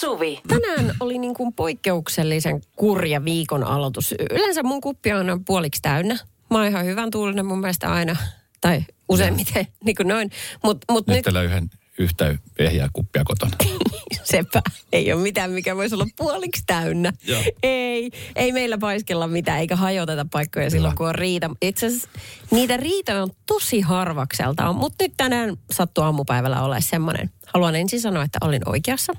Suvi. 0.00 0.40
Tänään 0.48 0.94
oli 1.00 1.18
niin 1.18 1.34
kuin 1.34 1.52
poikkeuksellisen 1.52 2.60
kurja 2.76 3.24
viikon 3.24 3.64
aloitus. 3.64 4.14
Yleensä 4.30 4.62
mun 4.62 4.80
kuppi 4.80 5.12
on 5.12 5.18
aina 5.18 5.40
puoliksi 5.46 5.82
täynnä. 5.82 6.18
Mä 6.50 6.58
oon 6.58 6.66
ihan 6.66 6.84
hyvän 6.84 7.10
tuulinen 7.10 7.46
mun 7.46 7.60
mielestä 7.60 7.92
aina. 7.92 8.16
Tai 8.60 8.80
useimmiten, 9.08 9.66
niin 9.84 9.96
kuin 9.96 10.08
noin. 10.08 10.30
Mutta 10.62 10.92
mut 10.92 11.06
Nyt, 11.06 11.16
nyt 11.16 11.24
teillä 11.24 11.42
yhden 11.42 11.70
yhtä 11.98 12.36
ehjää 12.58 12.88
kuppia 12.92 13.22
kotona. 13.24 13.56
sepä 14.24 14.62
ei 14.92 15.12
ole 15.12 15.22
mitään, 15.22 15.50
mikä 15.50 15.76
voisi 15.76 15.94
olla 15.94 16.06
puoliksi 16.16 16.62
täynnä. 16.66 17.12
Joo. 17.26 17.42
Ei, 17.62 18.10
ei 18.36 18.52
meillä 18.52 18.78
paiskella 18.78 19.26
mitään, 19.26 19.58
eikä 19.58 19.76
hajoteta 19.76 20.26
paikkoja 20.30 20.70
silloin, 20.70 20.90
Hyvä. 20.90 20.96
kun 20.96 21.08
on 21.08 21.14
riita. 21.14 21.50
Itse 21.62 21.86
asiassa 21.86 22.08
niitä 22.50 22.76
riitä 22.76 23.22
on 23.22 23.30
tosi 23.46 23.80
harvakselta, 23.80 24.72
mutta 24.72 25.04
nyt 25.04 25.12
tänään 25.16 25.56
sattuu 25.72 26.04
aamupäivällä 26.04 26.62
olla 26.62 26.80
semmoinen. 26.80 27.30
Haluan 27.46 27.74
ensin 27.76 28.00
sanoa, 28.00 28.22
että 28.24 28.38
olin 28.40 28.62
oikeassa. 28.66 29.12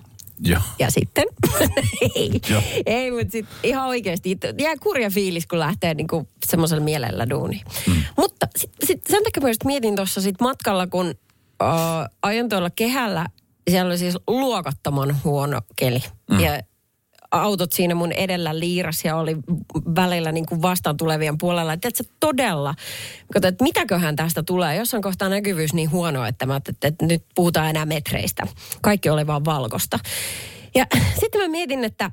Joo. 0.44 0.62
Ja 0.80 0.92
sitten, 0.92 1.26
ei, 2.16 2.42
ei 2.86 3.12
mutta 3.12 3.32
sitten 3.32 3.56
ihan 3.64 3.88
oikeasti 3.88 4.38
jää 4.60 4.76
kurja 4.84 5.10
fiilis, 5.10 5.48
kun 5.48 5.60
lähtee 5.60 5.94
niinku 5.94 6.28
semmoisella 6.46 6.84
mielellä 6.84 7.30
duuniin. 7.30 7.62
Mm. 7.88 8.04
Mutta 8.18 8.48
sit, 8.56 8.72
sit 8.84 9.02
sen 9.10 9.24
takia 9.24 9.50
just 9.50 9.64
mietin 9.66 9.96
tuossa 9.96 10.22
sit 10.22 10.42
matkalla, 10.42 10.88
kun 10.88 11.08
uh, 11.08 12.10
ajan 12.22 12.50
tuolla 12.50 12.70
kehällä, 12.70 13.26
siellä 13.70 13.90
oli 13.90 13.98
siis 13.98 14.18
luokattoman 14.28 15.18
huono 15.24 15.62
keli. 15.76 16.04
Mm. 16.32 16.40
Ja 16.40 16.60
autot 17.32 17.72
siinä 17.72 17.96
mun 17.96 18.12
edellä 18.12 18.60
liiras 18.60 19.06
ja 19.06 19.16
oli 19.16 19.38
välillä 19.96 20.32
niin 20.32 20.46
kuin 20.46 20.62
vastaan 20.62 20.98
tulevien 20.98 21.38
puolella. 21.38 21.74
Että 21.74 21.90
se 21.94 22.04
todella, 22.20 22.76
kato, 23.34 23.48
että 23.48 23.64
mitäköhän 23.64 24.16
tästä 24.16 24.44
tulee. 24.44 24.76
Jossain 24.76 25.04
kohtaa 25.04 25.30
näkyvyys 25.30 25.74
niin 25.74 25.92
huono, 25.92 26.26
että, 26.26 26.46
mä, 26.46 26.56
että, 26.56 26.88
että 26.88 27.06
nyt 27.06 27.24
puhutaan 27.36 27.70
enää 27.70 27.86
metreistä. 27.86 28.48
Kaikki 28.82 29.10
oli 29.10 29.28
vaan 29.28 29.46
valkosta. 29.46 30.00
Ja 30.76 30.86
sitten 31.20 31.42
mä 31.42 31.48
mietin, 31.48 31.84
että 31.84 32.12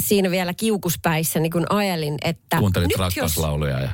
siinä 0.00 0.30
vielä 0.30 0.54
kiukuspäissä 0.54 1.40
niin 1.40 1.52
kun 1.52 1.66
ajelin, 1.70 2.14
että 2.24 2.58
Kuuntelit 2.58 2.88
nyt 2.88 2.98
jos... 2.98 3.00
rakkauslauluja 3.00 3.80
ja... 3.80 3.90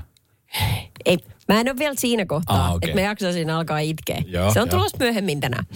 Ei, 1.04 1.18
mä 1.48 1.60
en 1.60 1.68
ole 1.68 1.78
vielä 1.78 1.94
siinä 1.98 2.26
kohtaa, 2.26 2.66
Ah, 2.66 2.74
okei. 2.74 2.90
että 2.90 3.00
mä 3.00 3.06
jaksaisin 3.06 3.50
alkaa 3.50 3.78
itkeä. 3.78 4.22
Joo, 4.26 4.52
se 4.52 4.60
on 4.62 4.68
tulossa 4.68 4.96
myöhemmin 5.00 5.40
tänään. 5.40 5.66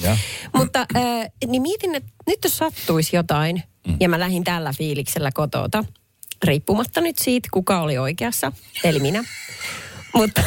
Mutta 0.57 0.87
äh, 0.97 1.03
niin 1.47 1.63
mietin, 1.63 1.95
että 1.95 2.11
nyt 2.27 2.39
jos 2.45 2.59
sattuisi 2.59 3.17
jotain, 3.17 3.63
mm. 3.87 3.97
ja 4.01 4.09
mä 4.09 4.19
lähdin 4.19 4.45
tällä 4.45 4.73
fiiliksellä 4.73 5.33
kotota, 5.33 5.85
riippumatta 6.45 7.01
nyt 7.01 7.17
siitä, 7.19 7.49
kuka 7.53 7.81
oli 7.81 7.99
oikeassa, 7.99 8.53
eli 8.85 8.99
minä. 8.99 9.25
Mutta 10.15 10.43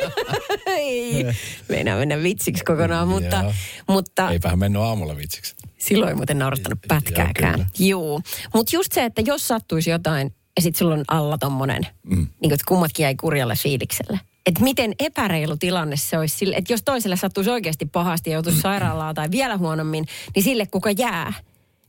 ei, 0.66 1.26
meinaa 1.68 1.98
mennä 1.98 2.22
vitsiksi 2.22 2.64
kokonaan, 2.64 3.08
mutta, 3.08 3.36
Joo. 3.36 3.52
mutta 3.88 4.30
Eipähän 4.30 4.58
mennyt 4.58 4.82
aamulla 4.82 5.16
vitsiksi. 5.16 5.54
silloin 5.78 6.08
ei 6.08 6.14
muuten 6.14 6.38
naurattanut 6.38 6.78
pätkääkään. 6.88 7.66
Joo. 7.78 8.20
Mutta 8.54 8.76
just 8.76 8.92
se, 8.92 9.04
että 9.04 9.22
jos 9.24 9.48
sattuisi 9.48 9.90
jotain, 9.90 10.34
ja 10.56 10.62
sitten 10.62 10.78
sulla 10.78 10.94
on 10.94 11.04
alla 11.08 11.38
tommonen, 11.38 11.86
mm. 12.02 12.26
niin 12.42 12.52
että 12.52 12.64
kummatkin 12.68 13.04
jäi 13.04 13.14
kurjalle 13.14 13.54
fiilikselle. 13.56 14.20
Että 14.46 14.62
miten 14.62 14.94
epäreilu 14.98 15.56
tilanne 15.56 15.96
se 15.96 16.18
olisi 16.18 16.36
sille, 16.36 16.56
että 16.56 16.72
jos 16.72 16.82
toiselle 16.82 17.16
sattuisi 17.16 17.50
oikeasti 17.50 17.86
pahasti 17.86 18.30
ja 18.30 18.34
joutuisi 18.34 18.60
sairaalaan 18.70 19.14
tai 19.14 19.30
vielä 19.30 19.56
huonommin, 19.56 20.06
niin 20.34 20.42
sille 20.42 20.66
kuka 20.66 20.90
jää. 20.90 21.32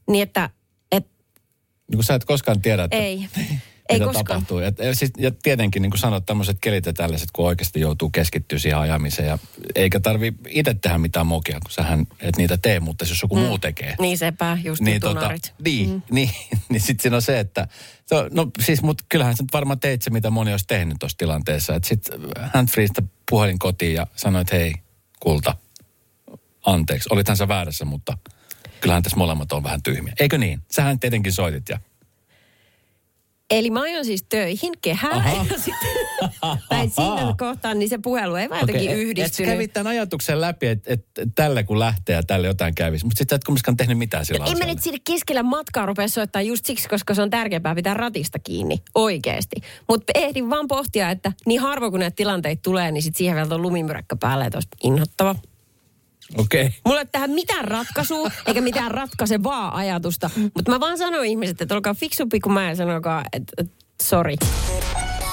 Niin 0.10 0.24
että, 0.24 0.46
et, 0.46 0.52
Niin 1.88 1.98
kun 1.98 2.04
sä 2.04 2.16
et 2.16 2.26
koskaan 2.26 2.62
tiedä, 2.62 2.84
että 2.84 2.98
ei, 2.98 3.28
ei 3.90 4.00
mitä 4.00 4.06
koskaan. 4.06 4.26
tapahtuu. 4.26 4.60
Ja, 4.60 4.72
ja, 4.78 4.96
siis, 4.96 5.12
ja 5.18 5.32
tietenkin, 5.44 5.82
niin 5.82 5.92
kuin 5.92 6.00
sanoit, 6.00 6.26
tämmöiset 6.26 6.58
kelit 6.62 6.86
ja 6.86 6.94
tällaiset, 6.94 7.30
kun 7.34 7.46
oikeasti 7.46 7.80
joutuu 7.80 8.10
keskittyä 8.10 8.60
siihen 8.60 8.80
ajamiseen. 8.80 9.28
Ja 9.28 9.40
eikä 9.76 10.00
tarvi 10.00 10.34
itse 10.50 10.74
tehdä 10.74 10.98
mitään 10.98 11.28
mokia, 11.28 11.60
kun 11.60 11.72
sähän 11.72 12.08
et 12.20 12.38
niitä 12.38 12.58
tee, 12.58 12.80
mutta 12.80 13.06
jos 13.06 13.22
joku 13.22 13.36
mm. 13.36 13.42
muu 13.42 13.58
tekee. 13.58 13.96
Niin 14.00 14.18
sepä, 14.18 14.58
just 14.64 14.82
niin, 14.82 15.02
tota, 15.02 15.32
niin, 15.66 15.90
mm. 15.90 16.02
niin, 16.16 16.30
niin 16.70 16.82
sitten 16.82 17.02
siinä 17.02 17.16
on 17.16 17.22
se, 17.22 17.40
että 17.40 17.68
to, 18.10 18.28
no 18.32 18.48
siis, 18.64 18.82
mutta 18.82 19.06
kyllähän 19.10 19.38
sä 19.38 19.44
nyt 19.44 19.54
varmaan 19.54 19.80
teit 19.80 20.02
se, 20.02 20.10
mitä 20.10 20.30
moni 20.30 20.52
olisi 20.52 20.68
tehnyt 20.68 20.98
tuossa 21.00 21.18
tilanteessa. 21.18 21.76
Että 21.76 21.90
sitten 21.90 22.20
handfreesta 22.54 23.04
puhelin 23.30 23.60
kotiin 23.60 23.94
ja 23.94 24.08
sanoit, 24.16 24.52
hei, 24.52 24.74
kulta, 25.20 25.56
anteeksi. 26.66 27.10
Olithan 27.12 27.38
sä 27.38 27.48
väärässä, 27.48 27.86
mutta 27.86 28.18
kyllähän 28.82 29.04
tässä 29.04 29.18
molemmat 29.18 29.52
on 29.52 29.64
vähän 29.64 29.84
tyhmiä. 29.84 30.14
Eikö 30.20 30.38
niin? 30.38 30.60
Sähän 30.72 31.00
tietenkin 31.00 31.34
soitit 31.34 31.70
ja... 31.70 31.80
Eli 33.50 33.70
mä 33.70 33.82
ajoin 33.82 34.06
siis 34.06 34.26
töihin 34.30 34.74
kehään 34.82 35.14
Aha. 35.14 35.46
ja 35.52 35.60
sitten, 35.60 35.90
tai 36.70 36.90
siinä 36.90 37.36
kohtaa, 37.38 37.74
niin 37.74 37.90
se 37.90 37.98
puhelu 38.04 38.36
ei 38.36 38.50
vaan 38.50 38.62
jotenkin 38.62 38.90
et- 38.90 38.96
Et 38.98 39.02
yhdistynyt. 39.04 39.50
sä 39.50 39.54
kävit 39.54 39.74
tämän 39.74 39.88
ajatuksen 39.88 40.42
läpi, 40.42 40.68
että 40.68 40.94
et, 40.94 41.06
et 41.18 41.30
tälle 41.36 41.64
kun 41.64 41.80
lähtee 41.80 42.16
ja 42.16 42.24
tälle 42.24 42.48
jotain 42.48 42.76
kävisi. 42.76 43.06
Mutta 43.06 43.18
sitten 43.18 43.36
sä 43.36 43.36
et 43.36 43.44
kumminkaan 43.44 43.78
tehnyt 43.78 43.98
mitään 43.98 44.26
sillä 44.26 44.46
En 44.46 44.58
mä 44.58 44.66
nyt 44.66 44.84
sinne 44.84 45.00
keskellä 45.08 45.44
matkaa 45.44 45.86
rupea 45.86 46.08
soittaa 46.08 46.42
just 46.42 46.66
siksi, 46.66 46.90
koska 46.90 47.14
se 47.14 47.22
on 47.22 47.30
tärkeämpää 47.30 47.76
pitää 47.76 47.94
ratista 47.94 48.40
kiinni. 48.40 48.82
Oikeesti. 48.96 49.56
Mutta 49.90 50.12
ehdin 50.16 50.50
vaan 50.50 50.68
pohtia, 50.68 51.10
että 51.10 51.32
niin 51.46 51.62
harvoin 51.62 51.92
kun 51.92 52.00
näitä 52.00 52.16
tilanteita 52.16 52.62
tulee, 52.64 52.92
niin 52.92 53.02
sit 53.04 53.16
siihen 53.16 53.36
vielä 53.36 53.48
tuon 53.50 53.62
lumimyräkkä 53.62 54.16
päälle, 54.16 54.46
että 54.46 54.58
olisi 54.58 54.70
inhottava. 54.84 55.36
Okei. 56.36 56.66
Okay. 56.66 56.80
Mulla 56.86 57.00
ei 57.00 57.04
ole 57.04 57.10
tähän 57.12 57.32
mitään 57.32 57.66
ratkaisua, 57.66 58.32
eikä 58.46 58.62
mitään 58.62 58.92
ratkaisevaa 58.92 59.78
ajatusta. 59.78 60.30
Mutta 60.56 60.72
mä 60.72 60.80
vaan 60.80 60.98
sanoin 60.98 61.30
ihmiset, 61.30 61.62
että 61.62 61.76
olkaa 61.76 61.94
fiksumpi 61.94 62.40
kuin 62.40 62.54
mä 62.54 62.70
ja 62.70 62.76
sanokaa, 62.76 63.24
että, 63.34 63.54
että 63.58 63.74
sorry. 64.04 64.34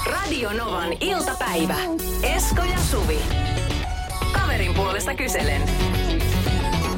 Radio 0.05 0.53
Novan 0.53 0.93
iltapäivä. 0.99 1.75
Esko 2.23 2.61
ja 2.63 2.77
Suvi. 2.91 3.17
Kaverin 4.31 4.73
puolesta 4.73 5.15
kyselen. 5.15 5.61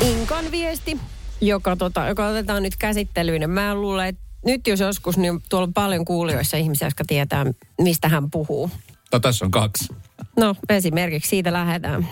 Inkon 0.02 0.52
viesti, 0.52 0.98
joka, 1.42 1.76
tota, 1.76 2.08
joka 2.08 2.28
otetaan 2.28 2.64
nyt 2.64 2.76
käsittelyyn. 2.76 3.50
Mä 3.50 3.76
luulen, 3.76 4.08
että 4.08 4.22
nyt 4.46 4.68
jos 4.68 4.80
joskus, 4.80 5.18
niin 5.18 5.42
tuolla 5.50 5.68
on 5.68 5.74
paljon 5.74 6.06
kuulijoissa 6.06 6.58
ihmisiä, 6.58 6.88
jotka 6.88 7.04
tietää, 7.08 7.46
mistä 7.82 8.10
hän 8.10 8.32
puhuu. 8.32 8.72
No 9.14 9.20
tässä 9.20 9.46
on 9.46 9.52
kaksi. 9.52 9.88
No 10.38 10.56
esimerkiksi 10.70 11.30
siitä 11.30 11.54
lähdetään. 11.54 12.08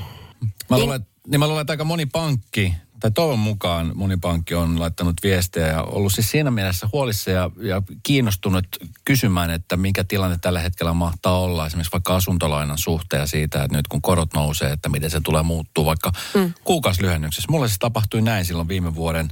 Mä 0.69 0.79
luulen, 0.79 1.05
niin 1.27 1.39
mä 1.39 1.47
luulen, 1.47 1.61
että 1.61 1.73
aika 1.73 1.83
moni 1.83 2.05
pankki, 2.05 2.73
tai 2.99 3.11
toivon 3.11 3.39
mukaan 3.39 3.91
moni 3.95 4.17
pankki 4.17 4.55
on 4.55 4.79
laittanut 4.79 5.13
viestejä 5.23 5.67
ja 5.67 5.83
ollut 5.83 6.13
siis 6.13 6.31
siinä 6.31 6.51
mielessä 6.51 6.89
huolissa 6.93 7.31
ja, 7.31 7.51
ja 7.61 7.81
kiinnostunut 8.03 8.67
kysymään, 9.05 9.49
että 9.49 9.77
mikä 9.77 10.03
tilanne 10.03 10.37
tällä 10.41 10.59
hetkellä 10.59 10.93
mahtaa 10.93 11.39
olla 11.39 11.67
esimerkiksi 11.67 11.91
vaikka 11.91 12.15
asuntolainan 12.15 12.77
suhteen 12.77 13.19
ja 13.19 13.27
siitä, 13.27 13.63
että 13.63 13.77
nyt 13.77 13.87
kun 13.87 14.01
korot 14.01 14.33
nousee, 14.33 14.71
että 14.71 14.89
miten 14.89 15.11
se 15.11 15.21
tulee 15.21 15.43
muuttuu 15.43 15.85
vaikka 15.85 16.11
mm. 16.33 16.53
kuukausilyhennyksessä. 16.63 17.51
Mulle 17.51 17.69
se 17.69 17.75
tapahtui 17.79 18.21
näin 18.21 18.45
silloin 18.45 18.67
viime 18.67 18.95
vuoden, 18.95 19.29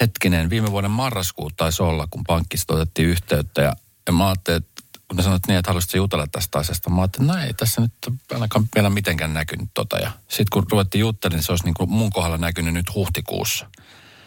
hetkinen, 0.00 0.50
viime 0.50 0.70
vuoden 0.70 0.90
marraskuut 0.90 1.56
taisi 1.56 1.82
olla, 1.82 2.08
kun 2.10 2.24
pankkista 2.26 2.74
otettiin 2.74 3.08
yhteyttä 3.08 3.62
ja, 3.62 3.76
ja 4.06 4.12
mä 4.12 4.28
ajattelin, 4.28 4.56
että 4.56 4.77
kun 5.08 5.16
ne 5.16 5.22
sanoivat 5.22 5.46
niin, 5.48 5.58
että 5.58 5.70
haluaisitko 5.70 5.96
jutella 5.96 6.26
tästä 6.32 6.58
asiasta, 6.58 6.90
mä 6.90 7.00
ajattelin, 7.00 7.30
että 7.30 7.40
no 7.40 7.46
ei 7.46 7.54
tässä 7.54 7.80
nyt 7.80 7.92
ainakaan 8.32 8.68
vielä 8.74 8.90
mitenkään 8.90 9.34
näkynyt 9.34 9.68
tota. 9.74 9.98
Ja 9.98 10.10
sitten 10.28 10.46
kun 10.52 10.66
ruvettiin 10.70 11.00
juttelemaan, 11.00 11.36
niin 11.38 11.44
se 11.44 11.52
olisi 11.52 11.64
niin 11.64 11.74
kuin 11.74 11.90
mun 11.90 12.10
kohdalla 12.10 12.38
näkynyt 12.38 12.74
nyt 12.74 12.94
huhtikuussa. 12.94 13.66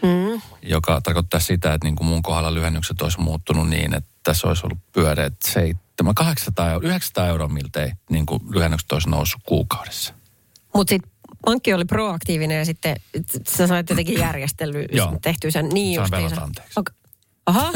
Mm. 0.02 0.42
Joka 0.62 1.02
tarkoittaa 1.02 1.40
sitä, 1.40 1.74
että 1.74 1.88
niin 1.88 1.96
kuin 1.96 2.08
mun 2.08 2.22
kohdalla 2.22 2.54
lyhennykset 2.54 3.02
olisi 3.02 3.20
muuttunut 3.20 3.70
niin, 3.70 3.94
että 3.94 4.10
tässä 4.24 4.48
olisi 4.48 4.66
ollut 4.66 4.80
pyöreät 4.92 5.34
7, 5.46 6.16
800, 6.16 6.80
900 6.82 7.28
euroa 7.28 7.48
miltei 7.48 7.92
niin 8.10 8.26
kuin 8.26 8.42
lyhennykset 8.50 8.92
olisi 8.92 9.10
noussut 9.10 9.42
kuukaudessa. 9.46 10.14
Mutta 10.74 10.92
sitten 10.92 11.12
pankki 11.46 11.74
oli 11.74 11.86
proaktiivinen 11.86 12.58
ja 12.58 12.66
sitten 12.66 12.96
sä 13.50 13.68
sait 13.68 13.90
jotenkin 13.90 14.20
järjestely 14.28 14.86
Joo. 14.92 15.18
tehtyä 15.22 15.52
sen 15.52 15.70
niin 15.70 15.96
Sain 15.96 16.12
velat 16.12 16.38
anteeksi. 16.38 16.80
Ok- 16.80 16.94
Aha. 17.46 17.72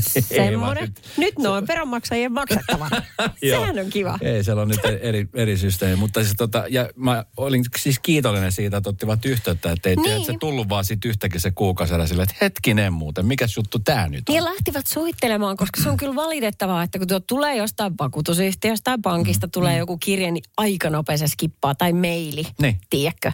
Semmoinen. 0.00 0.94
nyt. 1.16 1.38
Ne 1.38 1.48
on 1.48 1.66
veronmaksajien 1.66 2.32
maksettava. 2.32 2.88
Sehän 3.50 3.78
on 3.78 3.90
kiva. 3.90 4.18
Ei, 4.22 4.44
siellä 4.44 4.62
on 4.62 4.68
nyt 4.68 4.80
eri, 5.00 5.28
eri 5.34 5.56
systeemi. 5.56 5.96
Mutta 5.96 6.20
siis 6.22 6.34
tota, 6.36 6.64
ja 6.70 6.88
mä 6.96 7.24
olin 7.36 7.64
siis 7.78 7.98
kiitollinen 7.98 8.52
siitä, 8.52 8.76
että 8.76 8.90
ottivat 8.90 9.24
yhteyttä, 9.24 9.72
että 9.72 9.88
ei 9.88 9.96
Niin. 9.96 10.04
niin. 10.14 10.24
se 10.26 10.34
tullut 10.40 10.68
vaan 10.68 10.84
sit 10.84 11.04
yhtäkkiä 11.04 11.40
se 11.40 11.50
kuukausella 11.50 12.06
sille, 12.06 12.22
että 12.22 12.34
hetkinen 12.40 12.92
muuten, 12.92 13.26
mikäs 13.26 13.56
juttu 13.56 13.78
tää 13.78 14.08
nyt 14.08 14.28
on? 14.28 14.32
Niin 14.32 14.36
ja 14.36 14.44
lähtivät 14.44 14.86
soittelemaan, 14.86 15.56
koska 15.56 15.82
se 15.82 15.88
on 15.88 15.96
kyllä 15.96 16.14
valitettavaa, 16.14 16.82
että 16.82 16.98
kun 16.98 17.08
tuo 17.08 17.20
tulee 17.20 17.56
jostain 17.56 17.92
vakuutusyhtiöstä 18.00 18.84
tai 18.84 18.96
pankista, 19.02 19.46
mm, 19.46 19.50
tulee 19.50 19.78
joku 19.78 19.98
kirje, 19.98 20.30
niin 20.30 20.44
aika 20.56 20.90
nopeasti 20.90 21.28
skippaa 21.28 21.74
tai 21.74 21.92
maili, 21.92 22.42
Niin. 22.62 22.78
tiedätkö? 22.90 23.32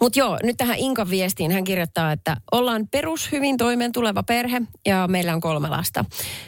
Mutta 0.00 0.18
joo, 0.18 0.38
nyt 0.42 0.56
tähän 0.56 0.78
Inkan 0.78 1.10
viestiin 1.10 1.50
hän 1.52 1.64
kirjoittaa, 1.64 2.12
että 2.12 2.36
ollaan 2.52 2.88
perus 2.88 3.32
hyvin 3.32 3.56
toimeen 3.56 3.92
tuleva 3.92 4.22
perhe 4.22 4.62
ja 4.86 5.08
meillä 5.08 5.34
on 5.34 5.40
kolme 5.40 5.68
lasta. 5.68 5.99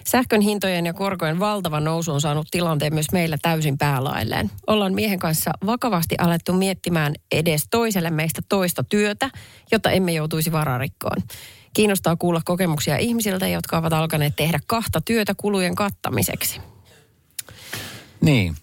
Sähkön 0.06 0.40
hintojen 0.40 0.86
ja 0.86 0.92
korkojen 0.92 1.38
valtava 1.38 1.80
nousu 1.80 2.12
on 2.12 2.20
saanut 2.20 2.46
tilanteen 2.50 2.94
myös 2.94 3.12
meillä 3.12 3.36
täysin 3.42 3.78
päälailleen. 3.78 4.50
Ollaan 4.66 4.94
miehen 4.94 5.18
kanssa 5.18 5.50
vakavasti 5.66 6.14
alettu 6.18 6.52
miettimään 6.52 7.14
edes 7.32 7.62
toiselle 7.70 8.10
meistä 8.10 8.42
toista 8.48 8.84
työtä, 8.84 9.30
jotta 9.72 9.90
emme 9.90 10.12
joutuisi 10.12 10.52
vararikkoon. 10.52 11.22
Kiinnostaa 11.74 12.16
kuulla 12.16 12.40
kokemuksia 12.44 12.96
ihmisiltä, 12.96 13.48
jotka 13.48 13.78
ovat 13.78 13.92
alkaneet 13.92 14.36
tehdä 14.36 14.60
kahta 14.66 15.00
työtä 15.00 15.34
kulujen 15.36 15.74
kattamiseksi. 15.74 16.60
Niin, 18.20 18.56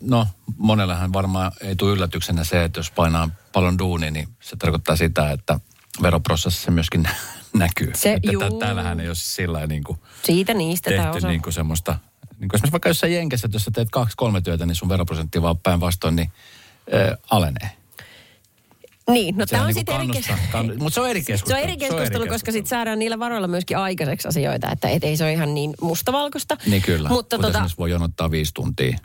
no 0.00 0.26
monellahan 0.56 1.12
varmaan 1.12 1.52
ei 1.60 1.76
tule 1.76 1.92
yllätyksenä 1.92 2.44
se, 2.44 2.64
että 2.64 2.78
jos 2.78 2.90
painaa 2.90 3.30
paljon 3.52 3.78
duunia, 3.78 4.10
niin 4.10 4.28
se 4.40 4.56
tarkoittaa 4.56 4.96
sitä, 4.96 5.30
että 5.30 5.60
veroprosessissa 6.02 6.70
myöskin 6.70 7.08
näkyy. 7.58 7.92
Se- 7.94 8.12
että 8.12 8.32
juu. 8.32 8.40
tä- 8.42 8.50
täällähän 8.58 9.00
ei 9.00 9.06
ole 9.08 9.14
siis 9.14 9.34
sillä 9.36 9.66
niin 9.66 9.84
kuin 9.84 9.98
Siitä 10.24 10.54
niistä 10.54 10.90
tehty 10.90 11.26
niin 11.28 11.42
kuin 11.42 11.52
semmoista, 11.52 11.92
niin 11.92 12.48
kuin 12.48 12.54
esimerkiksi 12.56 12.72
vaikka 12.72 12.88
jossain 12.88 13.14
Jenkessä, 13.14 13.46
että 13.46 13.56
jos 13.56 13.64
sä 13.64 13.70
teet 13.70 13.88
kaksi, 13.90 14.16
kolme 14.16 14.40
työtä, 14.40 14.66
niin 14.66 14.74
sun 14.76 14.88
veroprosentti 14.88 15.42
vaan 15.42 15.58
päinvastoin 15.58 16.16
niin 16.16 16.32
äh, 16.94 17.16
alenee. 17.30 17.70
Niin, 19.10 19.36
no 19.36 19.46
tämä 19.46 19.62
on 19.62 19.66
niinku 19.68 19.78
sitten 19.92 19.94
eri, 20.00 20.06
kes- 20.12 20.26
kannustaa- 20.26 20.62
kann- 20.62 20.82
Mutta 20.82 20.94
se 20.94 21.00
on 21.00 21.10
eri 21.10 21.20
se 21.22 21.26
keskustelu. 21.26 21.58
on 21.58 21.64
eri 21.68 21.76
keskustelu, 21.76 22.26
koska 22.26 22.52
sitten 22.52 22.68
saadaan 22.68 22.98
niillä 22.98 23.18
varoilla 23.18 23.48
myöskin 23.48 23.76
aikaiseksi 23.78 24.28
asioita, 24.28 24.70
että 24.72 24.88
et 24.88 25.04
ei 25.04 25.16
se 25.16 25.24
ole 25.24 25.32
ihan 25.32 25.54
niin 25.54 25.74
mustavalkoista. 25.80 26.56
Niin 26.66 26.82
kyllä, 26.82 27.08
Mutta 27.08 27.36
mutta 27.36 27.36
tota, 27.36 27.48
esimerkiksi 27.58 27.78
voi 27.78 27.90
jonottaa 27.90 28.30
viisi 28.30 28.54
tuntia 28.54 28.98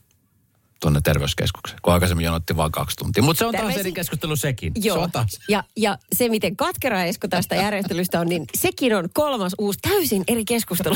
tuonne 0.84 1.02
terveyskeskukseen, 1.02 1.80
kun 1.82 1.94
aikaisemmin 1.94 2.26
jonotti 2.26 2.58
vain 2.58 2.72
kaksi 2.72 2.96
tuntia. 2.96 3.24
Mutta 3.24 3.40
se 3.40 3.46
on 3.46 3.52
taas 3.52 3.62
Terveisiä- 3.62 3.80
eri 3.80 3.92
keskustelu 3.92 4.36
sekin. 4.36 4.74
Se 4.82 4.88
Joo. 4.88 5.02
on 5.02 5.12
taas. 5.12 5.40
Ja, 5.50 5.64
ja 5.78 5.98
se, 6.16 6.30
miten 6.30 6.56
katkera 6.56 7.04
Esko 7.04 7.28
tästä 7.28 7.56
järjestelystä 7.56 8.20
on, 8.20 8.28
niin 8.28 8.46
sekin 8.58 8.96
on 8.96 9.10
kolmas 9.14 9.52
uusi 9.58 9.80
täysin 9.80 10.24
eri 10.28 10.46
keskustelu. 10.46 10.96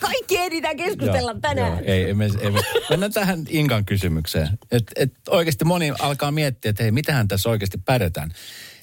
Kaikki 0.00 0.36
ehditään 0.36 0.76
keskustella 0.76 1.34
tänään. 1.40 1.72
Joo, 1.72 1.80
ei, 1.84 2.04
ei, 2.04 2.14
me, 2.14 2.28
ei, 2.40 2.50
me, 2.50 2.60
mennään 2.90 3.12
tähän 3.12 3.44
Inkan 3.48 3.84
kysymykseen. 3.84 4.58
Et, 4.70 4.92
et 4.96 5.12
oikeasti 5.28 5.64
moni 5.64 5.92
alkaa 5.98 6.30
miettiä, 6.30 6.70
että 6.70 6.82
hei, 6.82 6.92
mitähän 6.92 7.28
tässä 7.28 7.50
oikeasti 7.50 7.78
pärjätään. 7.78 8.32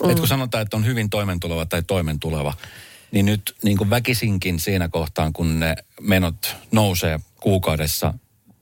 Mm. 0.04 0.10
Et 0.10 0.20
kun 0.20 0.28
sanotaan, 0.28 0.62
että 0.62 0.78
on 0.78 0.86
hyvin 0.86 1.10
toimentuleva 1.10 1.66
tai 1.66 1.84
toimentuleva, 1.84 2.54
niin 3.12 3.26
nyt 3.26 3.56
niin 3.64 3.78
kuin 3.78 3.90
väkisinkin 3.90 4.60
siinä 4.60 4.90
kohtaan, 4.90 5.34
kun 5.34 5.60
ne 5.60 5.76
menot 6.02 6.56
nousee 6.72 7.20
kuukaudessa 7.42 8.14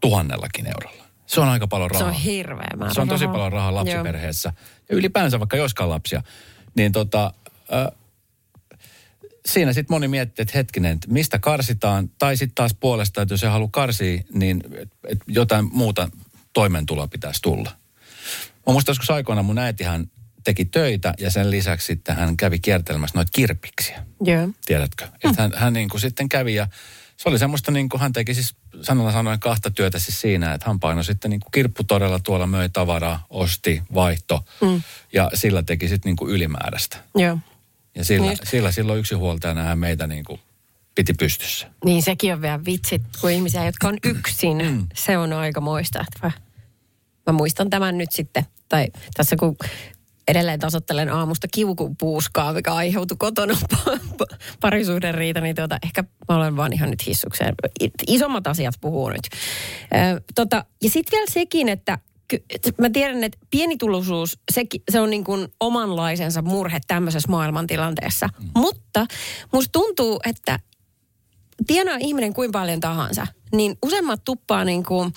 tuhannellakin 0.10 0.68
eurolla. 0.68 1.04
Se 1.26 1.42
on 1.42 1.48
aika 1.50 1.68
paljon 1.68 1.90
Se 1.94 2.00
rahaa. 2.00 2.08
on 2.16 2.22
hirveä 2.22 2.70
määrä 2.78 2.94
Se 2.94 3.02
on 3.02 3.08
tosi 3.08 3.26
rahaa. 3.26 3.34
paljon 3.38 3.52
rahaa 3.52 3.72
Joo. 3.72 3.76
lapsiperheessä. 3.76 4.54
Ja 4.90 4.96
ylipäänsä 4.96 5.40
vaikka 5.40 5.58
joskaan 5.58 5.90
lapsia. 5.90 6.24
Niin 6.76 6.92
tota, 6.92 7.34
äh, 7.74 7.88
siinä 9.46 9.74
sitten 9.74 9.94
moni 9.96 10.08
miettii, 10.08 10.44
että 10.44 10.58
hetkinen, 10.58 10.92
että 10.92 11.08
mistä 11.12 11.40
karsitaan. 11.40 12.10
Tai 12.20 12.38
sitten 12.38 12.56
taas 12.56 12.76
puolesta, 12.80 13.22
että 13.22 13.34
jos 13.34 13.42
se 13.42 13.48
haluaa 13.48 13.70
karsia, 13.72 14.22
niin 14.34 14.64
et, 14.78 14.90
et 15.08 15.20
jotain 15.28 15.70
muuta 15.72 16.10
toimeentuloa 16.54 17.08
pitäisi 17.08 17.42
tulla. 17.42 17.72
Mä 18.68 18.74
muistan 18.74 18.92
joskus 18.92 19.10
aikoina 19.10 19.44
mun 19.44 19.58
äitihän 19.58 20.12
teki 20.44 20.66
töitä 20.66 21.14
ja 21.20 21.32
sen 21.32 21.52
lisäksi 21.52 21.88
sitten 21.88 22.16
hän 22.16 22.38
kävi 22.38 22.60
kiertelemässä 22.60 23.18
noita 23.18 23.32
kirpiksiä 23.36 24.06
Joo. 24.22 24.50
tiedätkö? 24.66 25.06
Mm. 25.06 25.30
Että 25.30 25.42
hän, 25.42 25.52
hän 25.56 25.74
niin 25.74 25.90
kuin 25.90 26.02
sitten 26.02 26.30
kävi 26.30 26.56
ja 26.56 26.68
se 27.18 27.30
oli 27.30 27.40
semmoista 27.40 27.72
niin 27.72 27.90
kuin 27.90 28.02
hän 28.02 28.14
teki 28.14 28.34
siis 28.34 28.56
sanalla 28.82 29.12
sanoen 29.12 29.40
kahta 29.40 29.72
työtä 29.72 30.00
siis 30.00 30.22
siinä, 30.22 30.54
että 30.54 30.70
hän 30.70 30.80
painoi 30.80 31.04
sitten 31.04 31.32
niin 31.32 31.40
kuin 31.40 31.52
kirpputodella 31.52 32.20
tuolla 32.20 32.48
möi 32.48 32.70
tavaraa, 32.70 33.26
osti, 33.30 33.84
vaihto 33.94 34.46
mm. 34.62 34.82
ja 35.14 35.32
sillä 35.34 35.64
teki 35.64 35.88
sitten 35.88 36.10
niin 36.10 36.16
kuin 36.16 36.32
ylimääräistä. 36.32 36.98
Joo. 37.16 37.38
Ja 37.96 38.06
sillä, 38.06 38.32
Just. 38.32 38.48
sillä 38.48 38.72
silloin 38.72 39.00
yksi 39.00 39.16
huoltajana 39.16 39.64
hän 39.64 39.80
meitä 39.80 40.08
niin 40.08 40.26
kuin 40.26 40.40
piti 40.96 41.14
pystyssä. 41.14 41.72
Niin 41.86 42.04
sekin 42.04 42.34
on 42.34 42.42
vielä 42.42 42.66
vitsit, 42.66 43.02
kun 43.22 43.32
ihmisiä, 43.32 43.66
jotka 43.66 43.88
on 43.88 43.98
yksin. 44.04 44.58
Mm. 44.58 44.88
Se 44.96 45.18
on 45.18 45.34
aika 45.34 45.62
moista. 45.62 46.06
Mä 47.28 47.34
muistan 47.34 47.70
tämän 47.70 47.98
nyt 47.98 48.12
sitten, 48.12 48.46
tai 48.70 48.88
tässä 49.14 49.36
kun 49.36 49.58
edelleen 50.28 50.60
tasottelen 50.60 51.10
aamusta 51.10 51.48
kiukupuuskaa, 51.54 52.54
mikä 52.54 52.74
aiheutui 52.74 53.18
kotona 53.20 53.58
parisuhden 54.62 55.16
riita, 55.16 55.42
niin 55.42 55.56
tuota, 55.56 55.78
ehkä 55.84 56.04
mä 56.30 56.36
olen 56.36 56.58
vaan 56.58 56.74
ihan 56.74 56.90
nyt 56.90 57.08
hissukseen. 57.08 57.56
Isommat 58.08 58.48
asiat 58.48 58.76
puhuu 58.82 59.10
nyt. 59.10 59.28
Ö, 59.94 60.22
tota, 60.36 60.66
ja 60.84 60.90
sitten 60.90 61.18
vielä 61.18 61.32
sekin, 61.32 61.70
että 61.70 62.00
mä 62.78 62.90
tiedän, 62.90 63.24
että 63.24 63.38
pienituloisuus, 63.50 64.40
sekin, 64.52 64.82
se 64.92 65.00
on 65.00 65.10
niin 65.10 65.24
kuin 65.24 65.48
omanlaisensa 65.60 66.42
murhe 66.42 66.80
tämmöisessä 66.88 67.30
maailmantilanteessa. 67.30 68.30
Mm. 68.40 68.50
Mutta 68.56 69.06
musta 69.54 69.72
tuntuu, 69.72 70.20
että 70.26 70.60
tienaa 71.68 71.98
ihminen 72.00 72.34
kuin 72.34 72.52
paljon 72.52 72.80
tahansa, 72.80 73.28
niin 73.56 73.78
useimmat 73.86 74.24
tuppaa 74.24 74.66
niin 74.66 74.84
kuin, 74.84 75.14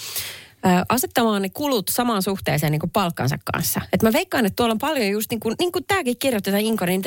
asettamaan 0.89 1.43
ne 1.43 1.49
kulut 1.49 1.89
samaan 1.89 2.23
suhteeseen 2.23 2.73
niin 2.73 2.81
kuin 2.81 2.91
palkkansa 2.91 3.39
kanssa. 3.53 3.81
Et 3.93 4.03
mä 4.03 4.13
veikkaan, 4.13 4.47
että 4.47 4.57
tuolla 4.57 4.73
on 4.73 4.79
paljon 4.79 5.09
just 5.09 5.31
niin 5.31 5.41
kuin, 5.41 5.55
niin 5.59 5.73
kuin 5.73 5.85
tämäkin 5.85 6.19
kirjoitetaan 6.19 6.63
Inko, 6.63 6.87
niin 6.87 7.03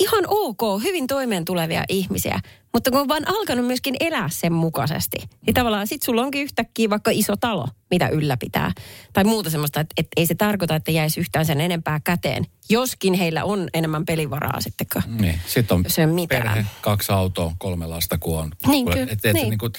ihan 0.00 0.24
ok, 0.28 0.82
hyvin 0.84 1.06
toimeen 1.06 1.44
tulevia 1.44 1.84
ihmisiä. 1.88 2.40
Mutta 2.72 2.90
kun 2.90 3.00
on 3.00 3.08
vaan 3.08 3.28
alkanut 3.28 3.66
myöskin 3.66 3.96
elää 4.00 4.28
sen 4.28 4.52
mukaisesti, 4.52 5.16
niin 5.46 5.54
tavallaan 5.54 5.86
sit 5.86 6.02
sulla 6.02 6.22
onkin 6.22 6.42
yhtäkkiä 6.42 6.90
vaikka 6.90 7.10
iso 7.10 7.36
talo, 7.36 7.68
mitä 7.90 8.08
ylläpitää. 8.08 8.72
Tai 9.12 9.24
muuta 9.24 9.50
semmoista, 9.50 9.80
että, 9.80 9.94
että 9.96 10.10
ei 10.16 10.26
se 10.26 10.34
tarkoita, 10.34 10.76
että 10.76 10.90
jäisi 10.90 11.20
yhtään 11.20 11.46
sen 11.46 11.60
enempää 11.60 12.00
käteen. 12.04 12.46
Joskin 12.68 13.14
heillä 13.14 13.44
on 13.44 13.68
enemmän 13.74 14.04
pelivaraa 14.06 14.60
sitten, 14.60 14.86
kun 14.92 15.02
Niin, 15.20 15.40
sitten 15.46 15.74
on 15.74 15.84
Se 15.88 16.02
on 16.04 16.10
mitään. 16.10 16.42
perhe, 16.42 16.64
kaksi 16.80 17.12
autoa, 17.12 17.52
kolme 17.58 17.86
lasta, 17.86 18.18
kun 18.18 18.38
on. 18.38 18.50
Niin, 18.66 18.86
kyllä, 18.86 19.12
et, 19.12 19.24
et, 19.24 19.34
niin. 19.34 19.48
niin 19.48 19.58
kuin, 19.58 19.72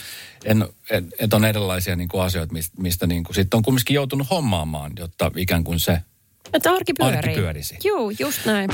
en, 0.46 0.66
et, 0.90 1.04
et 1.20 1.34
on 1.34 1.46
erilaisia 1.46 1.96
niin 1.96 2.10
kuin 2.10 2.24
asioita, 2.24 2.54
mistä, 2.54 2.82
mistä 2.82 3.08
niin 3.08 3.24
kuin, 3.24 3.36
sitten 3.36 3.58
on 3.58 3.64
kumminkin 3.64 3.94
joutunut 3.94 4.30
hommaamaan, 4.30 4.92
jotta 5.00 5.32
ikään 5.36 5.64
kuin 5.64 5.80
se 5.80 6.02
Että 6.54 6.72
arki 6.72 6.94
pyörii. 6.94 7.18
Arki 7.18 7.34
pyörisi. 7.34 7.78
Joo, 7.84 8.12
just 8.20 8.46
näin. 8.46 8.70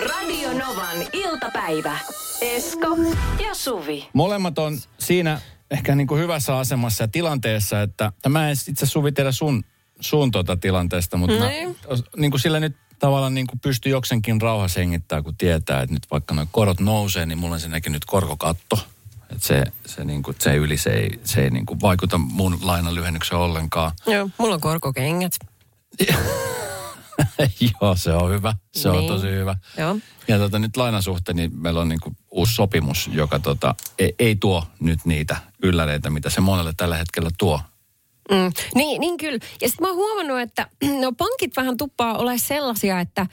Radio 0.00 0.52
Novan 0.52 0.96
iltapäivä. 1.12 1.98
Esko 2.40 2.96
ja 3.48 3.54
Suvi. 3.54 4.08
Molemmat 4.12 4.58
on 4.58 4.78
siinä 4.98 5.40
ehkä 5.70 5.94
niin 5.94 6.06
kuin 6.06 6.20
hyvässä 6.20 6.58
asemassa 6.58 7.04
ja 7.04 7.08
tilanteessa, 7.08 7.82
että 7.82 8.12
ja 8.24 8.30
mä 8.30 8.50
en 8.50 8.56
itse 8.68 8.86
Suvi 8.86 9.12
tiedä 9.12 9.32
sun, 9.32 9.64
sun 10.00 10.30
tuota 10.30 10.56
tilanteesta, 10.56 11.16
mutta 11.16 11.36
mä, 11.38 11.48
Niin. 12.16 12.30
kuin 12.30 12.40
sillä 12.40 12.60
nyt 12.60 12.76
tavallaan 12.98 13.34
niin 13.34 13.46
kuin 13.46 13.60
pystyy 13.60 13.92
joksenkin 13.92 14.40
rauhassa 14.40 14.80
hengittää, 14.80 15.22
kun 15.22 15.36
tietää, 15.36 15.82
että 15.82 15.94
nyt 15.94 16.06
vaikka 16.10 16.34
nuo 16.34 16.46
korot 16.52 16.80
nousee, 16.80 17.26
niin 17.26 17.38
mulla 17.38 17.52
on 17.52 17.56
ensinnäkin 17.56 17.92
nyt 17.92 18.04
korkokatto. 18.04 18.78
Että 19.30 19.46
se, 19.46 19.64
se, 19.86 20.04
niin 20.04 20.22
kuin, 20.22 20.36
se 20.40 20.54
yli 20.56 20.76
se 20.76 20.90
ei, 20.90 21.20
se 21.24 21.40
ei 21.42 21.50
niin 21.50 21.66
kuin 21.66 21.80
vaikuta 21.80 22.18
mun 22.18 22.58
lainan 22.62 22.94
lyhennykseen 22.94 23.40
ollenkaan. 23.40 23.92
Joo, 24.06 24.30
mulla 24.38 24.54
on 24.54 24.60
korkokengät. 24.60 25.32
Joo, 27.80 27.96
se 27.96 28.12
on 28.12 28.30
hyvä. 28.30 28.54
Se 28.74 28.88
on 28.88 28.96
Niin. 28.98 29.12
tosi 29.12 29.26
hyvä. 29.30 29.56
Joo. 29.78 29.96
Ja 30.28 30.38
tota, 30.38 30.58
nyt 30.58 30.76
lainan 30.76 31.02
suhteen, 31.02 31.36
niin 31.36 31.50
meillä 31.54 31.80
on 31.80 31.88
niin 31.88 32.00
kuin 32.00 32.16
uusi 32.30 32.54
sopimus, 32.54 33.10
joka 33.12 33.38
tota, 33.38 33.74
ei, 33.98 34.14
ei 34.18 34.36
tuo 34.36 34.64
nyt 34.80 35.00
niitä 35.04 35.36
ylläreitä, 35.62 36.10
mitä 36.10 36.30
se 36.30 36.40
monelle 36.40 36.72
tällä 36.76 36.96
hetkellä 36.96 37.30
tuo. 37.38 37.60
Mm. 38.30 38.52
Niin, 38.74 39.00
niin 39.00 39.16
kyllä. 39.16 39.38
Ja 39.60 39.68
sitten 39.68 39.84
mä 39.84 39.88
oon 39.88 39.96
huomannut, 39.96 40.40
että 40.40 40.66
no 41.00 41.12
pankit 41.12 41.56
vähän 41.56 41.76
tuppaa 41.76 42.18
ole 42.18 42.38
sellaisia, 42.38 43.00
että 43.00 43.26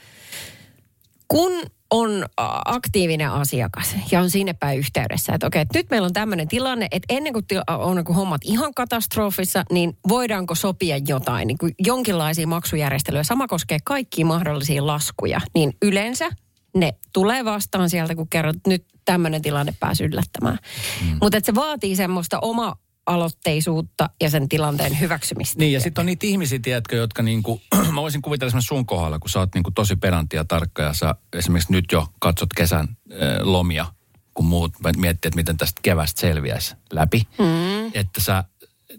kun 1.28 1.52
on 1.90 2.26
aktiivinen 2.64 3.30
asiakas 3.30 3.96
ja 4.10 4.20
on 4.20 4.30
sinne 4.30 4.52
päin 4.52 4.78
yhteydessä, 4.78 5.32
että 5.34 5.46
okei, 5.46 5.62
että 5.62 5.78
nyt 5.78 5.90
meillä 5.90 6.06
on 6.06 6.12
tämmöinen 6.12 6.48
tilanne, 6.48 6.88
että 6.90 7.14
ennen 7.14 7.32
kuin 7.32 7.46
til- 7.46 7.62
on 7.68 8.04
kuin 8.04 8.16
hommat 8.16 8.40
ihan 8.44 8.74
katastrofissa, 8.74 9.64
niin 9.70 9.98
voidaanko 10.08 10.54
sopia 10.54 10.96
jotain, 11.08 11.46
niin 11.46 11.58
kuin 11.58 11.74
jonkinlaisia 11.78 12.46
maksujärjestelyjä. 12.46 13.22
Sama 13.22 13.48
koskee 13.48 13.78
kaikkia 13.84 14.26
mahdollisia 14.26 14.86
laskuja, 14.86 15.40
niin 15.54 15.72
yleensä 15.82 16.30
ne 16.74 16.94
tulee 17.12 17.44
vastaan 17.44 17.90
sieltä, 17.90 18.14
kun 18.14 18.28
kerrot, 18.28 18.56
että 18.56 18.70
nyt 18.70 18.84
tämmöinen 19.04 19.42
tilanne 19.42 19.74
pääsi 19.80 20.04
yllättämään. 20.04 20.58
Mm. 21.04 21.18
Mutta 21.22 21.38
se 21.42 21.54
vaatii 21.54 21.96
semmoista 21.96 22.38
oma 22.42 22.76
aloitteisuutta 23.06 24.10
ja 24.20 24.30
sen 24.30 24.48
tilanteen 24.48 25.00
hyväksymistä. 25.00 25.58
Niin, 25.58 25.72
ja 25.72 25.80
sitten 25.80 26.02
on 26.02 26.06
niitä 26.06 26.26
ihmisiä, 26.26 26.58
tiedätkö, 26.62 26.96
jotka 26.96 27.22
niinku, 27.22 27.60
mä 27.94 28.02
voisin 28.02 28.22
kuvitella 28.22 28.48
esimerkiksi 28.48 28.68
sun 28.68 28.86
kohdalla, 28.86 29.18
kun 29.18 29.30
sä 29.30 29.38
oot 29.38 29.54
niinku 29.54 29.70
tosi 29.70 29.96
pedantti 29.96 30.36
ja 30.36 30.44
tarkka 30.44 30.82
ja 30.82 30.92
sä 30.92 31.14
esimerkiksi 31.32 31.72
nyt 31.72 31.84
jo 31.92 32.06
katsot 32.20 32.52
kesän 32.56 32.88
äh, 32.88 33.18
lomia, 33.40 33.86
kun 34.34 34.46
muut 34.46 34.72
miettii, 34.96 35.28
että 35.28 35.36
miten 35.36 35.56
tästä 35.56 35.80
kevästä 35.82 36.20
selviäisi 36.20 36.74
läpi. 36.92 37.22
Mm. 37.38 37.86
Että 37.94 38.20
sä, 38.20 38.44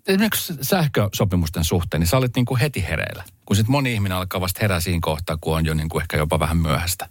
esimerkiksi 0.08 0.54
sähkösopimusten 0.62 1.64
suhteen, 1.64 2.00
niin 2.00 2.08
sä 2.08 2.18
olet 2.18 2.36
niinku 2.36 2.58
heti 2.62 2.84
hereillä. 2.84 3.24
Kun 3.46 3.56
sitten 3.56 3.72
moni 3.72 3.94
ihminen 3.94 4.18
alkaa 4.18 4.42
vasta 4.42 4.60
herää 4.62 4.80
siinä 4.80 5.00
kohtaa, 5.02 5.38
kun 5.42 5.56
on 5.56 5.66
jo 5.66 5.74
niinku 5.74 6.00
ehkä 6.00 6.18
jopa 6.18 6.40
vähän 6.40 6.58
myöhäistä. 6.58 7.10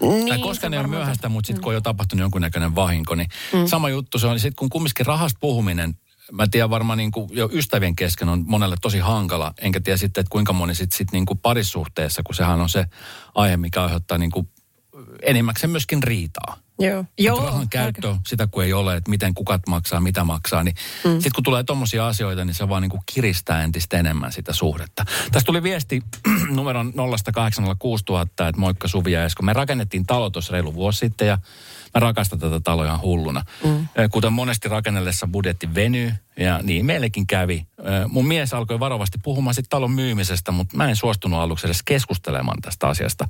Niin, 0.00 0.28
tai 0.28 0.38
koska 0.38 0.68
ne 0.68 0.78
on 0.78 0.90
myöhäistä, 0.90 1.28
mutta 1.28 1.46
sitten 1.46 1.62
kun 1.62 1.70
on 1.70 1.74
jo 1.74 1.80
tapahtunut 1.80 2.20
jonkunnäköinen 2.20 2.74
vahinko, 2.74 3.14
niin 3.14 3.28
mm. 3.52 3.66
sama 3.66 3.88
juttu 3.88 4.18
se 4.18 4.26
on. 4.26 4.40
Sitten 4.40 4.56
kun 4.56 4.68
kumminkin 4.68 5.06
rahasta 5.06 5.38
puhuminen, 5.40 5.94
mä 6.32 6.46
tiedän 6.50 6.70
varmaan 6.70 6.98
niin 6.98 7.10
kuin 7.10 7.28
jo 7.32 7.48
ystävien 7.52 7.96
kesken 7.96 8.28
on 8.28 8.44
monelle 8.46 8.76
tosi 8.82 8.98
hankala, 8.98 9.54
enkä 9.60 9.80
tiedä 9.80 9.96
sitten, 9.96 10.20
että 10.20 10.30
kuinka 10.30 10.52
moni 10.52 10.74
sitten 10.74 10.96
sit 10.96 11.12
niin 11.12 11.26
kuin 11.26 11.38
parisuhteessa, 11.38 12.22
kun 12.22 12.34
sehän 12.34 12.60
on 12.60 12.68
se 12.68 12.84
aihe, 13.34 13.56
mikä 13.56 13.82
aiheuttaa 13.82 14.18
niin 14.18 14.30
kuin 14.30 14.48
enimmäkseen 15.22 15.70
myöskin 15.70 16.02
riitaa. 16.02 16.56
Joo. 16.78 17.04
Joo, 17.18 17.44
rahan 17.44 17.68
käyttö, 17.68 18.16
sitä 18.26 18.46
kun 18.46 18.64
ei 18.64 18.72
ole, 18.72 18.96
että 18.96 19.10
miten 19.10 19.34
kukat 19.34 19.62
maksaa, 19.68 20.00
mitä 20.00 20.24
maksaa, 20.24 20.64
niin 20.64 20.74
mm. 21.04 21.12
sitten 21.12 21.32
kun 21.34 21.44
tulee 21.44 21.62
tommosia 21.64 22.06
asioita, 22.06 22.44
niin 22.44 22.54
se 22.54 22.68
vaan 22.68 22.82
niin 22.82 22.90
kuin 22.90 23.02
kiristää 23.14 23.62
entistä 23.62 23.98
enemmän 23.98 24.32
sitä 24.32 24.52
suhdetta. 24.52 25.04
Tästä 25.32 25.46
tuli 25.46 25.62
viesti 25.62 26.02
numeron 26.56 26.92
0806000, 26.96 28.22
että 28.22 28.52
moikka 28.56 28.88
Suvi 28.88 29.12
ja 29.12 29.24
Esko. 29.24 29.42
Me 29.42 29.52
rakennettiin 29.52 30.06
talo 30.06 30.30
tuossa 30.30 30.52
reilu 30.52 30.74
vuosi 30.74 30.98
sitten 30.98 31.28
ja 31.28 31.38
mä 31.94 32.00
rakastan 32.00 32.38
tätä 32.38 32.60
taloa 32.60 32.86
ihan 32.86 33.00
hulluna. 33.00 33.44
Mm. 33.64 33.88
Kuten 34.10 34.32
monesti 34.32 34.68
rakennellessa 34.68 35.26
budjetti 35.26 35.74
venyy, 35.74 36.12
Ja 36.36 36.60
niin 36.62 36.86
meillekin 36.86 37.26
kävi. 37.26 37.66
Mun 38.08 38.26
mies 38.26 38.54
alkoi 38.54 38.80
varovasti 38.80 39.18
puhumaan 39.22 39.54
sitten 39.54 39.70
talon 39.70 39.90
myymisestä, 39.90 40.52
mutta 40.52 40.76
mä 40.76 40.88
en 40.88 40.96
suostunut 40.96 41.40
aluksi 41.40 41.66
edes 41.66 41.82
keskustelemaan 41.82 42.60
tästä 42.62 42.88
asiasta. 42.88 43.28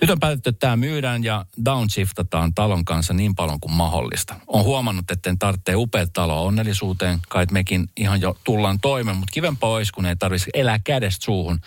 Nyt 0.00 0.10
on 0.10 0.20
päätetty, 0.20 0.50
että 0.50 0.60
tämä 0.60 0.76
myydään 0.76 1.24
ja 1.24 1.46
downshiftataan 1.64 2.54
talon 2.54 2.84
kanssa 2.84 3.14
niin 3.14 3.34
paljon 3.34 3.60
kuin 3.60 3.72
mahdollista. 3.72 4.34
On 4.46 4.64
huomannut, 4.64 5.10
että 5.10 5.30
en 5.30 5.38
tarvitse 5.38 5.76
upeat 5.76 6.12
taloa 6.12 6.40
onnellisuuteen, 6.40 7.18
kai 7.28 7.46
mekin 7.50 7.88
ihan 7.96 8.20
jo 8.20 8.36
tullaan 8.44 8.80
toimeen, 8.80 9.16
mutta 9.16 9.32
kivempaa 9.32 9.70
olisi, 9.70 9.92
kun 9.92 10.06
ei 10.06 10.16
tarvitsisi 10.16 10.50
elää 10.54 10.78
kädestä 10.84 11.24
suuhun 11.24 11.60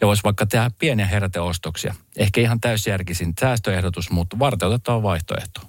ja 0.00 0.06
voisi 0.06 0.22
vaikka 0.24 0.46
tehdä 0.46 0.70
pieniä 0.78 1.06
heräteostoksia. 1.06 1.94
Ehkä 2.16 2.40
ihan 2.40 2.60
täysjärkisin 2.60 3.32
säästöehdotus, 3.40 4.10
mutta 4.10 4.38
varteutettava 4.38 5.02
vaihtoehto. 5.02 5.60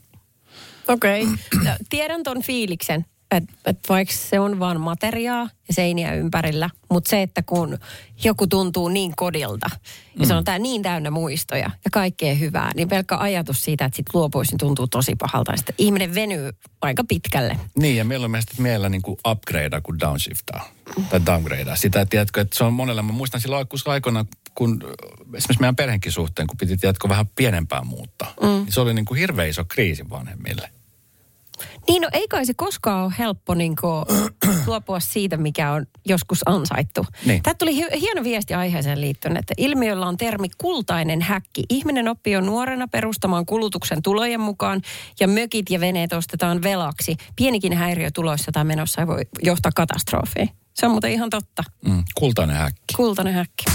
Okei. 0.87 1.23
Okay. 1.23 1.75
Tiedän 1.89 2.23
ton 2.23 2.41
fiiliksen, 2.41 3.05
että 3.31 3.53
et 3.65 3.79
vaikka 3.89 4.13
se 4.13 4.39
on 4.39 4.59
vaan 4.59 4.81
materiaa 4.81 5.49
ja 5.67 5.73
seiniä 5.73 6.13
ympärillä, 6.13 6.69
mutta 6.89 7.09
se, 7.09 7.21
että 7.21 7.43
kun 7.43 7.77
joku 8.23 8.47
tuntuu 8.47 8.89
niin 8.89 9.15
kodilta 9.15 9.69
ja 10.19 10.25
se 10.25 10.33
on 10.33 10.43
tää 10.43 10.59
niin 10.59 10.81
täynnä 10.81 11.11
muistoja 11.11 11.71
ja 11.85 11.91
kaikkea 11.91 12.35
hyvää, 12.35 12.71
niin 12.75 12.89
pelkkä 12.89 13.17
ajatus 13.17 13.63
siitä, 13.63 13.85
että 13.85 13.95
sit 13.95 14.05
luopuisi, 14.13 14.51
niin 14.51 14.59
tuntuu 14.59 14.87
tosi 14.87 15.15
pahalta. 15.15 15.51
Ja 15.51 15.57
sitten 15.57 15.75
ihminen 15.77 16.15
venyy 16.15 16.51
aika 16.81 17.03
pitkälle. 17.03 17.59
Niin, 17.77 17.95
ja 17.95 18.05
meillä 18.05 18.25
on 18.25 18.31
mielestäni 18.31 18.61
meillä 18.61 18.89
niin 18.89 19.01
kuin 19.01 19.17
upgradea 19.27 19.81
kuin 19.81 19.99
downshiftaa. 19.99 20.69
Tai 21.09 21.21
downgradea. 21.25 21.75
Sitä, 21.75 22.05
tiedätkö, 22.05 22.41
että 22.41 22.57
se 22.57 22.63
on 22.63 22.73
monella. 22.73 23.01
Mä 23.01 23.11
muistan 23.11 23.41
silloin 23.41 23.67
aikoina, 23.85 24.25
kun 24.55 24.83
esimerkiksi 25.35 25.59
meidän 25.59 25.75
perheenkin 25.75 26.11
suhteen, 26.11 26.47
kun 26.47 26.57
piti, 26.57 26.77
tiedätkö, 26.77 27.09
vähän 27.09 27.27
pienempään 27.35 27.87
muuttaa. 27.87 28.33
Mm. 28.41 28.47
Niin 28.47 28.71
se 28.71 28.81
oli 28.81 28.93
niin 28.93 29.05
kuin 29.05 29.19
hirveän 29.19 29.49
iso 29.49 29.65
kriisi 29.65 30.09
vanhemmille. 30.09 30.69
Niin 31.87 32.01
no 32.01 32.07
ei 32.13 32.27
kai 32.27 32.45
se 32.45 32.53
koskaan 32.53 33.05
ole 33.05 33.13
helppo 33.19 33.53
niin 33.53 33.75
luopua 34.67 34.99
siitä, 34.99 35.37
mikä 35.37 35.71
on 35.71 35.85
joskus 36.05 36.39
ansaittu. 36.45 37.05
Niin. 37.25 37.43
Tämä 37.43 37.53
tuli 37.53 37.75
hi- 37.75 37.99
hieno 38.01 38.23
viesti 38.23 38.53
aiheeseen 38.53 39.01
liittyen, 39.01 39.37
että 39.37 39.53
ilmiöllä 39.57 40.05
on 40.05 40.17
termi 40.17 40.47
kultainen 40.57 41.21
häkki. 41.21 41.63
Ihminen 41.69 42.07
oppii 42.07 42.33
jo 42.33 42.41
nuorena 42.41 42.87
perustamaan 42.87 43.45
kulutuksen 43.45 44.01
tulojen 44.01 44.39
mukaan 44.39 44.81
ja 45.19 45.27
mökit 45.27 45.69
ja 45.69 45.79
veneet 45.79 46.13
ostetaan 46.13 46.63
velaksi. 46.63 47.17
Pienikin 47.35 47.73
häiriö 47.73 48.09
tuloissa 48.11 48.51
tai 48.51 48.63
menossa 48.63 49.07
voi 49.07 49.21
johtaa 49.43 49.71
katastrofiin. 49.75 50.49
Se 50.73 50.85
on 50.85 50.91
muuten 50.91 51.11
ihan 51.11 51.29
totta. 51.29 51.63
Mm, 51.87 52.03
kultainen 52.15 52.55
häkki. 52.55 52.93
Kultainen 52.95 53.33
häkki. 53.33 53.65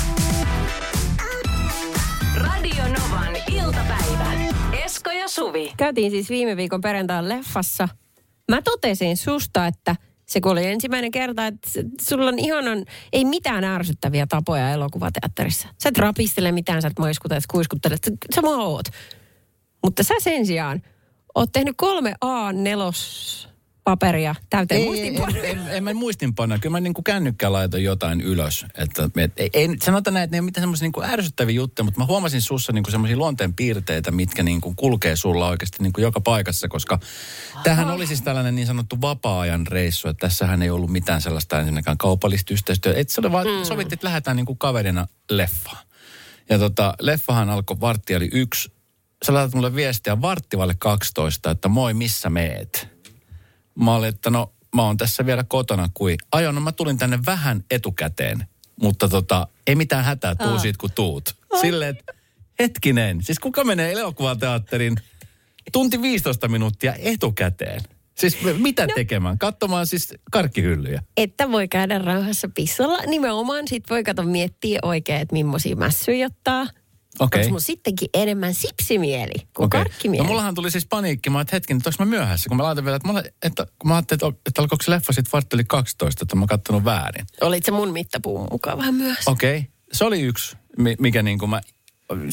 Suvi. 5.30 5.72
Käytiin 5.76 6.10
siis 6.10 6.30
viime 6.30 6.56
viikon 6.56 6.80
perjantain 6.80 7.28
leffassa. 7.28 7.88
Mä 8.50 8.62
totesin 8.62 9.16
susta, 9.16 9.66
että 9.66 9.96
se 10.26 10.40
kun 10.40 10.52
oli 10.52 10.66
ensimmäinen 10.66 11.10
kerta, 11.10 11.46
että 11.46 11.70
sulla 12.00 12.28
on 12.28 12.38
ihanan, 12.38 12.84
ei 13.12 13.24
mitään 13.24 13.64
ärsyttäviä 13.64 14.26
tapoja 14.26 14.70
elokuvateatterissa. 14.70 15.68
Sä 15.82 15.88
et 15.88 15.98
rapistele 15.98 16.52
mitään, 16.52 16.82
sä 16.82 16.88
et 16.88 16.98
moiskuta, 16.98 17.36
et 17.36 17.44
kuiskuttelet, 17.50 18.04
sä- 18.04 18.12
sä 18.34 18.40
oot. 18.44 18.86
Mutta 19.84 20.02
sä 20.02 20.14
sen 20.18 20.46
sijaan 20.46 20.82
oot 21.34 21.52
tehnyt 21.52 21.74
kolme 21.76 22.14
A4 22.24 23.49
paperia 23.90 24.34
täyteen 24.50 24.80
Ei, 24.80 24.86
muistinpanoja. 24.86 25.42
en, 25.42 25.58
en, 25.58 25.68
en, 25.68 25.84
mä 25.84 25.94
muistinpanoja. 25.94 26.58
Kyllä 26.58 26.72
mä 26.72 26.80
niin 26.80 26.94
kuin 26.94 27.04
kännykkään 27.04 27.52
laitoin 27.52 27.84
jotain 27.84 28.20
ylös. 28.20 28.66
Että, 28.78 29.10
et, 29.16 29.32
ei, 29.36 29.50
ei, 29.52 29.68
sanotaan 29.82 30.14
näin, 30.14 30.24
että 30.24 30.34
ne 30.34 30.36
ei 30.36 30.40
ole 30.40 30.44
mitään 30.44 30.62
semmoisia 30.62 30.90
niin 30.96 31.10
ärsyttäviä 31.10 31.54
juttuja, 31.54 31.84
mutta 31.84 32.00
mä 32.00 32.06
huomasin 32.06 32.42
sussa 32.42 32.72
niin 32.72 32.84
semmoisia 32.90 33.16
luonteen 33.16 33.54
piirteitä, 33.54 34.10
mitkä 34.10 34.42
niin 34.42 34.60
kuin 34.60 34.76
kulkee 34.76 35.16
sulla 35.16 35.48
oikeasti 35.48 35.82
niin 35.82 35.92
kuin 35.92 36.02
joka 36.02 36.20
paikassa, 36.20 36.68
koska 36.68 36.98
tämähän 37.62 37.90
oli 37.90 38.06
siis 38.06 38.22
tällainen 38.22 38.54
niin 38.54 38.66
sanottu 38.66 39.00
vapaa-ajan 39.00 39.66
reissu, 39.66 40.08
että 40.08 40.28
tässähän 40.28 40.62
ei 40.62 40.70
ollut 40.70 40.90
mitään 40.90 41.22
sellaista 41.22 41.58
ensinnäkään 41.58 41.98
kaupallista 41.98 42.54
yhteistyötä. 42.54 43.00
Että 43.00 43.12
se 43.12 43.20
oli 43.20 43.32
vaan, 43.32 43.46
mm. 43.46 43.64
sovittiin, 43.64 43.96
että 43.96 44.06
lähdetään 44.06 44.36
niin 44.36 44.46
kuin 44.46 44.58
kaverina 44.58 45.06
leffaan. 45.30 45.86
Ja 46.50 46.58
tota, 46.58 46.94
leffahan 47.00 47.50
alkoi 47.50 47.80
vartti 47.80 48.16
oli 48.16 48.28
yksi. 48.32 48.72
Sä 49.24 49.34
laitat 49.34 49.54
mulle 49.54 49.74
viestiä 49.74 50.20
varttivalle 50.20 50.74
12, 50.78 51.50
että 51.50 51.68
moi, 51.68 51.94
missä 51.94 52.30
meet? 52.30 52.99
Mä 53.74 53.94
olin, 53.94 54.08
että 54.08 54.30
no 54.30 54.52
mä 54.74 54.82
oon 54.82 54.96
tässä 54.96 55.26
vielä 55.26 55.44
kotona, 55.44 55.88
kui 55.94 56.16
ajon, 56.32 56.54
no 56.54 56.60
mä 56.60 56.72
tulin 56.72 56.98
tänne 56.98 57.18
vähän 57.26 57.64
etukäteen, 57.70 58.46
mutta 58.82 59.08
tota, 59.08 59.48
ei 59.66 59.74
mitään 59.74 60.04
hätää, 60.04 60.34
tuu 60.34 60.58
siitä 60.58 60.78
kun 60.78 60.90
tuut. 60.94 61.36
Silleen, 61.60 61.96
että 61.96 62.14
hetkinen, 62.58 63.22
siis 63.22 63.38
kuka 63.38 63.64
menee 63.64 63.92
elokuvateatterin 63.92 64.96
tunti 65.72 66.02
15 66.02 66.48
minuuttia 66.48 66.94
etukäteen? 66.98 67.80
Siis 68.14 68.38
mitä 68.58 68.86
no. 68.86 68.92
tekemään? 68.94 69.38
Katsomaan 69.38 69.86
siis 69.86 70.14
karkkihyllyjä. 70.30 71.02
Että 71.16 71.52
voi 71.52 71.68
käydä 71.68 71.98
rauhassa 71.98 72.48
pissolla. 72.54 72.98
Nimenomaan 73.06 73.68
sit 73.68 73.90
voi 73.90 74.04
kato 74.04 74.22
miettiä 74.22 74.78
oikein, 74.82 75.20
että 75.20 75.32
millaisia 75.32 75.76
mässyjä 75.76 76.26
ottaa. 76.26 76.66
Okei. 77.18 77.40
Onko 77.40 77.50
mun 77.50 77.60
sittenkin 77.60 78.08
enemmän 78.14 78.54
sipsimieli 78.54 79.48
kuin 79.56 79.66
Okei. 79.66 79.80
karkkimieli? 79.80 80.24
No 80.24 80.28
mullahan 80.28 80.54
tuli 80.54 80.70
siis 80.70 80.86
paniikki, 80.86 81.30
mä 81.30 81.40
että 81.40 81.56
hetken, 81.56 81.76
että 81.76 81.90
onko 81.90 82.04
mä 82.04 82.10
myöhässä, 82.10 82.48
kun 82.48 82.56
mä 82.56 82.62
laitan 82.62 82.84
vielä, 82.84 82.96
että, 82.96 83.08
mulla, 83.08 83.22
että 83.42 83.66
kun 83.78 83.88
mä 83.88 83.94
ajattelin, 83.94 84.28
että, 84.28 84.40
että 84.46 84.62
alkoiko 84.62 84.82
se 84.82 84.90
leffa 84.90 85.12
sitten 85.12 85.32
vartti 85.32 85.56
yli 85.56 85.64
12, 85.64 86.24
että 86.24 86.36
mä 86.36 86.40
oon 86.40 86.48
kattonut 86.48 86.84
väärin. 86.84 87.26
Olit 87.40 87.64
se 87.64 87.70
mun 87.70 87.92
mittapuun 87.92 88.48
mukaan 88.50 88.78
vähän 88.78 88.94
myöhässä. 88.94 89.30
Okei, 89.30 89.58
okay. 89.58 89.70
se 89.92 90.04
oli 90.04 90.20
yksi, 90.20 90.56
mi- 90.78 90.96
mikä 90.98 91.22
niin 91.22 91.38
kuin 91.38 91.50
mä 91.50 91.60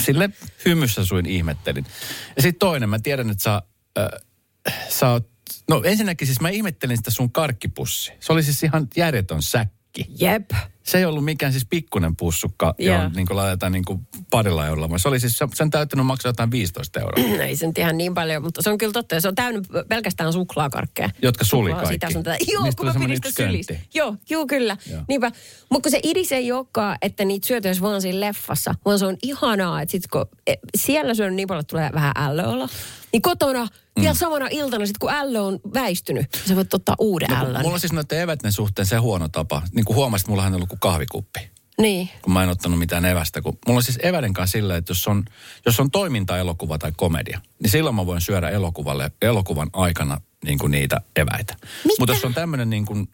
sille 0.03 0.29
hymyssä 0.65 1.05
suin 1.05 1.25
ihmettelin. 1.25 1.85
Ja 2.35 2.41
sitten 2.41 2.59
toinen, 2.59 2.89
mä 2.89 2.99
tiedän, 2.99 3.29
että 3.29 3.43
sä, 3.43 3.61
äh, 3.99 4.07
sä 4.89 5.09
oot, 5.09 5.29
no 5.69 5.81
ensinnäkin 5.83 6.27
siis 6.27 6.41
mä 6.41 6.49
ihmettelin 6.49 6.97
sitä 6.97 7.11
sun 7.11 7.31
karkkipussi. 7.31 8.11
Se 8.19 8.33
oli 8.33 8.43
siis 8.43 8.63
ihan 8.63 8.87
järjetön 8.95 9.41
säkki. 9.41 10.05
Jep. 10.19 10.51
Se 10.87 10.97
ei 10.97 11.05
ollut 11.05 11.25
mikään 11.25 11.51
siis 11.51 11.65
pikkunen 11.69 12.15
pussukka, 12.15 12.75
Joo. 12.79 12.95
johon 12.95 13.11
niin 13.13 13.27
laitetaan 13.29 13.71
niin 13.71 13.85
kuin 13.85 14.07
parilla 14.29 14.67
eurolla, 14.67 14.97
se 14.97 15.07
oli 15.07 15.19
siis, 15.19 15.37
se- 15.37 15.47
sen 15.53 15.69
täytynyt 15.69 16.05
maksaa 16.05 16.29
jotain 16.29 16.51
15 16.51 16.99
euroa. 16.99 17.23
No 17.37 17.43
ei 17.43 17.55
se 17.55 17.67
nyt 17.67 17.77
ihan 17.77 17.97
niin 17.97 18.13
paljon, 18.13 18.43
mutta 18.43 18.61
se 18.61 18.69
on 18.69 18.77
kyllä 18.77 18.93
totta. 18.93 19.21
Se 19.21 19.27
on 19.27 19.35
täynnä 19.35 19.61
pelkästään 19.89 20.33
suklaakarkkeja. 20.33 21.09
Jotka 21.21 21.45
suli 21.45 21.69
Suklaa, 21.69 21.85
kaikki. 21.85 21.93
Sitä 21.95 22.13
sun 22.13 22.23
tätä. 22.23 22.37
Joo, 22.47 22.63
Niistä 22.63 22.77
kun 22.83 22.93
mä 22.93 22.99
pidin 22.99 23.15
sitä 23.15 23.43
sylissä. 23.43 23.75
Joo, 23.93 24.15
joo 24.29 24.45
kyllä. 24.47 24.77
Joo. 24.91 25.01
Niinpä. 25.07 25.31
Mutta 25.69 25.85
kun 25.87 25.91
se 25.91 25.99
idis 26.03 26.31
ei 26.31 26.51
olekaan, 26.51 26.97
että 27.01 27.25
niitä 27.25 27.47
syötäisiin 27.47 27.83
vaan 27.83 28.01
siinä 28.01 28.19
leffassa, 28.19 28.75
vaan 28.85 28.99
se 28.99 29.05
on 29.05 29.17
ihanaa, 29.21 29.81
että 29.81 29.91
sit 29.91 30.07
kun 30.07 30.25
e, 30.47 30.53
siellä 30.77 31.13
syön 31.13 31.35
niin 31.35 31.47
paljon, 31.47 31.65
tulee 31.65 31.89
vähän 31.93 32.11
ällöolo, 32.15 32.67
niin 33.13 33.21
kotona 33.21 33.63
mm. 33.65 34.01
vielä 34.01 34.13
samana 34.13 34.47
iltana, 34.51 34.85
sit 34.85 34.97
kun 34.97 35.09
ällö 35.11 35.41
on 35.41 35.59
väistynyt, 35.73 36.25
sä 36.47 36.55
voit 36.55 36.73
ottaa 36.73 36.95
uuden 36.99 37.29
No, 37.29 37.35
ällön. 37.35 37.61
mulla 37.61 37.73
on 37.73 37.79
siis 37.79 37.93
noiden 37.93 38.21
evätten 38.21 38.51
suhteen 38.51 38.85
se 38.85 38.97
huono 38.97 39.27
tapa. 39.29 39.61
Niin 39.75 39.85
kuin 39.85 39.95
huomasit, 39.95 40.27
mullahan 40.27 40.53
ei 40.53 40.55
ollut 40.55 40.69
kuin 40.79 40.91
kahvikuppi. 40.91 41.39
Niin. 41.81 42.09
kun 42.21 42.33
mä 42.33 42.43
en 42.43 42.49
ottanut 42.49 42.79
mitään 42.79 43.05
evästä. 43.05 43.41
Kun 43.41 43.57
mulla 43.67 43.77
on 43.77 43.83
siis 43.83 43.99
eväiden 44.03 44.33
kanssa 44.33 44.51
silleen, 44.51 44.79
että 44.79 44.91
jos 44.91 45.07
on, 45.07 45.25
jos 45.65 45.79
on 45.79 45.91
toimintaelokuva 45.91 46.77
tai 46.77 46.91
komedia, 46.97 47.41
niin 47.63 47.71
silloin 47.71 47.95
mä 47.95 48.05
voin 48.05 48.21
syödä 48.21 48.49
elokuvalle, 48.49 49.11
elokuvan 49.21 49.69
aikana 49.73 50.21
niin 50.45 50.59
kuin 50.59 50.71
niitä 50.71 51.01
eväitä. 51.15 51.55
Mutta 51.99 52.13
jos 52.13 52.25
on 52.25 52.33
tämmöinen 52.33 52.69
niin 52.69 52.85
kuin, 52.85 53.07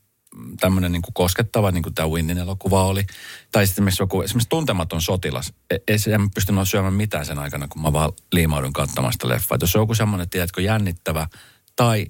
tämmöinen 0.60 0.92
niin 0.92 1.02
kuin 1.02 1.14
koskettava, 1.14 1.72
niin 1.72 1.84
kuin 1.84 1.96
tämä 1.96 2.10
Winnin 2.10 2.38
elokuva 2.38 2.84
oli, 2.84 3.06
tai 3.52 3.68
sitten 3.68 3.82
esimerkiksi 3.82 4.04
joku 4.04 4.22
esimerkiksi 4.22 4.50
tuntematon 4.50 5.02
sotilas, 5.02 5.54
e- 5.72 5.78
ei 5.88 6.00
se- 6.00 6.14
en 6.14 6.32
pystynyt 6.32 6.70
syömään 6.70 6.94
mitään 6.94 7.26
sen 7.26 7.40
aikana, 7.40 7.68
kun 7.68 7.82
mä 7.82 7.94
vaan 7.94 8.12
liimaudun 8.32 8.74
katsomaan 8.74 9.14
sitä 9.14 9.30
leffaa. 9.30 9.56
Et 9.56 9.62
jos 9.62 9.76
on 9.76 9.82
joku 9.82 9.96
semmoinen, 9.96 10.30
tiedätkö, 10.30 10.62
jännittävä 10.62 11.28
tai 11.76 12.06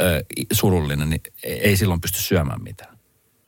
ö, 0.00 0.24
surullinen, 0.52 1.10
niin 1.10 1.20
ei 1.42 1.60
ei 1.60 1.76
silloin 1.76 2.00
pysty 2.00 2.22
syömään 2.22 2.62
mitään. 2.62 2.93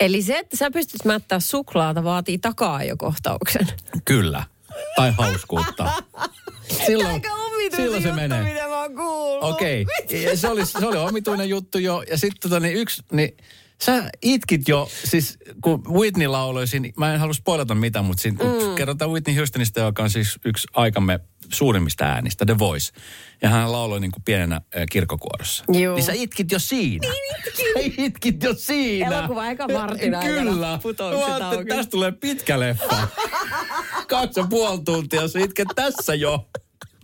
Eli 0.00 0.22
se, 0.22 0.38
että 0.38 0.56
sä 0.56 0.70
pystyt 0.70 1.04
mättää 1.04 1.40
suklaata, 1.40 2.04
vaatii 2.04 2.38
takaa 2.38 2.84
jo 2.84 2.96
kohtauksen. 2.96 3.66
Kyllä. 4.04 4.42
Tai 4.96 5.12
hauskuutta. 5.18 5.92
Silloin, 6.86 7.22
silloin 7.76 8.02
se 8.02 8.08
juttu, 8.08 8.20
menee. 8.20 8.42
mitä 8.42 8.68
mä 8.68 8.80
oon. 8.82 9.44
Okei, 9.44 9.86
ja 10.22 10.36
se 10.36 10.48
oli, 10.48 10.66
se 10.66 10.86
oli 10.86 10.96
omituinen 10.96 11.48
juttu 11.48 11.78
jo. 11.78 12.02
Ja 12.10 12.18
sitten 12.18 12.50
tota, 12.50 12.60
niin 12.60 12.76
yksi, 12.76 13.02
niin 13.12 13.36
sä 13.82 14.10
itkit 14.22 14.68
jo, 14.68 14.88
siis 15.04 15.38
kun 15.60 15.82
Whitney 15.88 16.26
lauloi 16.28 16.66
siinä, 16.66 16.88
mä 16.96 17.14
en 17.14 17.20
halua 17.20 17.34
spoilata 17.34 17.74
mitään, 17.74 18.04
mutta 18.04 18.22
siinä, 18.22 18.36
kun 18.38 18.68
Mm. 18.68 18.74
kerrotaan 18.74 19.10
Whitney 19.10 19.36
Houstonista, 19.36 19.80
joka 19.80 20.02
on 20.02 20.10
siis 20.10 20.38
yksi 20.44 20.66
aikamme 20.72 21.20
suurimmista 21.52 22.04
äänistä, 22.04 22.46
The 22.46 22.58
Voice. 22.58 22.92
Ja 23.42 23.48
hän 23.48 23.72
lauloi 23.72 24.00
niin 24.00 24.10
kuin 24.10 24.22
pienenä 24.24 24.60
kirkkokuorossa. 24.90 25.64
Juu. 25.72 25.94
Niin 25.94 26.04
sä 26.04 26.12
itkit 26.14 26.52
jo 26.52 26.58
siinä. 26.58 27.08
Niin 27.08 27.92
Sä 27.96 28.02
itkit 28.02 28.42
jo 28.42 28.54
siinä. 28.54 29.18
Elokuva 29.18 29.46
eka 29.46 29.68
vartin 29.74 30.14
aikana 30.14 30.34
Kyllä. 30.34 30.66
Mä 30.66 31.64
tästä 31.68 31.90
tulee 31.90 32.12
pitkä 32.12 32.60
leffa. 32.60 33.08
Kaksi 34.08 34.40
ja 34.40 34.46
puoli 34.50 34.80
tuntia, 34.84 35.28
sä 35.28 35.38
itket 35.38 35.68
tässä 35.74 36.14
jo, 36.14 36.48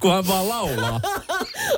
kun 0.02 0.12
hän 0.12 0.26
vaan 0.28 0.48
laulaa. 0.48 1.00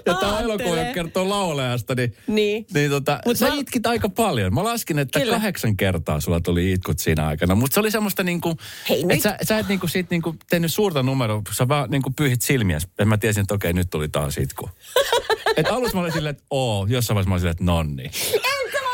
Ja 0.06 0.14
tämä 0.14 0.40
elokuva, 0.40 0.76
joka 0.76 0.92
kertoo 0.92 1.28
laulajasta, 1.28 1.94
niin, 1.94 2.16
Niin. 2.26 2.66
niin 2.74 2.90
tota, 2.90 3.18
Mut 3.26 3.36
sä 3.36 3.48
mä- 3.48 3.54
itkit 3.54 3.86
aika 3.86 4.08
paljon. 4.08 4.54
Mä 4.54 4.64
laskin, 4.64 4.98
että 4.98 5.20
Kyllä. 5.20 5.32
kahdeksan 5.34 5.76
kertaa 5.76 6.20
sulla 6.20 6.40
tuli 6.40 6.72
itkut 6.72 6.98
siinä 6.98 7.26
aikana. 7.26 7.54
Mutta 7.54 7.74
se 7.74 7.80
oli 7.80 7.90
semmoista 7.90 8.22
niinku, 8.22 8.56
Hei, 8.88 9.02
nyt- 9.02 9.10
että 9.10 9.22
sä, 9.22 9.36
sä 9.48 9.58
et 9.58 9.68
niinku 9.68 9.88
siitä 9.88 10.06
niinku 10.10 10.34
tehnyt 10.50 10.72
suurta 10.72 11.02
numeroa, 11.02 11.42
sä 11.52 11.68
vaan 11.68 11.90
niinku 11.90 12.10
pyyhit 12.16 12.42
silmiä. 12.42 12.78
Ja 12.98 13.06
mä 13.06 13.18
tiesin, 13.18 13.40
että 13.40 13.54
okei, 13.54 13.72
nyt 13.72 13.90
tuli 13.90 14.08
taas 14.08 14.38
itku. 14.38 14.70
Et 15.56 15.66
alussa 15.68 15.96
mä 15.96 16.00
olin 16.00 16.12
silleen, 16.12 16.30
että 16.34 16.44
oo, 16.50 16.86
jossain 16.90 17.14
vaiheessa 17.14 17.28
mä 17.28 17.34
olin 17.34 17.40
silleen, 17.40 17.52
että 17.52 17.64
nonni. 17.64 18.04
Enkä 18.34 18.78
mä 18.82 18.88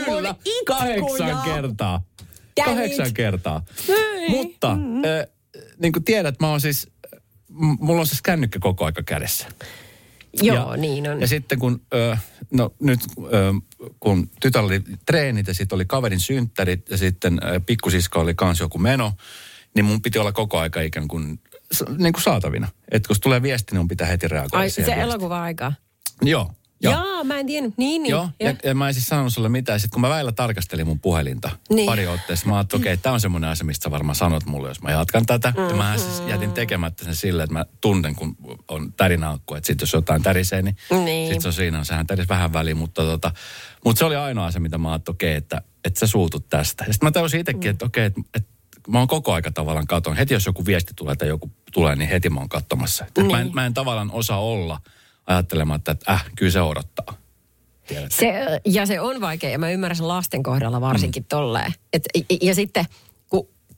mun 0.00 0.04
Kyllä, 0.04 0.34
kahdeksan 0.66 1.42
kertaa. 1.44 2.02
Damn 2.56 2.70
Kahdeksan 2.70 3.14
kertaa. 3.14 3.62
Mutta 4.28 4.74
mm-hmm. 4.74 5.04
äh, 5.04 5.26
niin 5.78 5.92
kuin 5.92 6.04
tiedät, 6.04 6.40
mä 6.40 6.50
oon 6.50 6.60
siis, 6.60 6.88
mulla 7.58 8.00
on 8.00 8.06
siis 8.06 8.22
kännykkä 8.22 8.58
koko 8.58 8.84
aika 8.84 9.02
kädessä. 9.02 9.46
Joo, 10.42 10.70
ja, 10.70 10.76
niin 10.76 11.10
on. 11.10 11.20
Ja 11.20 11.26
sitten 11.26 11.58
kun, 11.58 11.80
ö, 11.94 12.16
no 12.50 12.74
nyt 12.80 13.00
ö, 13.32 13.54
kun 14.00 14.30
tytär 14.40 14.64
oli 14.64 14.82
treenit 15.06 15.46
ja 15.46 15.54
sitten 15.54 15.76
oli 15.76 15.84
kaverin 15.84 16.20
synttärit 16.20 16.90
ja 16.90 16.98
sitten 16.98 17.40
ö, 17.42 17.60
pikkusisko 17.60 18.20
oli 18.20 18.34
kans 18.34 18.60
joku 18.60 18.78
meno, 18.78 19.12
niin 19.74 19.84
mun 19.84 20.02
piti 20.02 20.18
olla 20.18 20.32
koko 20.32 20.58
aika 20.58 20.80
ikään 20.80 21.08
kuin, 21.08 21.40
niin 21.98 22.12
kuin 22.12 22.22
saatavina. 22.22 22.68
Että 22.90 23.06
kun 23.06 23.16
tulee 23.20 23.42
viesti, 23.42 23.72
niin 23.72 23.80
mun 23.80 23.88
pitää 23.88 24.06
heti 24.06 24.28
reagoida 24.28 24.58
Ai, 24.58 24.70
se 24.70 24.82
elokuva-aika. 24.82 25.72
Joo. 26.22 26.52
Joo. 26.82 26.92
Jaa, 26.92 27.24
mä 27.24 27.38
en 27.38 27.46
tiennyt. 27.46 27.78
Niin, 27.78 28.02
niin. 28.02 28.10
Joo, 28.10 28.28
ja, 28.40 28.54
ja 28.64 28.74
mä 28.74 28.88
en 28.88 28.94
siis 28.94 29.06
sanonut 29.06 29.32
sulle 29.32 29.48
mitään. 29.48 29.80
Sitten 29.80 29.94
kun 29.94 30.00
mä 30.00 30.08
väillä 30.08 30.32
tarkastelin 30.32 30.86
mun 30.86 31.00
puhelinta 31.00 31.48
Niin. 31.48 31.76
niin. 31.76 31.86
pari 31.86 32.06
otteessa, 32.06 32.46
mä 32.46 32.56
ajattelin, 32.56 32.82
okei, 32.82 32.92
okay, 32.92 33.02
tämä 33.02 33.12
on 33.12 33.20
semmoinen 33.20 33.50
asia, 33.50 33.64
mistä 33.66 33.84
sä 33.84 33.90
varmaan 33.90 34.16
sanot 34.16 34.46
mulle, 34.46 34.68
jos 34.68 34.82
mä 34.82 34.90
jatkan 34.90 35.26
tätä. 35.26 35.48
Mm-hmm. 35.56 35.68
Ja 35.70 35.76
mä 35.76 35.98
siis 35.98 36.22
jätin 36.26 36.52
tekemättä 36.52 37.04
sen 37.04 37.16
silleen, 37.16 37.44
että 37.44 37.52
mä 37.54 37.66
tunnen, 37.80 38.14
kun 38.14 38.36
on 38.68 38.92
tärinaukku, 38.92 39.54
että 39.54 39.66
sit 39.66 39.80
jos 39.80 39.92
jotain 39.92 40.22
tärisee, 40.22 40.62
niin, 40.62 40.76
Niin. 41.04 41.32
sit 41.32 41.42
se 41.42 41.48
on 41.48 41.52
siinä, 41.52 41.84
sehän 41.84 42.06
täris 42.06 42.28
vähän 42.28 42.52
väliin. 42.52 42.76
Mutta, 42.76 43.02
tota, 43.02 43.32
mutta 43.84 43.98
se 43.98 44.04
oli 44.04 44.16
ainoa 44.16 44.46
asia, 44.46 44.60
mitä 44.60 44.78
mä 44.78 44.92
ajattelin, 44.92 45.16
okei, 45.16 45.30
okay, 45.30 45.36
että, 45.38 45.62
että 45.84 46.00
sä 46.00 46.06
suutut 46.06 46.48
tästä. 46.48 46.84
Ja 46.86 46.92
sitten 46.92 47.06
mä 47.06 47.10
tajusin 47.10 47.40
itsekin, 47.40 47.70
että 47.70 47.84
okei, 47.84 48.06
okay, 48.06 48.22
että, 48.26 48.30
että 48.34 48.58
mä 48.88 48.98
oon 48.98 49.08
koko 49.08 49.32
aika 49.32 49.52
tavallaan 49.52 49.86
katon. 49.86 50.16
Heti 50.16 50.34
jos 50.34 50.46
joku 50.46 50.66
viesti 50.66 50.92
tulee 50.96 51.16
tai 51.16 51.28
joku 51.28 51.50
tulee, 51.72 51.96
niin 51.96 52.10
heti 52.10 52.30
mä 52.30 52.40
oon 52.40 52.48
katsomassa. 52.48 53.06
Niin. 53.16 53.30
mä, 53.30 53.40
en, 53.40 53.50
mä 53.52 53.66
en 53.66 53.74
tavallaan 53.74 54.10
osaa 54.12 54.40
olla 54.40 54.80
ajattelematta, 55.28 55.92
että 55.92 56.12
äh, 56.12 56.24
kyllä 56.36 56.52
se 56.52 56.60
odottaa. 56.60 57.14
Se, 58.08 58.60
ja 58.64 58.86
se 58.86 59.00
on 59.00 59.20
vaikea, 59.20 59.50
ja 59.50 59.58
mä 59.58 59.70
ymmärrän 59.70 59.96
sen 59.96 60.08
lasten 60.08 60.42
kohdalla 60.42 60.80
varsinkin 60.80 61.22
mm. 61.22 61.26
tolleen. 61.28 61.74
Et, 61.92 62.02
ja, 62.14 62.36
ja 62.42 62.54
sitten, 62.54 62.84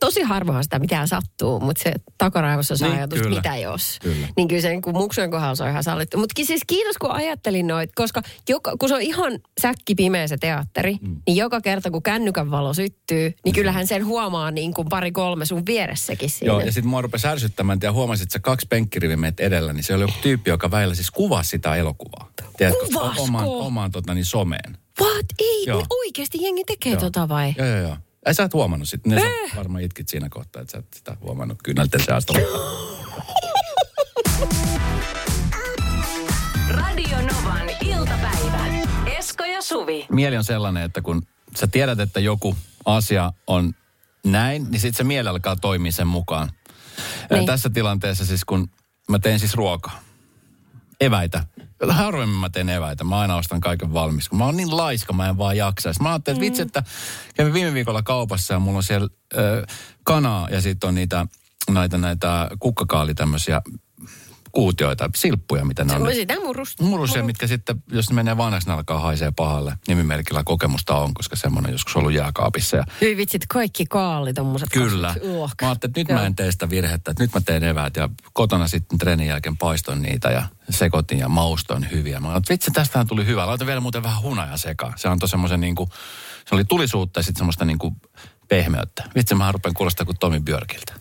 tosi 0.00 0.22
harvoin 0.22 0.64
sitä 0.64 0.78
mitään 0.78 1.08
sattuu, 1.08 1.60
mutta 1.60 1.82
se 1.82 1.92
takaraivossa 2.18 2.76
saa 2.76 2.88
Niin, 2.88 2.98
ajatus, 2.98 3.18
kyllä. 3.18 3.36
mitä 3.36 3.56
jos. 3.56 3.98
Kyllä. 4.02 4.28
Niin 4.36 4.48
kyllä 4.48 4.62
se 4.62 4.68
niin 4.68 4.82
kuin 4.82 4.96
muksujen 4.96 5.30
kohdalla 5.30 5.54
se 5.54 5.64
on 5.64 5.70
ihan 5.70 5.84
sallittu. 5.84 6.18
Mutta 6.18 6.42
siis 6.44 6.62
kiitos, 6.66 6.98
kun 6.98 7.10
ajattelin 7.10 7.66
noit, 7.66 7.90
koska 7.94 8.22
joka, 8.48 8.76
kun 8.76 8.88
se 8.88 8.94
on 8.94 9.02
ihan 9.02 9.38
säkki 9.60 9.94
pimeä 9.94 10.26
se 10.28 10.36
teatteri, 10.36 10.98
mm. 11.00 11.16
niin 11.26 11.36
joka 11.36 11.60
kerta 11.60 11.90
kun 11.90 12.02
kännykän 12.02 12.50
valo 12.50 12.74
syttyy, 12.74 13.34
niin 13.44 13.54
kyllähän 13.54 13.86
sen 13.86 14.06
huomaa 14.06 14.50
niin 14.50 14.74
kuin 14.74 14.88
pari 14.88 15.12
kolme 15.12 15.46
sun 15.46 15.66
vieressäkin 15.66 16.30
siinä. 16.30 16.52
Joo, 16.52 16.60
ja 16.60 16.72
sitten 16.72 16.90
mua 16.90 17.00
rupesi 17.00 17.28
ärsyttämään, 17.28 17.78
ja 17.82 17.92
huomasin, 17.92 18.22
että 18.22 18.32
sä 18.32 18.38
kaksi 18.38 18.66
penkkiriviä 18.70 19.16
meet 19.16 19.40
edellä, 19.40 19.72
niin 19.72 19.84
se 19.84 19.94
oli 19.94 20.02
joku 20.02 20.14
tyyppi, 20.22 20.50
joka 20.50 20.70
väillä 20.70 20.94
siis 20.94 21.10
kuvasi 21.10 21.50
sitä 21.50 21.76
elokuvaa. 21.76 22.30
Tiedätkö, 22.56 22.86
Kuvasko? 22.86 23.22
omaan, 23.22 23.46
omaan 23.48 23.90
tota, 23.90 24.14
niin 24.14 24.24
someen. 24.24 24.78
What? 25.00 25.26
Ei, 25.38 25.64
Joo. 25.66 25.78
niin 25.78 25.86
oikeasti 25.90 26.38
jengi 26.42 26.64
tekee 26.64 26.92
Joo. 26.92 27.00
tota 27.00 27.28
vai? 27.28 27.54
Joo, 27.58 27.66
joo, 27.66 27.78
joo. 27.78 27.96
Ei 28.26 28.34
sä 28.34 28.42
et 28.42 28.54
huomannut 28.54 28.88
sitä. 28.88 29.08
Ne 29.08 29.20
sä 29.20 29.56
varmaan 29.56 29.82
itkit 29.82 30.08
siinä 30.08 30.28
kohtaa, 30.30 30.62
että 30.62 30.72
sä 30.72 30.78
et 30.78 30.86
sitä 30.94 31.16
huomannut 31.20 31.58
kyynelten 31.64 32.04
seasta. 32.04 32.32
Radio 36.70 37.16
Novan 37.16 37.70
iltapäivä. 37.80 38.66
Esko 39.06 39.44
ja 39.44 39.62
Suvi. 39.62 40.06
Mieli 40.10 40.36
on 40.36 40.44
sellainen, 40.44 40.82
että 40.82 41.02
kun 41.02 41.22
sä 41.56 41.66
tiedät, 41.66 42.00
että 42.00 42.20
joku 42.20 42.56
asia 42.84 43.32
on 43.46 43.74
näin, 44.26 44.66
niin 44.70 44.80
sitten 44.80 44.96
se 44.96 45.04
mieli 45.04 45.28
alkaa 45.28 45.56
toimia 45.56 45.92
sen 45.92 46.06
mukaan. 46.06 46.50
Niin. 47.30 47.46
Tässä 47.46 47.70
tilanteessa 47.70 48.26
siis, 48.26 48.44
kun 48.44 48.70
mä 49.08 49.18
teen 49.18 49.38
siis 49.38 49.54
ruokaa, 49.54 50.00
eväitä. 51.00 51.44
Harvemmin 51.88 52.38
mä 52.38 52.50
teen 52.50 52.68
eväitä. 52.68 53.04
Mä 53.04 53.18
aina 53.18 53.36
ostan 53.36 53.60
kaiken 53.60 53.92
valmis. 53.92 54.28
Kun 54.28 54.38
mä 54.38 54.44
oon 54.44 54.56
niin 54.56 54.76
laiska, 54.76 55.12
mä 55.12 55.28
en 55.28 55.38
vaan 55.38 55.56
jaksa. 55.56 55.92
Sitten 55.92 56.02
mä 56.04 56.10
ajattelin, 56.12 56.36
että 56.36 56.46
vitsi, 56.46 56.62
että 56.62 56.82
kävin 57.34 57.52
viime 57.52 57.74
viikolla 57.74 58.02
kaupassa 58.02 58.54
ja 58.54 58.60
mulla 58.60 58.76
on 58.76 58.82
siellä 58.82 59.08
ö, 59.34 59.66
kanaa 60.04 60.48
ja 60.50 60.60
sitten 60.60 60.88
on 60.88 60.94
niitä, 60.94 61.26
näitä, 61.70 61.98
näitä 61.98 62.50
kukkakaali 62.58 63.14
tämmöisiä 63.14 63.62
kuutioita, 64.52 65.10
silppuja, 65.16 65.64
mitä 65.64 65.84
ne 65.84 65.94
on. 65.94 66.06
Se, 66.06 66.14
sitä 66.14 66.40
murusta. 66.40 66.82
Murusia, 66.82 67.22
mitkä 67.22 67.46
sitten, 67.46 67.82
jos 67.92 68.10
ne 68.10 68.14
menee 68.14 68.36
vanhaksi, 68.36 68.68
ne 68.68 68.74
alkaa 68.74 68.98
haisee 68.98 69.32
pahalle. 69.36 69.78
Nimimerkillä 69.88 70.42
kokemusta 70.44 70.96
on, 70.96 71.14
koska 71.14 71.36
semmoinen 71.36 71.72
joskus 71.72 71.96
ollut 71.96 72.12
jääkaapissa. 72.12 72.76
Ja 72.76 72.84
Hyi 73.00 73.16
vitsit, 73.16 73.42
kaikki 73.48 73.86
kaali 73.86 74.34
tommoset. 74.34 74.68
Kyllä. 74.72 75.14
Uok. 75.22 75.50
Mä 75.62 75.68
ajattelin, 75.68 75.90
että 75.90 76.00
nyt 76.00 76.08
Joo. 76.08 76.18
mä 76.18 76.26
en 76.26 76.36
tee 76.36 76.52
sitä 76.52 76.70
virhettä, 76.70 77.10
että 77.10 77.22
nyt 77.22 77.34
mä 77.34 77.40
teen 77.40 77.64
eväät 77.64 77.96
ja 77.96 78.08
kotona 78.32 78.68
sitten 78.68 78.98
treenin 78.98 79.26
jälkeen 79.26 79.56
paistoin 79.56 80.02
niitä 80.02 80.30
ja 80.30 80.42
sekoitin 80.70 81.18
ja 81.18 81.28
maustoin 81.28 81.90
hyviä. 81.90 82.20
Mä 82.20 82.28
ajattelin, 82.28 82.40
että 82.40 82.52
vitsi, 82.52 82.70
tästähän 82.70 83.06
tuli 83.06 83.26
hyvä. 83.26 83.46
Laitan 83.46 83.66
vielä 83.66 83.80
muuten 83.80 84.02
vähän 84.02 84.22
hunajaa 84.22 84.56
sekaan. 84.56 84.92
Se 84.96 85.08
antoi 85.08 85.28
semmoisen 85.28 85.60
niinku, 85.60 85.88
se 86.48 86.54
oli 86.54 86.64
tulisuutta 86.64 87.20
ja 87.20 87.24
sitten 87.24 87.38
semmoista 87.38 87.64
niinku 87.64 87.96
pehmeyttä. 88.48 89.04
Vitsi, 89.14 89.34
mä 89.34 89.52
rupean 89.52 89.74
kuulostaa 89.74 90.06
kuin 90.06 90.18
Tomi 90.18 90.40
Björkiltä. 90.40 90.92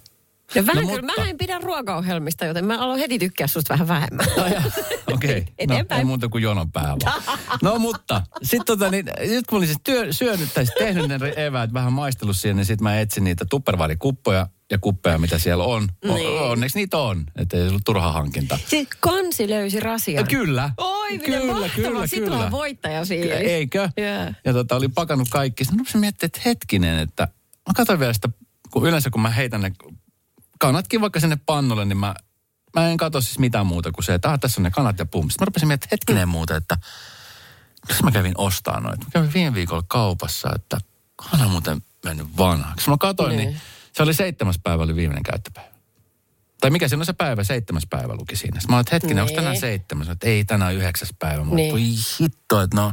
No 0.55 0.65
vähän 0.65 0.83
No 0.83 0.89
kyllä, 0.89 1.01
mutta- 1.01 1.21
mä 1.21 1.29
en 1.29 1.37
pidä 1.37 1.59
ruokaohjelmista, 1.59 2.45
joten 2.45 2.65
mä 2.65 2.79
aloin 2.79 2.99
heti 2.99 3.19
tykkää 3.19 3.47
susta 3.47 3.73
vähän 3.73 3.87
vähemmän. 3.87 4.25
Okei, 5.13 5.45
okay. 5.63 5.77
no, 5.89 5.97
ei 5.97 6.03
muuta 6.03 6.27
kuin 6.29 6.43
jonon 6.43 6.71
pää 6.71 6.95
vaan. 7.05 7.23
No 7.61 7.79
mutta, 7.79 8.21
sitten 8.43 8.65
tota, 8.65 8.91
niin, 8.91 9.05
nyt 9.27 9.47
kun 9.47 9.57
olin 9.57 9.67
siis 9.67 9.79
työ, 9.83 10.13
syönyt 10.13 10.53
tai 10.53 10.65
siis 10.65 10.75
tehnyt 10.79 11.07
ne 11.07 11.33
eväät, 11.35 11.73
vähän 11.73 11.93
maistellut 11.93 12.35
siihen, 12.35 12.55
niin 12.57 12.65
sitten 12.65 12.83
mä 12.83 12.99
etsin 12.99 13.23
niitä 13.23 13.45
tupperware-kuppoja 13.49 14.47
ja 14.71 14.77
kuppeja, 14.77 15.17
mitä 15.17 15.39
siellä 15.39 15.63
on. 15.63 15.87
O- 16.09 16.13
Niin. 16.13 16.39
onneksi 16.41 16.77
niitä 16.79 16.97
on, 16.97 17.23
että 17.35 17.57
ei 17.57 17.63
se 17.63 17.69
ollut 17.69 17.81
turha 17.85 18.11
hankinta. 18.11 18.59
Siis 18.67 18.87
kansi 18.99 19.49
löysi 19.49 19.79
rasian. 19.79 20.27
Kyllä. 20.27 20.69
Oi, 20.77 21.11
miten 21.11 21.25
kyllä, 21.41 21.53
mahtavaa. 21.53 21.69
kyllä, 21.91 22.07
Sitten 22.07 22.29
kyllä. 22.31 22.45
on 22.45 22.51
voittaja 22.51 23.05
fiilis. 23.05 23.31
Eikö? 23.31 23.89
Joo. 23.97 24.33
Ja 24.45 24.53
tota, 24.53 24.75
oli 24.75 24.87
pakannut 24.87 25.27
kaikki. 25.29 25.63
Sitten 25.63 25.77
mä 25.77 25.79
rupesin 25.81 25.99
miettimään, 26.01 26.27
että 26.35 26.41
hetkinen, 26.45 26.99
että 26.99 27.23
mä 27.67 27.73
katsoin 27.75 27.99
vielä 27.99 28.13
sitä, 28.13 28.29
kun 28.71 28.87
yleensä 28.87 29.09
kun 29.09 29.21
mä 29.21 29.29
heitän 29.29 29.61
ne 29.61 29.71
kanatkin 30.59 31.01
vaikka 31.01 31.19
sinne 31.19 31.37
pannulle, 31.45 31.85
niin 31.85 31.97
mä, 31.97 32.15
mä 32.75 32.87
en 32.89 32.97
katso 32.97 33.21
siis 33.21 33.39
mitään 33.39 33.65
muuta 33.67 33.91
kuin 33.91 34.05
se, 34.05 34.13
että 34.13 34.31
ah, 34.31 34.39
tässä 34.39 34.61
on 34.61 34.63
ne 34.63 34.71
kanat 34.71 34.99
ja 34.99 35.05
pum. 35.05 35.29
Sitten 35.29 35.41
mä 35.41 35.45
rupesin 35.45 35.67
miettimään, 35.67 35.91
hetkinen 35.91 36.29
muuta, 36.29 36.55
että 36.55 36.77
miksi 37.87 38.03
mä 38.03 38.11
kävin 38.11 38.33
ostaa 38.37 38.79
noita. 38.79 39.05
Mä 39.05 39.11
kävin 39.13 39.33
viime 39.33 39.53
viikolla 39.53 39.83
kaupassa, 39.87 40.49
että 40.55 40.77
kana 41.15 41.45
on 41.45 41.51
muuten 41.51 41.81
mennyt 42.05 42.27
vanhaksi. 42.37 42.89
Mä 42.89 42.97
katsoin, 42.99 43.37
niin. 43.37 43.49
Niin. 43.49 43.61
se 43.93 44.03
oli 44.03 44.13
seitsemäs 44.13 44.59
päivä, 44.63 44.83
oli 44.83 44.95
viimeinen 44.95 45.23
käyttöpäivä. 45.23 45.69
Tai 46.61 46.69
mikä 46.69 46.87
siinä 46.87 47.01
on 47.01 47.05
se 47.05 47.13
päivä, 47.13 47.43
seitsemäs 47.43 47.83
päivä 47.89 48.15
luki 48.15 48.35
siinä. 48.35 48.59
Sitten 48.59 48.71
mä 48.73 48.75
olin, 48.77 48.81
että 48.81 48.95
hetkinen, 48.95 49.17
onko 49.23 49.29
Niin. 49.29 49.35
tänään 49.35 49.57
seitsemäs? 49.59 50.07
Mä, 50.07 50.13
Että 50.13 50.27
ei, 50.27 50.45
tänään 50.45 50.75
yhdeksäs 50.75 51.09
päivä. 51.19 51.43
Mä 51.43 51.55
Niin. 51.55 51.75
niin. 51.75 51.97
hitto, 52.19 52.61
että 52.61 52.77
no, 52.77 52.91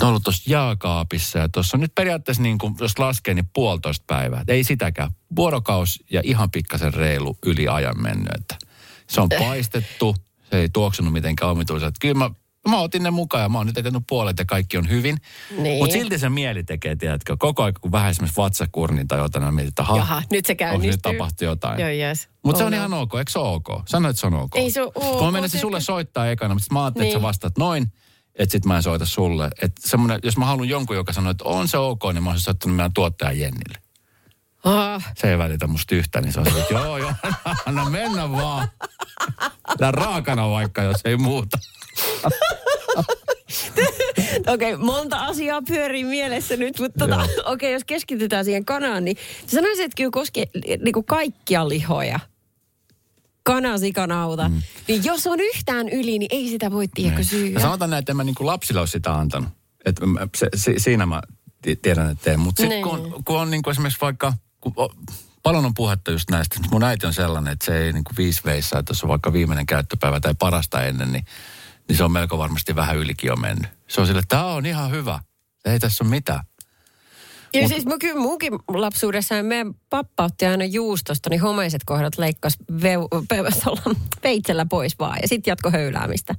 ne 0.00 0.04
on 0.06 0.08
ollut 0.08 0.22
tuossa 0.22 0.50
jaakaapissa 0.50 1.38
ja 1.38 1.48
tuossa 1.48 1.76
on 1.76 1.80
nyt 1.80 1.94
periaatteessa 1.94 2.42
niin 2.42 2.58
kuin, 2.58 2.74
jos 2.80 2.98
laskee, 2.98 3.34
niin 3.34 3.50
puolitoista 3.52 4.04
päivää. 4.06 4.44
Ei 4.48 4.64
sitäkään. 4.64 5.10
Vuorokaus 5.36 6.04
ja 6.10 6.20
ihan 6.24 6.50
pikkasen 6.50 6.94
reilu 6.94 7.38
yli 7.46 7.68
ajan 7.68 8.02
mennyt. 8.02 8.32
Että 8.34 8.56
se 9.08 9.20
on 9.20 9.28
paistettu, 9.38 10.16
se 10.50 10.56
ei 10.58 10.68
tuoksunut 10.68 11.12
mitenkään 11.12 11.50
omituiselta. 11.50 11.96
Kyllä 12.00 12.14
mä, 12.14 12.30
mä 12.68 12.78
otin 12.80 13.02
ne 13.02 13.10
mukaan 13.10 13.42
ja 13.42 13.48
mä 13.48 13.58
oon 13.58 13.66
nyt 13.66 13.78
etennyt 13.78 14.02
puolet 14.08 14.38
ja 14.38 14.44
kaikki 14.44 14.78
on 14.78 14.88
hyvin. 14.88 15.16
Niin. 15.58 15.78
Mutta 15.78 15.92
silti 15.92 16.18
se 16.18 16.28
mieli 16.28 16.64
tekee, 16.64 16.96
tiedätkö, 16.96 17.36
koko 17.38 17.62
aika 17.62 17.80
kun 17.80 17.92
vähän 17.92 18.10
esimerkiksi 18.10 18.36
vatsakurnin 18.36 19.08
tai 19.08 19.18
jotain, 19.18 19.44
niin 19.44 19.54
mietit, 19.54 19.68
että 19.68 19.82
aha, 19.82 19.96
Jaha, 19.96 20.22
nyt 20.30 20.46
se 20.46 20.54
käynnistyy. 20.54 20.90
nyt 20.90 21.02
tapahtuu 21.02 21.46
jotain. 21.48 21.80
Joo, 21.80 21.88
yes. 21.88 22.28
Mutta 22.44 22.58
se 22.58 22.64
on 22.64 22.74
ihan 22.74 22.94
ok, 22.94 23.14
eikö 23.14 23.30
se 23.30 23.38
ole 23.38 23.54
ok? 23.54 23.82
Sano, 23.88 24.08
että 24.08 24.20
se 24.20 24.26
on 24.26 24.34
ok. 24.34 24.56
Ei 24.56 24.70
se 24.70 24.82
ole 24.82 24.92
ok, 24.94 25.18
Kun 25.18 25.24
mä 25.26 25.30
menisin 25.32 25.60
sulle 25.60 25.80
soittaa 25.80 26.30
ekana, 26.30 26.54
mutta 26.54 26.74
mä 26.74 26.84
ajattelin, 26.84 27.06
että 27.08 27.16
Niin. 27.18 27.22
sä 27.22 27.28
vastaat 27.28 27.58
noin, 27.58 27.92
että 28.34 28.52
sit 28.52 28.64
mä 28.64 28.76
en 28.76 28.82
soita 28.82 29.06
sulle. 29.06 29.50
Että 29.62 29.88
semmonen, 29.88 30.20
jos 30.22 30.36
mä 30.36 30.46
haluan 30.46 30.68
jonkun, 30.68 30.96
joka 30.96 31.12
sanoo, 31.12 31.30
että 31.30 31.44
on 31.44 31.68
se 31.68 31.78
ok, 31.78 32.02
niin 32.12 32.22
mä 32.22 32.30
olisin 32.30 32.44
soittanut 32.44 32.76
meidän 32.76 32.92
tuottajan 32.92 33.38
Jennille. 33.38 33.78
Ah, 34.64 35.12
Se 35.16 35.30
ei 35.30 35.38
välitä 35.38 35.66
musta 35.66 35.94
yhtään, 35.94 36.24
niin 36.24 36.32
se 36.32 36.40
on 36.40 36.46
se, 36.46 36.60
että 36.60 36.74
joo, 36.74 36.98
joo, 36.98 37.12
anna 37.66 37.84
mennä 37.90 38.32
vaan. 38.32 38.68
Tää 39.78 39.90
raakana 39.90 40.50
vaikka, 40.50 40.82
jos 40.82 41.00
ei 41.04 41.16
muuta. 41.16 41.58
Okei, 44.46 44.74
okay, 44.74 44.86
monta 44.86 45.18
asiaa 45.24 45.62
pyörii 45.62 46.04
mielessä 46.04 46.56
nyt, 46.56 46.78
mutta 46.78 46.98
tota, 46.98 47.22
okei, 47.22 47.40
okay, 47.46 47.70
jos 47.70 47.84
keskitytään 47.86 48.44
siihen 48.44 48.64
kanaan, 48.64 49.04
niin 49.04 49.16
sä 49.46 49.56
sanoisit, 49.56 49.84
että 49.84 49.96
kyllä 49.96 50.10
koskee 50.10 50.44
niin 50.84 50.92
kuin 50.92 51.06
kaikkia 51.06 51.68
lihoja. 51.68 52.20
Kana, 53.44 53.78
sikanauta. 53.78 54.48
Mm. 54.48 54.62
Niin 54.88 55.04
jos 55.04 55.26
on 55.26 55.40
yhtään 55.40 55.88
yli, 55.88 56.18
niin 56.18 56.28
ei 56.30 56.48
sitä 56.48 56.70
voi 56.70 56.88
tiedäkö 56.88 57.20
Ja 57.20 57.24
syyä. 57.24 57.60
sanotaan 57.60 57.90
näin, 57.90 57.98
että 57.98 58.12
en 58.12 58.16
mä 58.16 58.24
niin 58.24 58.34
lapsille 58.40 58.80
ole 58.80 58.86
sitä 58.86 59.14
antanut. 59.14 59.48
Et 59.84 60.00
mä- 60.06 60.20
se, 60.36 60.48
si, 60.56 60.74
siinä 60.78 61.06
mä 61.06 61.22
ti- 61.62 61.76
tiedän, 61.76 62.10
että 62.10 62.24
teen. 62.24 62.40
Mutta 62.40 62.62
sitten 62.62 62.82
Niin. 62.82 62.88
kun, 63.10 63.24
kun 63.24 63.40
on 63.40 63.50
niin 63.50 63.62
kuin 63.62 63.72
esimerkiksi 63.72 64.00
vaikka, 64.00 64.32
kun 64.60 64.74
paljon 65.42 65.64
on 65.64 65.74
puhetta 65.74 66.10
just 66.10 66.30
näistä. 66.30 66.60
Mun 66.70 66.82
äiti 66.84 67.06
on 67.06 67.14
sellainen, 67.14 67.52
että 67.52 67.64
se 67.66 67.78
ei 67.78 67.92
niin 67.92 68.04
kuin 68.04 68.16
viisi 68.16 68.40
veissä, 68.44 68.78
että 68.78 68.90
jos 68.90 69.02
on 69.02 69.08
vaikka 69.08 69.32
viimeinen 69.32 69.66
käyttöpäivä 69.66 70.20
tai 70.20 70.34
parasta 70.38 70.82
ennen, 70.84 71.12
niin, 71.12 71.24
niin 71.88 71.96
se 71.96 72.04
on 72.04 72.12
melko 72.12 72.38
varmasti 72.38 72.76
vähän 72.76 72.96
ylikin 72.96 73.28
jo 73.28 73.36
mennyt. 73.36 73.70
Se 73.88 74.00
on 74.00 74.06
sille, 74.06 74.18
että 74.20 74.36
tämä 74.36 74.46
on 74.46 74.66
ihan 74.66 74.90
hyvä. 74.90 75.20
Ei 75.64 75.78
tässä 75.80 76.04
ole 76.04 76.10
mitään. 76.10 76.40
Kyllä 77.52 77.68
siis 77.68 77.86
mä, 77.86 77.94
kyllä 78.00 78.20
munkin 78.20 78.52
lapsuudessa 78.68 79.42
meidän 79.42 79.74
pappa 79.90 80.24
otti 80.24 80.46
aina 80.46 80.64
juustosta, 80.64 81.30
niin 81.30 81.40
homeiset 81.40 81.82
kohdat 81.86 82.18
leikkas 82.18 82.56
veu, 82.82 83.08
pe, 83.28 83.36
veitsellä 84.22 84.66
pois 84.70 84.98
vaan 84.98 85.18
ja 85.22 85.28
sitten 85.28 85.50
jatko 85.50 85.70
höyläämistä. 85.70 86.34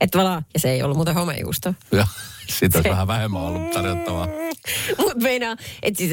Että 0.00 0.18
valaa, 0.18 0.42
ja 0.54 0.60
se 0.60 0.70
ei 0.70 0.82
ollut 0.82 0.96
muuten 0.96 1.14
homejuusto. 1.14 1.74
Ja 1.92 2.06
siitä 2.58 2.78
olisi 2.78 2.88
Se- 2.88 2.90
vähän 2.90 3.06
vähemmän 3.06 3.42
ollut 3.42 3.70
tarjottavaa. 3.70 4.28
Mutta 4.98 5.14
meinaa, 5.14 5.56
että 5.82 5.98
siis, 5.98 6.10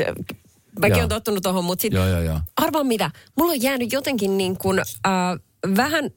mäkin 0.80 0.92
Joo. 0.92 1.00
olen 1.00 1.10
tottunut 1.10 1.44
tuohon, 1.44 1.66
mutta 1.66 1.82
sitten 1.82 1.98
Joo, 1.98 2.08
joo, 2.08 2.22
joo. 2.22 2.40
arvaa 2.58 2.84
mitä, 2.84 3.12
mulla 3.38 3.52
on 3.52 3.62
jäänyt 3.62 3.92
jotenkin 3.92 4.38
niin 4.38 4.58
kuin, 4.58 4.80
äh, 4.80 5.14
vähän 5.76 6.10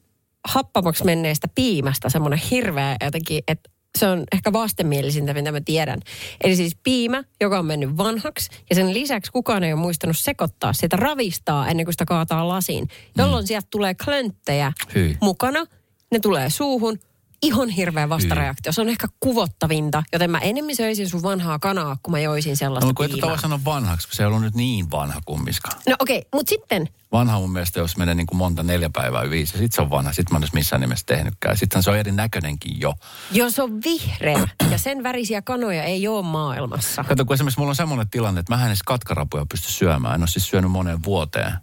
happamaksi 0.47 1.05
menneestä 1.05 1.47
piimästä 1.55 2.09
semmoinen 2.09 2.41
hirveä 2.51 2.95
jotenkin, 3.03 3.43
että 3.47 3.69
se 3.99 4.07
on 4.07 4.23
ehkä 4.31 4.53
vastenmielisintä, 4.53 5.33
mitä 5.33 5.51
mä 5.51 5.61
tiedän. 5.61 5.99
Eli 6.43 6.55
siis 6.55 6.77
piimä, 6.83 7.23
joka 7.41 7.59
on 7.59 7.65
mennyt 7.65 7.97
vanhaksi, 7.97 8.49
ja 8.69 8.75
sen 8.75 8.93
lisäksi 8.93 9.31
kukaan 9.31 9.63
ei 9.63 9.73
ole 9.73 9.81
muistanut 9.81 10.17
sekoittaa 10.17 10.73
sitä, 10.73 10.97
ravistaa 10.97 11.67
ennen 11.67 11.85
kuin 11.85 11.93
sitä 11.93 12.05
kaataa 12.05 12.47
lasiin, 12.47 12.87
jolloin 13.17 13.47
sieltä 13.47 13.67
tulee 13.69 13.95
klönttejä 14.05 14.73
Hyi. 14.95 15.17
mukana, 15.21 15.65
ne 16.11 16.19
tulee 16.19 16.49
suuhun, 16.49 16.99
ihan 17.43 17.69
hirveä 17.69 18.09
vastareaktio. 18.09 18.71
Se 18.71 18.81
on 18.81 18.89
ehkä 18.89 19.07
kuvottavinta, 19.19 20.03
joten 20.13 20.31
mä 20.31 20.39
enemmän 20.39 20.75
söisin 20.75 21.09
sun 21.09 21.23
vanhaa 21.23 21.59
kanaa, 21.59 21.97
kun 22.03 22.11
mä 22.11 22.19
joisin 22.19 22.57
sellaista 22.57 22.87
No 22.87 22.93
kun 22.93 23.05
et 23.05 23.21
voi 23.21 23.39
sanoa 23.39 23.59
vanhaksi, 23.65 24.07
kun 24.07 24.15
se 24.15 24.23
ei 24.23 24.27
ollut 24.27 24.41
nyt 24.41 24.55
niin 24.55 24.91
vanha 24.91 25.21
kummiskaan. 25.25 25.81
No 25.89 25.95
okei, 25.99 26.17
okay, 26.17 26.29
mutta 26.33 26.49
sitten 26.49 26.89
Vanha 27.13 27.39
mun 27.39 27.51
mielestä, 27.51 27.79
jos 27.79 27.97
menee 27.97 28.15
niin 28.15 28.27
kuin 28.27 28.37
monta 28.37 28.63
neljä 28.63 28.89
päivää 28.93 29.29
viisi, 29.29 29.53
ja 29.53 29.59
sit 29.59 29.71
se 29.71 29.81
on 29.81 29.89
vanha. 29.89 30.13
Sit 30.13 30.31
mä 30.31 30.37
en 30.37 30.41
olisi 30.41 30.53
missään 30.53 30.81
nimessä 30.81 31.05
tehnytkään. 31.05 31.57
Sitten 31.57 31.83
se 31.83 31.89
on 31.89 31.97
erinäköinenkin 31.97 32.79
jo. 32.79 32.93
Jos 33.31 33.59
on 33.59 33.83
vihreä 33.83 34.47
ja 34.71 34.77
sen 34.77 35.03
värisiä 35.03 35.41
kanoja 35.41 35.83
ei 35.83 36.07
ole 36.07 36.25
maailmassa. 36.25 37.03
Kato, 37.03 37.25
kun 37.25 37.33
esimerkiksi 37.33 37.59
mulla 37.59 37.69
on 37.69 37.75
semmoinen 37.75 38.09
tilanne, 38.09 38.39
että 38.39 38.55
mä 38.55 38.61
en 38.61 38.67
edes 38.67 38.83
katkarapuja 38.83 39.45
pysty 39.51 39.71
syömään. 39.71 40.15
En 40.15 40.21
ole 40.21 40.27
siis 40.27 40.47
syönyt 40.47 40.71
moneen 40.71 41.03
vuoteen. 41.03 41.53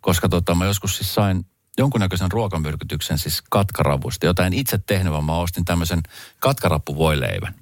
Koska 0.00 0.28
tota, 0.28 0.54
mä 0.54 0.64
joskus 0.64 0.96
siis 0.96 1.14
sain 1.14 1.46
jonkunnäköisen 1.78 2.32
ruokamyrkytyksen 2.32 3.18
siis 3.18 3.42
katkaravusta, 3.50 4.26
jota 4.26 4.46
en 4.46 4.52
itse 4.52 4.78
tehnyt, 4.78 5.12
vaan 5.12 5.24
mä 5.24 5.36
ostin 5.36 5.64
tämmöisen 5.64 6.00
katkarappuvoileivän. 6.38 7.54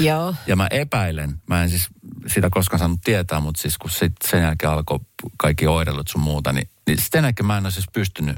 Joo. 0.00 0.34
Ja 0.46 0.56
mä 0.56 0.66
epäilen, 0.70 1.42
mä 1.46 1.62
en 1.62 1.70
siis 1.70 1.88
sitä 2.26 2.48
koskaan 2.50 2.78
saanut 2.78 3.00
tietää, 3.04 3.40
mutta 3.40 3.60
siis 3.60 3.78
kun 3.78 3.90
sit 3.90 4.12
sen 4.30 4.42
jälkeen 4.42 4.72
alkoi 4.72 4.98
kaikki 5.36 5.66
oirelut 5.66 6.08
sun 6.08 6.20
muuta, 6.20 6.52
niin, 6.52 6.70
niin 6.86 6.98
sitten 6.98 7.24
jälkeen 7.24 7.46
mä 7.46 7.58
en 7.58 7.66
ole 7.66 7.70
siis 7.72 7.86
pystynyt, 7.92 8.36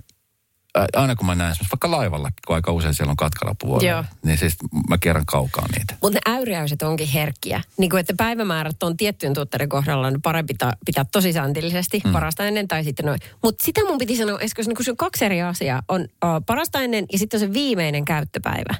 aina 0.74 1.16
kun 1.16 1.26
mä 1.26 1.34
näen 1.34 1.50
esimerkiksi 1.50 1.72
vaikka 1.72 1.90
laivalla, 1.90 2.30
kun 2.46 2.56
aika 2.56 2.72
usein 2.72 2.94
siellä 2.94 3.14
on 3.18 3.82
Joo. 3.82 4.04
niin 4.24 4.38
siis 4.38 4.56
mä 4.88 4.98
kierrän 4.98 5.26
kaukaa 5.26 5.66
niitä. 5.78 5.94
Mutta 6.02 6.18
ne 6.18 6.36
äyriäiset 6.36 6.82
onkin 6.82 7.08
herkkiä. 7.08 7.62
Niin 7.78 7.90
kuin, 7.90 8.00
että 8.00 8.14
päivämäärät 8.16 8.82
on 8.82 8.96
tiettyjen 8.96 9.34
tuotteiden 9.34 9.68
kohdalla 9.68 10.10
niin 10.10 10.22
parempi 10.22 10.54
ta- 10.54 10.76
pitää 10.86 11.04
tosi 11.12 11.32
sääntillisesti, 11.32 12.00
mm. 12.04 12.12
parasta 12.12 12.44
ennen 12.44 12.68
tai 12.68 12.84
sitten 12.84 13.06
noin. 13.06 13.20
Mutta 13.42 13.64
sitä 13.64 13.80
mun 13.84 13.98
piti 13.98 14.16
sanoa, 14.16 14.40
Esko, 14.40 14.62
kun 14.76 14.84
se 14.84 14.90
on 14.90 14.96
kaksi 14.96 15.24
eri 15.24 15.42
asiaa. 15.42 15.82
On 15.88 16.00
uh, 16.00 16.08
parasta 16.46 16.80
ennen 16.80 17.06
ja 17.12 17.18
sitten 17.18 17.42
on 17.42 17.48
se 17.48 17.52
viimeinen 17.52 18.04
käyttöpäivä. 18.04 18.74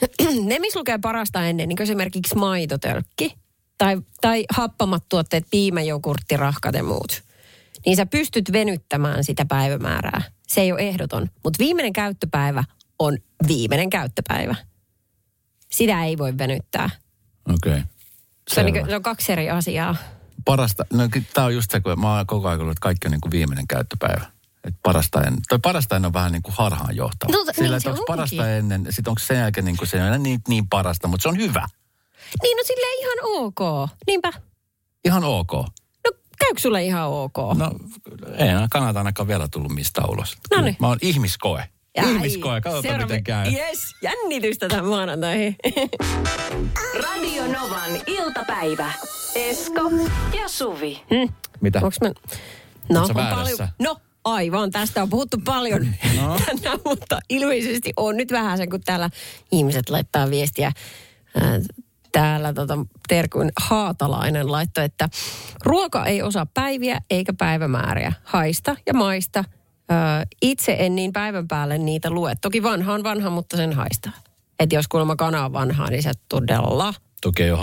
ne, 0.46 0.58
missä 0.58 0.78
lukee 0.78 0.98
parasta 0.98 1.46
ennen, 1.46 1.68
niin 1.68 1.76
kuin 1.76 1.84
esimerkiksi 1.84 2.34
maitotölkki 2.34 3.36
tai, 3.78 3.96
tai 4.20 4.44
happamat 4.50 5.04
tuotteet, 5.08 5.44
piimä, 5.50 5.82
jogurtti, 5.82 6.36
rahkat 6.36 6.74
ja 6.74 6.82
muut. 6.82 7.22
Niin 7.86 7.96
sä 7.96 8.06
pystyt 8.06 8.52
venyttämään 8.52 9.24
sitä 9.24 9.44
päivämäärää. 9.44 10.22
Se 10.46 10.60
ei 10.60 10.72
ole 10.72 10.80
ehdoton. 10.80 11.30
Mutta 11.44 11.58
viimeinen 11.58 11.92
käyttöpäivä 11.92 12.64
on 12.98 13.18
viimeinen 13.48 13.90
käyttöpäivä. 13.90 14.54
Sitä 15.70 16.04
ei 16.04 16.18
voi 16.18 16.38
venyttää. 16.38 16.90
Okei. 17.54 17.72
Okay. 17.72 17.82
Se 18.50 18.60
on, 18.60 18.66
niin, 18.66 18.86
se 18.88 18.96
on 18.96 19.02
kaksi 19.02 19.32
eri 19.32 19.50
asiaa. 19.50 19.96
Parasta, 20.44 20.84
no 20.92 21.08
tämä 21.34 21.46
on 21.46 21.54
just 21.54 21.70
se, 21.70 21.80
kun 21.80 22.00
mä 22.00 22.16
oon 22.16 22.26
koko 22.26 22.48
ajan 22.48 22.60
ollut, 22.60 22.72
että 22.72 22.80
kaikki 22.80 23.06
on 23.06 23.10
niin 23.10 23.20
kuin 23.20 23.32
viimeinen 23.32 23.66
käyttöpäivä. 23.66 24.26
Että 24.64 24.80
parasta 24.82 25.22
ennen, 25.22 25.42
toi 25.48 25.58
parasta 25.58 25.96
ennen 25.96 26.06
on 26.06 26.12
vähän 26.12 26.32
niin 26.32 26.42
kuin 26.42 26.54
harhaan 26.58 26.96
johtava. 26.96 27.32
No, 27.32 27.44
niin 27.44 27.54
Sillä, 27.54 27.76
että 27.76 27.90
onko 27.90 28.04
parasta 28.06 28.50
ennen, 28.50 28.86
sitten 28.90 29.10
onko 29.10 29.18
sen 29.18 29.38
jälkeen 29.38 29.64
niin 29.64 29.76
kuin 29.76 29.88
se 29.88 30.02
ei 30.02 30.08
ole 30.08 30.18
niin, 30.18 30.40
niin 30.48 30.68
parasta, 30.68 31.08
mutta 31.08 31.22
se 31.22 31.28
on 31.28 31.36
hyvä. 31.36 31.66
Niin, 32.42 32.56
no 32.56 32.62
silleen 32.64 33.00
ihan 33.00 33.18
ok. 33.22 33.90
Niinpä. 34.06 34.32
Ihan 35.04 35.24
ok. 35.24 35.52
Käykö 36.38 36.60
sulle 36.60 36.84
ihan 36.84 37.08
ok? 37.08 37.36
No 37.56 37.70
ei 38.38 38.48
kannata 38.70 39.00
ainakaan 39.00 39.28
vielä 39.28 39.48
tullut 39.48 39.72
mistään 39.74 40.10
ulos. 40.10 40.36
Noniin. 40.56 40.76
Mä 40.80 40.86
oon 40.88 40.98
ihmiskoe. 41.02 41.64
Ai, 41.96 42.12
ihmiskoe, 42.14 42.60
katsotaan 42.60 42.82
seuraava- 42.82 43.02
miten 43.06 43.24
käy. 43.24 43.52
Yes, 43.52 43.94
jännitystä 44.02 44.68
tämän 44.68 44.84
maanantaihin. 44.86 45.56
Radio 47.04 47.46
Novan 47.46 47.90
iltapäivä. 48.06 48.92
Esko 49.34 49.90
ja 50.40 50.48
Suvi. 50.48 51.02
Mitä? 51.60 51.80
Onks 51.82 52.00
mä... 52.00 52.08
No, 52.92 53.02
on 53.02 53.14
paljon... 53.14 53.68
No, 53.78 53.96
aivan. 54.24 54.70
Tästä 54.70 55.02
on 55.02 55.10
puhuttu 55.10 55.36
paljon 55.44 55.86
No. 56.20 56.38
tänään, 56.46 56.78
mutta 56.84 57.18
ilmeisesti 57.28 57.92
on 57.96 58.16
nyt 58.16 58.32
vähän 58.32 58.58
sen, 58.58 58.70
kun 58.70 58.80
täällä 58.80 59.10
ihmiset 59.52 59.88
laittaa 59.88 60.30
viestiä. 60.30 60.72
Ää, 62.16 62.22
Täällä 62.22 62.52
tota, 62.52 62.78
Terkun 63.08 63.50
Haatalainen 63.60 64.52
laittoi, 64.52 64.84
että 64.84 65.08
ruoka 65.64 66.06
ei 66.06 66.22
osaa 66.22 66.46
päiviä 66.54 67.00
eikä 67.10 67.32
päivämääriä. 67.32 68.12
Haista 68.24 68.76
ja 68.86 68.94
maista. 68.94 69.44
Ää, 69.88 70.24
itse 70.42 70.76
en 70.78 70.94
niin 70.96 71.12
päivän 71.12 71.48
päälle 71.48 71.78
niitä 71.78 72.10
lue. 72.10 72.34
Toki 72.40 72.62
vanha 72.62 72.92
on 72.92 73.04
vanha, 73.04 73.30
mutta 73.30 73.56
sen 73.56 73.72
haistaa. 73.72 74.12
Että 74.58 74.74
jos 74.74 74.88
kuulemma 74.88 75.16
kana 75.16 75.44
on 75.44 75.52
vanhaa, 75.52 75.90
niin 75.90 76.02
se 76.02 76.10
todella 76.28 76.94
Toki 77.22 77.42
ei 77.42 77.50
ole 77.50 77.60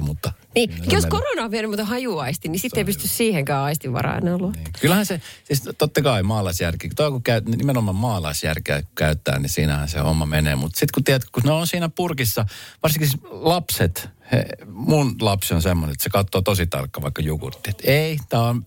mutta... 0.00 0.32
niin, 0.54 0.68
Kyllä 0.70 0.84
jos 0.84 1.04
menee. 1.04 1.10
korona 1.10 1.44
on 1.44 1.50
vienyt 1.50 1.70
muuten 1.70 1.86
hajuaisti, 1.86 2.48
niin 2.48 2.60
sitten 2.60 2.78
ei 2.78 2.84
pysty 2.84 3.08
siihenkään 3.08 3.60
aistinvaraan 3.60 4.22
enää. 4.22 4.38
Niin. 4.38 4.66
Kyllähän 4.80 5.06
se, 5.06 5.20
siis 5.44 5.62
totta 5.78 6.02
kai 6.02 6.22
maalaisjärki, 6.22 6.88
toi 6.88 7.10
kun 7.10 7.22
käy, 7.22 7.40
nimenomaan 7.56 7.96
maalaisjärkeä 7.96 8.82
käyttää, 8.94 9.38
niin 9.38 9.50
siinähän 9.50 9.88
se 9.88 9.98
homma 9.98 10.26
menee. 10.26 10.56
Mutta 10.56 10.80
sitten 10.80 10.94
kun 10.94 11.04
tiedät, 11.04 11.24
kun 11.32 11.42
ne 11.42 11.52
on 11.52 11.66
siinä 11.66 11.88
purkissa, 11.88 12.46
varsinkin 12.82 13.08
siis 13.08 13.22
lapset, 13.30 14.08
he, 14.32 14.44
mun 14.66 15.16
lapsi 15.20 15.54
on 15.54 15.62
semmoinen, 15.62 15.92
että 15.92 16.04
se 16.04 16.10
katsoo 16.10 16.42
tosi 16.42 16.66
tarkka 16.66 17.02
vaikka 17.02 17.22
jogurtti. 17.22 17.70
Että 17.70 17.82
ei, 17.86 18.18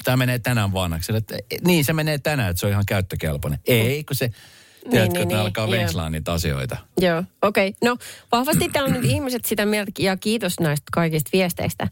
tämä 0.03 0.17
menee 0.17 0.39
tänään 0.39 0.73
vanhaksi. 0.73 1.15
Että, 1.15 1.37
niin, 1.65 1.85
se 1.85 1.93
menee 1.93 2.17
tänään, 2.17 2.49
että 2.49 2.59
se 2.59 2.65
on 2.65 2.71
ihan 2.71 2.85
käyttökelpoinen. 2.85 3.59
Ei, 3.65 4.03
kun 4.03 4.15
se, 4.15 4.31
tiedätkö, 4.89 5.13
niin, 5.13 5.23
että 5.23 5.35
ne 5.35 5.37
niin, 5.37 5.45
alkaa 5.45 5.63
joo. 5.63 5.71
venkslaa 5.71 6.09
niitä 6.09 6.33
asioita. 6.33 6.77
Joo, 6.99 7.23
okei. 7.41 7.67
Okay. 7.67 7.77
No 7.83 7.97
vahvasti 8.31 8.69
täällä 8.69 8.87
on 8.87 8.93
nyt 9.01 9.11
ihmiset 9.11 9.45
sitä 9.45 9.65
mieltä, 9.65 9.91
ja 9.99 10.17
kiitos 10.17 10.59
näistä 10.59 10.85
kaikista 10.91 11.29
viesteistä, 11.33 11.87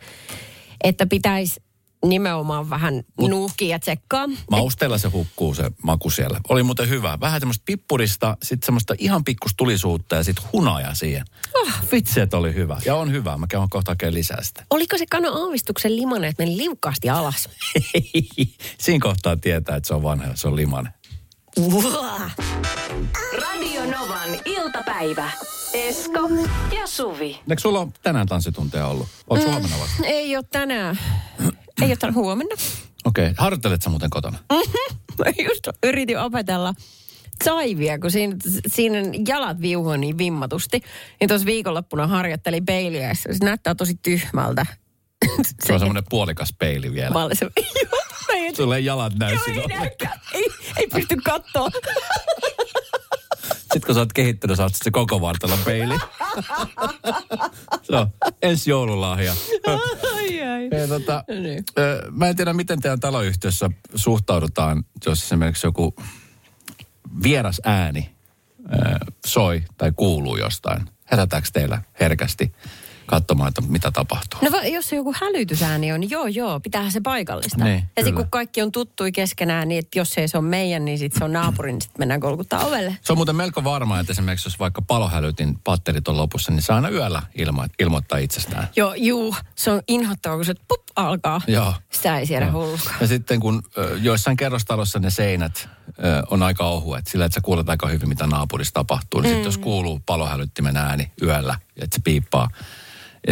että 0.83 1.05
pitäisi 1.05 1.61
nimenomaan 2.05 2.69
vähän 2.69 3.03
nuuhkia 3.19 3.69
ja 3.69 3.79
tsekkaa. 3.79 4.25
Mausteella 4.51 4.97
se 4.97 5.07
hukkuu 5.07 5.55
se 5.55 5.71
maku 5.83 6.09
siellä. 6.09 6.39
Oli 6.49 6.63
muuten 6.63 6.89
hyvä. 6.89 7.17
Vähän 7.19 7.41
semmoista 7.41 7.63
pippurista, 7.65 8.37
sitten 8.43 8.65
semmoista 8.65 8.95
ihan 8.97 9.23
pikkus 9.23 9.51
tulisuutta 9.57 10.15
ja 10.15 10.23
sitten 10.23 10.45
hunaja 10.53 10.93
siihen. 10.93 11.25
Oh. 11.53 11.69
Vitsi, 11.91 12.21
että 12.21 12.37
oli 12.37 12.53
hyvä. 12.53 12.77
Ja 12.85 12.95
on 12.95 13.11
hyvä. 13.11 13.37
Mä 13.37 13.47
käyn 13.47 13.69
kohta 13.69 13.91
hakemaan 13.91 14.13
lisää 14.13 14.43
sitä. 14.43 14.65
Oliko 14.69 14.97
se 14.97 15.05
kana 15.09 15.29
aavistuksen 15.29 15.95
limanen, 15.95 16.29
että 16.29 16.43
meni 16.43 16.57
liukkaasti 16.57 17.09
alas? 17.09 17.49
Siinä 18.79 18.99
kohtaa 19.01 19.37
tietää, 19.37 19.75
että 19.75 19.87
se 19.87 19.93
on 19.93 20.03
vanha 20.03 20.35
se 20.35 20.47
on 20.47 20.55
limanen. 20.55 20.93
Radio 23.41 23.81
Novan 23.81 24.29
iltapäivä. 24.45 25.31
Esko 25.73 26.29
ja 26.79 26.87
Suvi. 26.87 27.39
Eikö 27.49 27.61
sulla 27.61 27.79
ole 27.79 27.87
tänään 28.01 28.27
tanssitunteja 28.27 28.87
ollut? 28.87 29.07
Oletko 29.29 29.47
mm. 29.47 29.53
huomenna 29.53 29.77
vasta? 29.79 30.05
Ei 30.05 30.35
ole 30.37 30.45
tänään. 30.51 30.99
Ei 31.81 31.87
ole 31.87 31.95
tänään 31.95 32.15
huomenna. 32.15 32.55
Okei. 33.05 33.23
Okay. 33.25 33.33
Harjoittelet 33.37 33.81
sä 33.81 33.89
muuten 33.89 34.09
kotona? 34.09 34.37
Mä 35.19 35.25
just 35.49 35.67
yritin 35.83 36.19
opetella 36.19 36.73
saivia, 37.43 37.99
kun 37.99 38.11
siinä, 38.11 38.35
siinä 38.67 38.99
jalat 39.27 39.61
viuhuu 39.61 39.95
niin 39.95 40.17
vimmatusti. 40.17 40.81
Niin 41.19 41.27
tuossa 41.27 41.45
viikonloppuna 41.45 42.07
harjoittelin 42.07 42.65
peiliä, 42.65 43.13
se 43.13 43.29
näyttää 43.43 43.75
tosi 43.75 43.95
tyhmältä. 44.01 44.65
Se 45.65 45.73
on 45.73 45.79
semmoinen 45.79 46.03
puolikas 46.09 46.53
peili 46.59 46.93
vielä. 46.93 47.09
Mä 47.09 47.23
olin 47.23 47.37
se, 47.37 47.45
joo, 47.83 48.04
en- 48.37 48.55
Sulle 48.55 48.75
ei 48.77 48.85
jalat 48.85 49.13
näy 49.19 49.33
joo, 49.33 49.67
ei, 49.69 49.89
ei, 50.33 50.45
ei 50.77 50.87
pysty 50.87 51.15
katsoa. 51.23 51.69
Sitten 53.49 53.81
kun 53.85 53.95
sä 53.95 54.01
oot 54.01 54.13
kehittynyt, 54.13 54.57
saat 54.57 54.75
se 54.75 54.91
koko 54.91 55.21
vartalon 55.21 55.59
peili. 55.65 55.93
se 57.83 57.95
on 57.95 58.07
ensi 58.41 58.69
joululahja. 58.69 59.33
ai, 60.15 60.41
ai. 60.43 60.69
Hei, 60.71 60.87
tota, 60.87 61.23
Niin. 61.41 61.63
ö, 61.79 62.03
mä 62.11 62.27
en 62.27 62.35
tiedä, 62.35 62.53
miten 62.53 62.81
teidän 62.81 62.99
taloyhtiössä 62.99 63.69
suhtaudutaan, 63.95 64.83
jos 65.05 65.23
esimerkiksi 65.23 65.67
joku 65.67 65.95
vieras 67.23 67.61
ääni 67.65 68.15
ö, 68.73 68.75
soi 69.25 69.63
tai 69.77 69.91
kuuluu 69.95 70.37
jostain. 70.37 70.89
Herätääkö 71.11 71.47
teillä 71.53 71.81
herkästi 71.99 72.53
katsomaan, 73.05 73.47
että 73.47 73.61
mitä 73.61 73.91
tapahtuu? 73.91 74.39
No 74.43 74.51
va- 74.51 74.63
jos 74.63 74.91
joku 74.91 75.13
hälytysääni 75.21 75.91
on, 75.91 75.99
niin 75.99 76.09
joo 76.09 76.27
joo, 76.27 76.59
pitäähän 76.59 76.91
se 76.91 77.01
paikallista. 77.01 77.63
Niin, 77.63 77.83
ja 77.97 78.03
sitten 78.03 78.15
kun 78.15 78.29
kaikki 78.29 78.61
on 78.61 78.71
tuttui 78.71 79.11
keskenään, 79.11 79.67
niin 79.67 79.79
että 79.79 79.99
jos 79.99 80.17
ei 80.17 80.27
se 80.27 80.37
ole 80.37 80.45
meidän, 80.47 80.85
niin 80.85 80.97
sitten 80.97 81.19
se 81.19 81.25
on 81.25 81.33
naapurin, 81.33 81.73
niin 81.73 81.81
sitten 81.81 82.01
mennään 82.01 82.19
kolkuttaa 82.19 82.65
ovelle. 82.65 82.97
Se 83.01 83.13
on 83.13 83.17
muuten 83.17 83.35
melko 83.35 83.63
varmaa, 83.63 83.99
että 83.99 84.11
esimerkiksi 84.13 84.47
jos 84.47 84.59
vaikka 84.59 84.81
palohälytin 84.81 85.59
patterit 85.63 86.07
on 86.07 86.17
lopussa, 86.17 86.51
niin 86.51 86.61
saa 86.61 86.75
aina 86.75 86.89
yöllä 86.89 87.21
ilmo- 87.37 87.69
ilmoittaa 87.79 88.17
itsestään. 88.17 88.67
Joo, 88.75 88.93
juu, 88.97 89.35
se 89.55 89.71
on 89.71 89.81
inhottavaa, 89.87 90.37
kun 90.37 90.45
se 90.45 90.53
pup, 90.67 90.81
alkaa. 90.95 91.41
Joo. 91.47 91.73
Sitä 91.91 92.17
ei 92.17 92.27
Joo. 92.29 92.51
hullukaan. 92.51 92.95
Ja 93.01 93.07
sitten 93.07 93.39
kun 93.39 93.63
joissain 94.01 94.37
kerrostalossa 94.37 94.99
ne 94.99 95.09
seinät 95.09 95.69
ö, 95.89 96.23
on 96.31 96.43
aika 96.43 96.63
ohuet, 96.63 97.07
sillä 97.07 97.25
että 97.25 97.33
sä 97.33 97.41
kuulet 97.41 97.69
aika 97.69 97.87
hyvin, 97.87 98.09
mitä 98.09 98.27
naapurissa 98.27 98.73
tapahtuu. 98.73 99.21
Niin 99.21 99.31
mm. 99.31 99.33
sitten 99.33 99.47
jos 99.47 99.57
kuuluu 99.57 100.01
palohälyttimen 100.05 100.77
ääni 100.77 101.11
yöllä, 101.21 101.59
että 101.81 101.95
se 101.95 102.01
piippaa, 102.03 102.49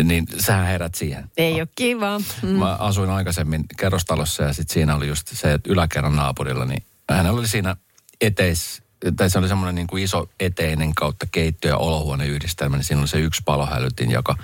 niin 0.03 0.27
sähän 0.39 0.67
herät 0.67 0.95
siihen. 0.95 1.29
Ei 1.37 1.61
ole 1.61 1.67
kiva. 1.75 2.19
Mm. 2.41 2.49
Mä 2.49 2.75
asuin 2.75 3.09
aikaisemmin 3.09 3.65
kerrostalossa 3.77 4.43
ja 4.43 4.53
sitten 4.53 4.73
siinä 4.73 4.95
oli 4.95 5.07
just 5.07 5.27
se, 5.27 5.53
että 5.53 5.73
yläkerran 5.73 6.15
naapurilla, 6.15 6.65
niin 6.65 6.83
hänellä 7.09 7.39
oli 7.39 7.47
siinä 7.47 7.75
eteis, 8.21 8.83
tai 9.17 9.29
se 9.29 9.39
oli 9.39 9.47
semmoinen 9.47 9.75
niin 9.75 9.87
kuin 9.87 10.03
iso 10.03 10.29
eteinen 10.39 10.95
kautta 10.95 11.25
keittiö- 11.31 11.71
ja 11.71 11.77
olohuoneyhdistelmä, 11.77 12.77
niin 12.77 12.83
siinä 12.83 13.01
oli 13.01 13.07
se 13.07 13.19
yksi 13.19 13.41
palohälytin, 13.45 14.11
joka 14.11 14.35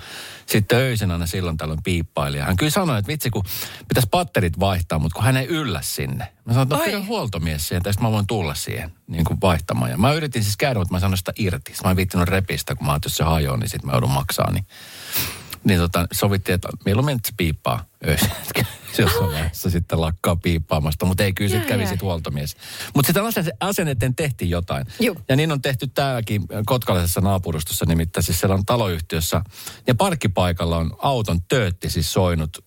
sitten 0.46 0.78
öisin 0.78 1.10
aina 1.10 1.26
silloin 1.26 1.56
tällöin 1.56 1.82
piippaili. 1.84 2.38
Ja 2.38 2.44
hän 2.44 2.56
kyllä 2.56 2.70
sanoi, 2.70 2.98
että 2.98 3.08
vitsi, 3.08 3.30
kun 3.30 3.44
pitäisi 3.88 4.08
patterit 4.10 4.60
vaihtaa, 4.60 4.98
mutta 4.98 5.14
kun 5.14 5.24
hän 5.24 5.36
ei 5.36 5.46
yllä 5.46 5.80
sinne. 5.82 6.32
Mä 6.44 6.52
sanoin, 6.52 6.62
että 6.62 6.74
no, 6.74 6.80
Oi. 6.80 6.84
pyydän 6.84 7.06
huoltomies 7.06 7.68
siihen, 7.68 7.82
tästä 7.82 8.02
mä 8.02 8.12
voin 8.12 8.26
tulla 8.26 8.54
siihen 8.54 8.92
niin 9.06 9.24
kuin 9.24 9.40
vaihtamaan. 9.40 9.90
Ja 9.90 9.98
mä 9.98 10.12
yritin 10.12 10.42
siis 10.44 10.56
käydä, 10.56 10.78
mutta 10.78 10.94
mä 10.94 11.00
sanoin 11.00 11.18
sitä 11.18 11.32
irti. 11.36 11.72
Mä 11.84 11.90
en 11.90 11.96
viittinyt 11.96 12.28
repistä, 12.28 12.74
kun 12.74 12.86
mä 12.86 12.92
ajattelin, 12.92 13.12
että 13.12 13.22
jos 13.22 13.28
se 13.28 13.34
hajoaa, 13.34 13.56
niin 13.56 13.68
sitten 13.68 13.86
mä 13.86 13.92
joudun 13.92 14.10
maksaa. 14.10 14.52
Niin 14.52 14.66
niin 15.64 15.80
tota, 15.80 16.06
sovittiin, 16.12 16.54
että 16.54 16.68
mieluummin 16.84 17.18
se 17.24 17.32
piippaa. 17.36 17.84
Jossain 18.98 19.26
vaiheessa 19.26 19.70
sitten 19.70 20.00
lakkaa 20.00 20.36
piippaamasta, 20.36 21.06
mutta 21.06 21.24
ei 21.24 21.32
kyllä 21.32 21.50
sitten 21.50 21.68
kävi 21.68 21.82
jaa. 21.82 21.90
sit 21.90 22.02
huoltomies. 22.02 22.56
Mutta 22.94 23.06
sitten 23.06 23.54
asian 23.60 23.88
eteen 23.88 24.14
tehtiin 24.14 24.50
jotain. 24.50 24.86
Juu. 25.00 25.16
Ja 25.28 25.36
niin 25.36 25.52
on 25.52 25.62
tehty 25.62 25.86
täälläkin 25.86 26.42
kotkalaisessa 26.66 27.20
naapurustossa, 27.20 27.86
nimittäin 27.86 28.24
siis 28.24 28.40
siellä 28.40 28.54
on 28.54 28.66
taloyhtiössä. 28.66 29.42
Ja 29.86 29.94
parkkipaikalla 29.94 30.76
on 30.76 30.96
auton 30.98 31.42
töötti 31.42 31.90
siis 31.90 32.12
soinut 32.12 32.64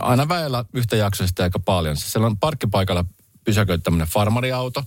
aina 0.00 0.28
väellä 0.28 0.64
yhtäjaksoisesti 0.72 1.42
aika 1.42 1.58
paljon. 1.58 1.96
Siis 1.96 2.12
siellä 2.12 2.26
on 2.26 2.38
parkkipaikalla 2.38 3.04
pysäköity 3.44 3.82
tämmöinen 3.82 4.08
farmariauto. 4.08 4.84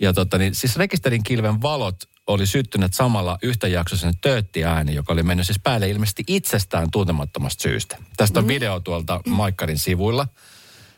Ja 0.00 0.12
tota, 0.12 0.38
niin, 0.38 0.54
siis 0.54 0.76
rekisterin 0.76 1.22
kilven 1.22 1.62
valot 1.62 1.96
oli 2.26 2.46
syttyneet 2.46 2.94
samalla 2.94 3.38
yhtäjaksoisen 3.42 4.14
tööttiääni, 4.20 4.94
joka 4.94 5.12
oli 5.12 5.22
mennyt 5.22 5.46
siis 5.46 5.60
päälle 5.62 5.90
ilmeisesti 5.90 6.24
itsestään 6.26 6.90
tuntemattomasta 6.90 7.62
syystä. 7.62 7.96
Tästä 8.16 8.40
on 8.40 8.48
video 8.48 8.80
tuolta 8.80 9.20
Maikkarin 9.26 9.78
sivuilla. 9.78 10.28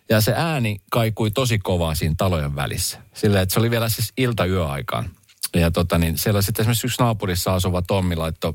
Ja 0.09 0.21
se 0.21 0.33
ääni 0.37 0.81
kaikui 0.91 1.31
tosi 1.31 1.59
kovaa 1.59 1.95
siinä 1.95 2.15
talojen 2.19 2.57
välissä. 2.57 2.99
Sillä 3.15 3.41
että 3.41 3.53
se 3.53 3.61
oli 3.61 3.71
vielä 3.71 3.89
siis 3.89 4.13
ilta-yöaikaan. 4.17 5.11
Ja 5.55 5.71
tota 5.71 5.99
niin, 5.99 6.19
siellä 6.19 6.43
sitten 6.43 6.63
esimerkiksi 6.63 6.87
yksi 6.87 7.03
naapurissa 7.03 7.55
asuva 7.55 7.83
Tommi 7.83 8.17
laittoi 8.17 8.55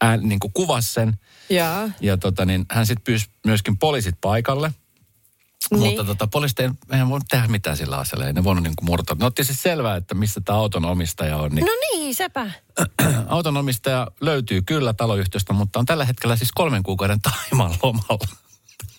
ään, 0.00 0.20
niin 0.22 0.38
kuin 0.38 0.52
kuvasi 0.52 0.92
sen. 0.92 1.18
Jaa. 1.50 1.90
Ja 2.00 2.16
tota 2.16 2.44
niin, 2.44 2.66
hän 2.70 2.86
sitten 2.86 3.04
pyysi 3.04 3.26
myöskin 3.46 3.78
poliisit 3.78 4.14
paikalle. 4.20 4.72
Niin. 5.70 5.82
Mutta 5.82 6.04
tota, 6.04 6.26
poliisit 6.26 6.60
ei, 6.60 6.70
eihän 6.92 7.08
voinut 7.08 7.28
tehdä 7.30 7.48
mitään 7.48 7.76
sillä 7.76 7.96
asialla. 7.96 8.26
Ei 8.26 8.32
ne 8.32 8.44
voinut 8.44 8.64
niin 8.64 8.74
murtaa. 8.82 9.16
Ne 9.20 9.24
otti 9.26 9.44
siis 9.44 9.62
selvää, 9.62 9.96
että 9.96 10.14
missä 10.14 10.40
tämä 10.44 10.58
auton 10.58 10.84
omistaja 10.84 11.36
on. 11.36 11.50
Niin 11.54 11.66
No 11.66 11.72
niin, 11.92 12.14
sepä. 12.14 12.50
auton 13.26 13.56
omistaja 13.56 14.06
löytyy 14.20 14.62
kyllä 14.62 14.92
taloyhtiöstä, 14.92 15.52
mutta 15.52 15.78
on 15.78 15.86
tällä 15.86 16.04
hetkellä 16.04 16.36
siis 16.36 16.52
kolmen 16.54 16.82
kuukauden 16.82 17.20
taiman 17.20 17.74
lomalla. 17.82 18.28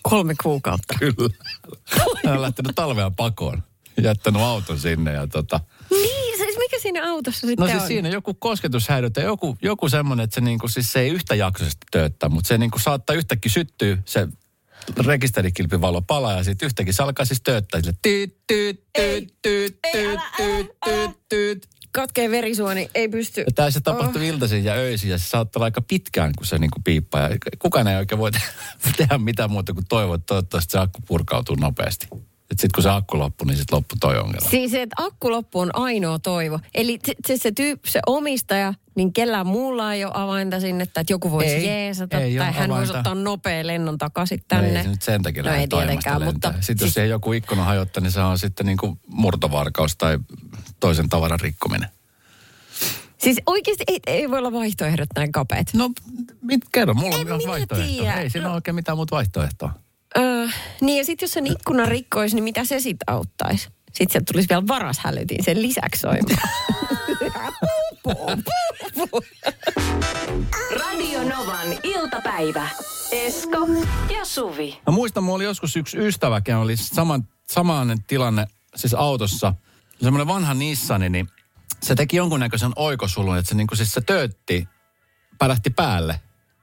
Kolme 0.02 0.34
kuukautta. 0.42 0.94
Kyllä. 0.98 1.34
Hän 2.24 2.34
on 2.34 2.42
lähtenyt 2.42 2.72
talvea 2.74 3.10
pakoon. 3.10 3.62
Jättänyt 4.02 4.42
auton 4.42 4.78
sinne 4.78 5.12
ja 5.12 5.26
tota... 5.26 5.60
Niin, 5.90 6.38
siis 6.38 6.58
mikä 6.58 6.78
siinä 6.78 7.10
autossa 7.10 7.46
sitten 7.46 7.66
No 7.66 7.70
siis 7.70 7.82
on? 7.82 7.88
siinä 7.88 8.08
joku 8.08 8.34
kosketushäiriötä, 8.34 9.20
joku, 9.20 9.58
joku 9.62 9.88
semmoinen, 9.88 10.24
että 10.24 10.34
se 10.34 10.40
niinku, 10.40 10.68
siis 10.68 10.92
se 10.92 11.00
ei 11.00 11.08
yhtäjaksoisesti 11.10 11.86
tööttää, 11.90 12.28
mutta 12.28 12.48
se 12.48 12.58
niinku 12.58 12.78
saattaa 12.78 13.16
yhtäkkiä 13.16 13.52
syttyä 13.52 13.98
se 14.04 14.28
rekisterikilpivalo 15.06 16.02
palaa 16.02 16.36
ja 16.36 16.44
sitten 16.44 16.66
yhtäkkiä 16.66 16.92
se 16.92 17.02
alkaa 17.02 17.24
siis 17.24 17.40
tööttää 17.40 17.80
sille 17.80 17.94
tyyt, 18.02 18.36
tyyt, 18.46 18.84
tyyt, 18.92 19.34
tyyt, 19.42 19.78
tyyt, 19.92 20.20
tyyt, 20.36 20.66
tyyt, 20.84 21.10
tyyt. 21.28 21.68
Katkee 21.92 22.30
verisuoni, 22.30 22.90
ei 22.94 23.08
pysty. 23.08 23.40
Ja 23.40 23.52
tämä 23.54 23.70
se 23.70 23.80
tapahtui 23.80 24.28
iltaisin 24.28 24.64
ja 24.64 24.72
öisin 24.72 25.10
ja 25.10 25.18
se 25.18 25.28
saattaa 25.28 25.60
olla 25.60 25.64
aika 25.64 25.82
pitkään, 25.82 26.32
kun 26.36 26.46
se 26.46 26.58
niinku 26.58 26.80
piippaa. 26.84 27.20
Ja 27.20 27.36
kukaan 27.58 27.88
ei 27.88 27.96
oikein 27.96 28.18
voi 28.18 28.32
te- 28.32 28.38
tehdä 28.96 29.18
mitään 29.18 29.50
muuta 29.50 29.74
kuin 29.74 29.86
toivoa, 29.88 30.14
että 30.14 30.26
toivottavasti 30.26 30.72
se 30.72 30.78
akku 30.78 30.98
purkautuu 31.06 31.56
nopeasti. 31.56 32.08
Sitten 32.50 32.70
kun 32.74 32.82
se 32.82 32.90
akku 32.90 33.18
loppuu, 33.18 33.46
niin 33.46 33.56
sitten 33.56 33.76
loppu 33.76 33.96
toi 34.00 34.18
ongelma. 34.18 34.50
Siis 34.50 34.70
se, 34.70 34.82
että 34.82 35.02
akku 35.04 35.30
loppu 35.30 35.60
on 35.60 35.70
ainoa 35.72 36.18
toivo. 36.18 36.60
Eli 36.74 36.98
se, 37.06 37.14
se, 37.26 37.36
se, 37.36 37.52
tyyp, 37.52 37.84
se 37.84 38.00
omistaja, 38.06 38.74
niin 38.94 39.12
kellään 39.12 39.46
muulla 39.46 39.94
ei 39.94 40.04
ole 40.04 40.12
avainta 40.14 40.60
sinne, 40.60 40.82
että 40.82 41.04
joku 41.10 41.30
voisi 41.30 41.50
Ei, 41.54 41.66
jeesata. 41.66 42.20
ei 42.20 42.36
tai 42.36 42.52
hän 42.52 42.70
voisi 42.70 42.96
ottaa 42.96 43.14
nopea 43.14 43.66
lennon 43.66 43.98
takaisin 43.98 44.38
No 44.38 44.44
tänne. 44.48 44.78
ei 44.78 44.82
se 44.84 44.90
nyt 44.90 45.02
sen 45.02 45.22
takia 45.22 45.42
No 45.42 45.52
ei 45.52 45.68
tietenkään, 45.68 46.20
lentää. 46.20 46.32
mutta... 46.50 46.54
Sitten 46.60 46.86
jos 46.86 46.94
siis, 46.94 47.04
ei 47.04 47.10
joku 47.10 47.32
ikkuna 47.32 47.64
hajottaa, 47.64 48.00
niin 48.02 48.12
se 48.12 48.20
on 48.20 48.38
sitten 48.38 48.66
niinku 48.66 48.98
murtovarkaus 49.06 49.96
tai 49.96 50.18
toisen 50.80 51.08
tavaran 51.08 51.40
rikkominen. 51.40 51.88
siis 53.18 53.36
oikeasti 53.46 53.84
ei, 53.88 54.00
ei 54.06 54.30
voi 54.30 54.38
olla 54.38 54.52
vaihtoehdot 54.52 55.08
näin 55.16 55.32
kapeat. 55.32 55.66
No, 55.74 55.90
mit, 56.42 56.60
kerro, 56.72 56.94
mulla 56.94 57.14
En 57.16 57.20
on 57.20 57.26
myös 57.26 57.46
vaihtoehto. 57.46 57.86
tiedä. 57.86 58.14
Ei 58.14 58.30
siinä 58.30 58.44
No. 58.46 58.50
ole 58.50 58.54
oikein 58.56 58.74
mitään 58.74 58.98
muuta 58.98 59.16
vaihtoehtoa. 59.16 59.72
Öö, 60.18 60.46
niin 60.80 60.98
ja 60.98 61.04
sitten 61.04 61.26
jos 61.26 61.32
sen 61.32 61.46
ikkunan 61.46 61.88
rikkoisi, 61.88 62.34
niin 62.34 62.44
mitä 62.44 62.64
se 62.64 62.80
sitten 62.80 63.14
auttaisi? 63.14 63.68
Sitten 63.92 64.10
sieltä 64.12 64.32
tulisi 64.32 64.48
vielä 64.48 64.66
varashälytin 64.68 65.44
sen 65.44 65.62
lisäksi 65.62 66.00
soimaan. 66.00 66.48
Radio 70.80 71.22
Novan 71.22 71.68
iltapäivä. 71.82 72.68
Esko 73.12 73.68
ja 74.18 74.24
Suvi. 74.24 74.80
Mä 74.86 74.92
muistan, 74.92 75.24
mulla 75.24 75.36
oli 75.36 75.44
joskus 75.44 75.76
yksi 75.76 75.98
ystävä, 75.98 76.40
ken 76.40 76.56
oli 76.56 76.76
saman, 76.76 77.28
samainen 77.50 78.02
tilanne 78.02 78.46
siis 78.76 78.94
autossa. 78.94 79.54
Semmoinen 80.02 80.26
vanha 80.26 80.54
Nissani, 80.54 81.08
niin 81.08 81.28
se 81.82 81.94
teki 81.94 82.16
jonkunnäköisen 82.16 82.72
oikosulun, 82.76 83.38
että 83.38 83.48
se, 83.48 83.54
niin 83.54 83.66
kuin, 83.66 83.78
siis 83.78 83.92
se 83.92 84.00
töötti, 84.00 84.68
pärähti 85.38 85.70
päälle. 85.70 86.20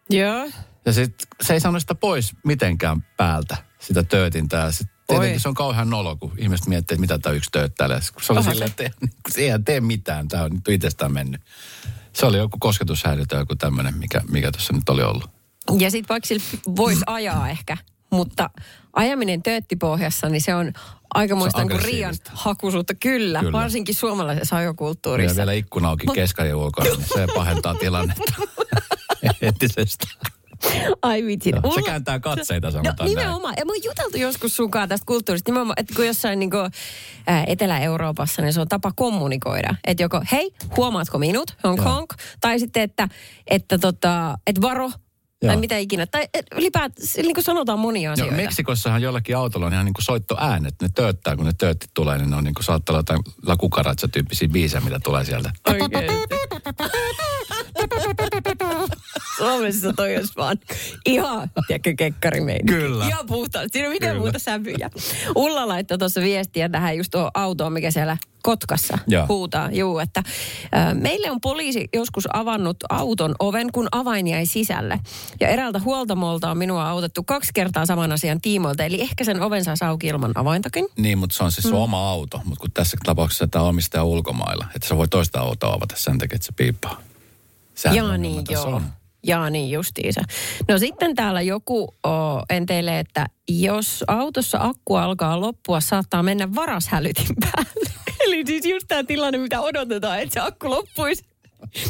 Joo. 0.10 0.50
Ja 0.86 0.94
sit, 0.94 1.16
se 1.42 1.54
ei 1.54 1.60
saanut 1.60 1.82
sitä 1.82 1.96
pois 1.96 2.34
mitenkään 2.46 3.06
päältä, 3.18 3.58
sitä 3.80 4.04
töötintää. 4.04 4.72
Sitten 4.72 4.97
tietenkin 5.08 5.36
Oi. 5.36 5.40
se 5.40 5.48
on 5.48 5.54
kauhean 5.56 5.90
nolo, 5.90 6.16
kun 6.16 6.34
ihmiset 6.38 6.68
miettii, 6.68 6.96
että 6.96 7.02
mitä 7.02 7.20
tämä 7.20 7.36
yksi 7.36 7.50
tööttäilee. 7.52 8.00
Kun 8.14 8.24
se 8.24 8.34
oli 8.34 8.44
silleen, 8.44 8.58
se. 8.60 8.66
että 8.66 8.84
ei- 8.84 8.90
kun 9.00 9.32
se 9.32 9.42
ei 9.42 9.60
tee 9.66 9.82
mitään, 9.82 10.28
tämä 10.28 10.44
on 10.44 10.52
nyt 10.52 10.68
itsestään 10.70 11.14
mennyt. 11.14 11.42
Se 12.14 12.26
oli 12.26 12.38
joku 12.38 12.58
kosketushäiriö 12.60 13.26
tai 13.26 13.40
joku 13.40 13.56
tämmöinen, 13.56 13.98
mikä, 13.98 14.22
mikä 14.32 14.52
tuossa 14.52 14.74
nyt 14.74 14.90
oli 14.90 15.04
ollut. 15.04 15.30
Ja 15.80 15.92
sitten 15.92 16.10
vaikka 16.10 16.28
sillä 16.28 16.44
voisi 16.76 17.02
ajaa 17.08 17.50
ehkä, 17.50 17.78
mutta 18.12 18.50
ajaminen 18.94 19.44
tööttipohjassa, 19.44 20.30
niin 20.30 20.42
se 20.42 20.56
on 20.56 20.74
aikamoista 21.14 21.60
niin 21.60 21.70
kuin 21.70 21.82
riian 21.82 22.10
aggressiivista. 22.10 22.32
hakuisuutta. 22.44 22.94
Kyllä, 22.96 23.40
Kyllä. 23.40 23.52
varsinkin 23.52 23.96
suomalaisessa 23.96 24.56
Ja 24.56 24.60
ajokulttuurissa. 24.60 25.36
vielä 25.36 25.54
ikkuna 25.54 25.90
auki 25.90 26.08
keskarin 26.16 26.56
ulkona, 26.56 26.90
niin 26.90 27.08
se 27.14 27.28
pahentaa 27.36 27.76
tilannetta 27.84 28.34
entisestä. 29.42 30.08
Ai 31.02 31.26
vitsi. 31.26 31.50
Joo, 31.64 31.74
se 31.76 31.82
kääntää 31.82 32.20
katseita, 32.20 32.68
No 32.68 32.72
sanotaan 32.72 32.96
näin. 33.00 33.10
nimenomaan. 33.10 33.54
Ja 33.58 33.66
mä 33.66 33.72
oon 33.72 33.84
juteltu 33.84 34.18
joskus 34.18 34.56
sunkaan 34.56 34.90
tästä 34.90 35.06
kulttuurista. 35.06 35.52
Nimenomaan, 35.52 35.80
että 35.80 35.96
kun 35.96 36.08
jossain 36.08 36.40
niin 36.40 36.52
kuin, 36.52 36.72
ää, 37.28 37.44
Etelä-Euroopassa, 37.48 38.42
niin 38.42 38.54
se 38.54 38.62
on 38.62 38.68
tapa 38.68 38.92
kommunikoida. 38.96 39.76
Että 39.88 40.04
joko, 40.04 40.22
hei, 40.32 40.52
huomaatko 40.78 41.18
minut, 41.18 41.56
honk 41.64 41.78
Joo. 41.78 41.86
honk. 41.94 42.14
Tai 42.42 42.60
sitten, 42.60 42.84
että, 42.84 43.10
että, 43.48 43.78
tota, 43.78 44.38
että 44.48 44.62
varo, 44.62 44.90
tai 45.40 45.54
Joo. 45.54 45.60
mitä 45.60 45.78
ikinä. 45.78 46.06
Tai 46.06 46.28
ylipäätään, 46.56 47.08
niin 47.16 47.34
kuin 47.34 47.44
sanotaan 47.44 47.80
monia 47.80 48.08
Joo, 48.08 48.14
asioita. 48.14 48.36
Meksikossahan 48.36 49.02
jollakin 49.02 49.38
autolla 49.38 49.66
on 49.66 49.74
ihan 49.74 49.86
niin 49.86 49.94
kuin 49.94 50.06
soittoäänet. 50.06 50.76
Ne 50.82 50.90
tööttää, 50.96 51.36
kun 51.36 51.46
ne 51.46 51.52
töötti 51.58 51.88
tulee, 51.94 52.18
niin 52.18 52.30
ne 52.30 52.36
on 52.36 52.44
niin 52.44 52.54
kuin 52.54 52.64
saattaa 52.64 52.94
olla 52.94 53.00
jotain 53.00 53.20
La 53.46 53.58
Cucaracha-tyyppisiä 53.58 54.48
biisejä, 54.48 54.82
mitä 54.82 55.00
tulee 55.04 55.26
sieltä. 55.26 55.52
Oikeesti. 55.68 56.14
Suomessa 59.38 59.94
toi 59.94 60.18
olisi 60.18 60.34
vaan 60.38 60.58
ihan, 61.06 61.50
tiedätkö, 61.68 61.94
kekkari 61.98 62.40
Kyllä. 62.68 63.08
Ihan 63.08 63.26
puhtaan. 63.28 63.66
Siinä 63.72 63.84
ei 63.84 63.88
ole 63.88 63.94
mitään 63.94 64.12
Kyllä. 64.12 64.24
muuta 64.24 64.40
sävyjä. 64.40 64.90
Ulla 65.36 65.68
laittoi 65.68 65.98
tuossa 65.98 66.22
viestiä 66.22 66.70
tähän 66.70 66.98
just 66.98 67.12
tuohon 67.12 67.32
autoon, 67.34 67.74
mikä 67.74 67.92
siellä 67.92 68.18
Kotkassa 68.44 68.98
Joo. 69.08 69.26
huutaa. 69.30 69.70
Juu, 69.72 70.00
että 70.00 70.24
ö, 70.64 70.94
meille 70.94 71.32
on 71.32 71.42
poliisi 71.42 71.88
joskus 71.94 72.28
avannut 72.34 72.78
auton 72.90 73.36
oven, 73.40 73.72
kun 73.72 73.88
avain 73.92 74.28
jäi 74.28 74.46
sisälle. 74.46 75.00
Ja 75.40 75.48
eräältä 75.48 75.80
huoltamolta 75.80 76.52
on 76.52 76.58
minua 76.58 76.90
autettu 76.90 77.24
kaksi 77.24 77.52
kertaa 77.54 77.86
saman 77.86 78.12
asian 78.12 78.42
tiimoilta. 78.42 78.84
Eli 78.84 79.02
ehkä 79.02 79.24
sen 79.24 79.42
oven 79.42 79.64
saisi 79.64 79.86
auki 79.86 80.08
ilman 80.08 80.32
avaintakin. 80.36 80.88
Niin, 80.98 81.18
mutta 81.18 81.36
se 81.36 81.44
on 81.44 81.52
siis 81.52 81.64
sun 81.64 81.80
oma 81.80 82.10
auto. 82.10 82.42
Mutta 82.46 82.62
kun 82.62 82.72
tässä 82.72 82.98
tapauksessa 83.04 83.48
tämä 83.48 83.66
omistaja 83.66 84.04
on 84.04 84.10
ulkomailla, 84.10 84.66
että 84.76 84.88
se 84.88 84.98
voi 84.98 85.08
toista 85.08 85.40
autoa 85.40 85.74
avata 85.74 85.96
sen 85.98 86.18
takia, 86.18 86.36
että 86.36 86.46
se 86.46 86.52
piippaa. 86.52 87.02
Sehän 87.76 87.96
Jaa 87.96 88.08
on 88.08 88.22
niin, 88.22 88.38
ongelma 88.38 88.46
tässä 88.46 88.68
joo. 88.68 88.76
on. 88.76 88.84
Jaa 89.24 89.50
niin, 89.50 89.72
justiinsa. 89.72 90.22
No 90.68 90.78
sitten 90.78 91.16
täällä 91.16 91.42
joku 91.42 91.84
o, 92.08 92.10
enteilee, 92.50 93.00
että 93.00 93.26
jos 93.50 94.04
autossa 94.08 94.58
akku 94.62 94.96
alkaa 94.96 95.42
loppua, 95.42 95.80
saattaa 95.80 96.24
mennä 96.24 96.56
varashälytin 96.56 97.36
päälle. 97.40 97.92
Eli 98.26 98.44
siis 98.48 98.66
just 98.66 98.88
tämä 98.88 99.04
tilanne, 99.04 99.38
mitä 99.38 99.62
odotetaan, 99.62 100.20
että 100.20 100.34
se 100.34 100.40
akku 100.40 100.70
loppuisi. 100.70 101.24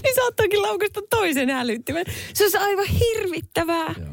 Niin 0.03 0.15
saattaakin 0.15 0.61
laukasta 0.61 0.99
toisen 1.09 1.49
hälyttimen. 1.49 2.05
Se 2.33 2.43
olisi 2.43 2.57
aivan 2.57 2.85
hirvittävää. 2.85 3.93
Joo. 3.97 4.07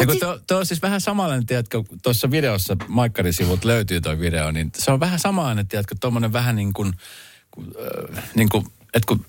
Ja 0.00 0.06
kun 0.06 0.10
siis- 0.10 0.20
tuo, 0.20 0.38
tuo 0.46 0.58
on 0.58 0.66
siis 0.66 0.82
vähän 0.82 1.00
samanlainen, 1.00 1.46
tiedätkö, 1.46 1.82
tuossa 2.02 2.30
videossa, 2.30 2.76
Maikkarin 2.88 3.32
sivut 3.32 3.64
löytyy 3.64 4.00
tuo 4.00 4.18
video, 4.18 4.50
niin 4.50 4.70
se 4.76 4.90
on 4.90 5.00
vähän 5.00 5.18
samanlainen, 5.18 5.68
tiedätkö, 5.68 5.94
tuommoinen 6.00 6.32
vähän 6.32 6.56
niin 6.56 6.72
kuin, 6.72 6.92
kuin, 7.50 7.66
äh, 8.16 8.24
niin 8.34 8.48
kuin, 8.48 8.66
että 8.94 9.06
kun 9.06 9.24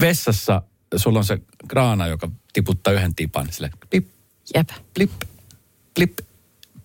vessassa 0.00 0.62
sulla 0.96 1.18
on 1.18 1.24
se 1.24 1.38
kraana, 1.68 2.06
joka 2.06 2.30
tiputtaa 2.52 2.92
yhden 2.92 3.14
tipan, 3.14 3.52
sille 3.52 3.70
pip, 3.90 4.06
Jep. 4.54 4.68
plip, 4.94 5.10
plip, 5.94 6.18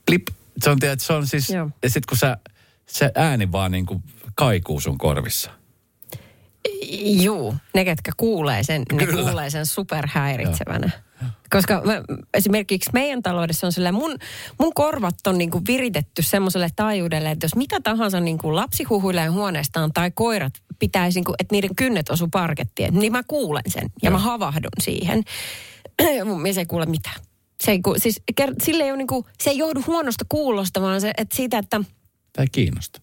plip. 0.05 0.27
Se 0.63 0.69
on, 0.69 0.79
tiedät, 0.79 0.99
se 0.99 1.13
on 1.13 1.27
siis, 1.27 1.49
Joo. 1.49 1.69
ja 1.83 1.89
sitten 1.89 2.09
kun 2.09 2.17
sä, 2.17 2.37
se 2.85 3.11
ääni 3.15 3.51
vaan 3.51 3.71
niin 3.71 3.85
kuin 3.85 4.03
kaikuu 4.35 4.79
sun 4.79 4.97
korvissa. 4.97 5.51
Juu, 7.21 7.55
ne 7.73 7.85
ketkä 7.85 8.11
kuulee 8.17 8.63
sen, 8.63 8.83
ne 8.91 9.05
Kyllä. 9.05 9.23
kuulee 9.23 9.49
sen 9.49 9.65
superhäiritsevänä. 9.65 10.89
Koska 11.53 11.81
mä, 11.85 12.01
esimerkiksi 12.33 12.89
meidän 12.93 13.23
taloudessa 13.23 13.67
on 13.67 13.73
sellainen, 13.73 14.01
mun, 14.01 14.17
mun 14.59 14.73
korvat 14.73 15.15
on 15.27 15.37
niinku 15.37 15.61
viritetty 15.67 16.21
semmoiselle 16.21 16.69
taajuudelle, 16.75 17.31
että 17.31 17.45
jos 17.45 17.55
mitä 17.55 17.79
tahansa 17.79 18.19
niinku 18.19 18.55
lapsi 18.55 18.83
huhuilee 18.83 19.27
huoneestaan 19.27 19.93
tai 19.93 20.11
koirat 20.11 20.53
pitäisi, 20.79 21.17
niinku, 21.17 21.33
että 21.39 21.55
niiden 21.55 21.75
kynnet 21.75 22.09
osu 22.09 22.27
parkettiin, 22.27 22.99
niin 22.99 23.11
mä 23.11 23.23
kuulen 23.23 23.63
sen 23.67 23.89
ja 24.01 24.11
mä 24.11 24.17
havahdun 24.17 24.71
siihen. 24.83 25.23
Mun 26.25 26.41
mies 26.41 26.57
ei 26.57 26.65
kuule 26.65 26.85
mitään. 26.85 27.15
Se 27.63 27.71
ei, 27.71 27.81
ku, 27.81 27.95
siis, 27.97 28.21
ker, 28.35 28.53
sille 28.63 28.83
ei 28.83 28.91
ole 28.91 28.97
niinku, 28.97 29.27
se 29.39 29.49
ei 29.49 29.57
johdu 29.57 29.83
huonosta 29.87 30.25
kuulosta, 30.29 30.81
vaan 30.81 31.01
se, 31.01 31.13
että 31.17 31.35
siitä, 31.35 31.57
että 31.57 31.81
Tai 32.33 32.45
kiinnosta. 32.51 33.01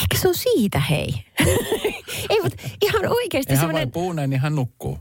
Ehkä 0.00 0.18
se 0.18 0.28
on 0.28 0.34
siitä, 0.34 0.80
hei. 0.80 1.24
ei, 2.30 2.40
mutta 2.42 2.62
ihan 2.82 3.06
oikeasti 3.08 3.52
Ei 3.52 3.56
hän 3.56 3.62
semmoinen... 3.62 3.74
vain 3.74 3.92
puuneen, 3.92 4.30
niin 4.30 4.40
hän 4.40 4.54
nukkuu. 4.54 4.98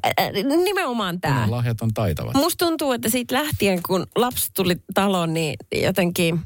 Nimenomaan 0.63 1.21
tämä. 1.21 1.33
Hän 1.33 1.51
lahjat 1.51 1.81
on 1.81 1.93
taitavat. 1.93 2.33
Musta 2.33 2.65
tuntuu, 2.65 2.91
että 2.91 3.09
siitä 3.09 3.35
lähtien, 3.35 3.83
kun 3.83 4.07
lapsi 4.15 4.49
tuli 4.55 4.75
taloon, 4.93 5.33
niin 5.33 5.55
jotenkin 5.75 6.39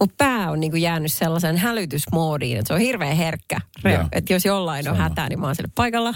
mun 0.00 0.08
pää 0.18 0.50
on 0.50 0.60
niinku 0.60 0.76
jäänyt 0.76 1.12
sellaisen 1.12 1.56
hälytysmoodiin, 1.56 2.58
että 2.58 2.68
se 2.68 2.74
on 2.74 2.80
hirveän 2.80 3.16
herkkä. 3.16 3.60
Että 4.12 4.32
jos 4.32 4.44
jollain 4.44 4.88
on 4.88 4.96
Sama. 4.96 5.08
hätää, 5.08 5.28
niin 5.28 5.40
mä 5.40 5.46
oon 5.46 5.56
sille 5.56 5.70
paikalla. 5.74 6.14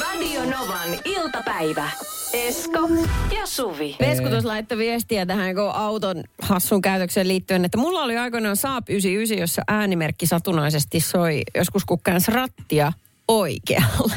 Radio 0.00 0.44
Novan 0.44 0.98
iltapäivä. 1.04 1.90
Esko 2.32 2.88
ja 3.34 3.46
Suvi. 3.46 3.96
Vesku 4.00 4.28
tuossa 4.28 4.48
laittoi 4.48 4.78
viestiä 4.78 5.26
tähän 5.26 5.54
kun 5.54 5.70
auton 5.70 6.24
hassun 6.42 6.82
käytökseen 6.82 7.28
liittyen, 7.28 7.64
että 7.64 7.78
mulla 7.78 8.02
oli 8.02 8.16
aikoinaan 8.16 8.56
Saab 8.56 8.84
99, 8.88 9.38
jossa 9.38 9.62
äänimerkki 9.68 10.26
satunnaisesti 10.26 11.00
soi 11.00 11.42
joskus 11.54 11.84
kun 11.84 11.98
käänsi 12.04 12.30
rattia 12.30 12.92
oikealle. 13.28 14.14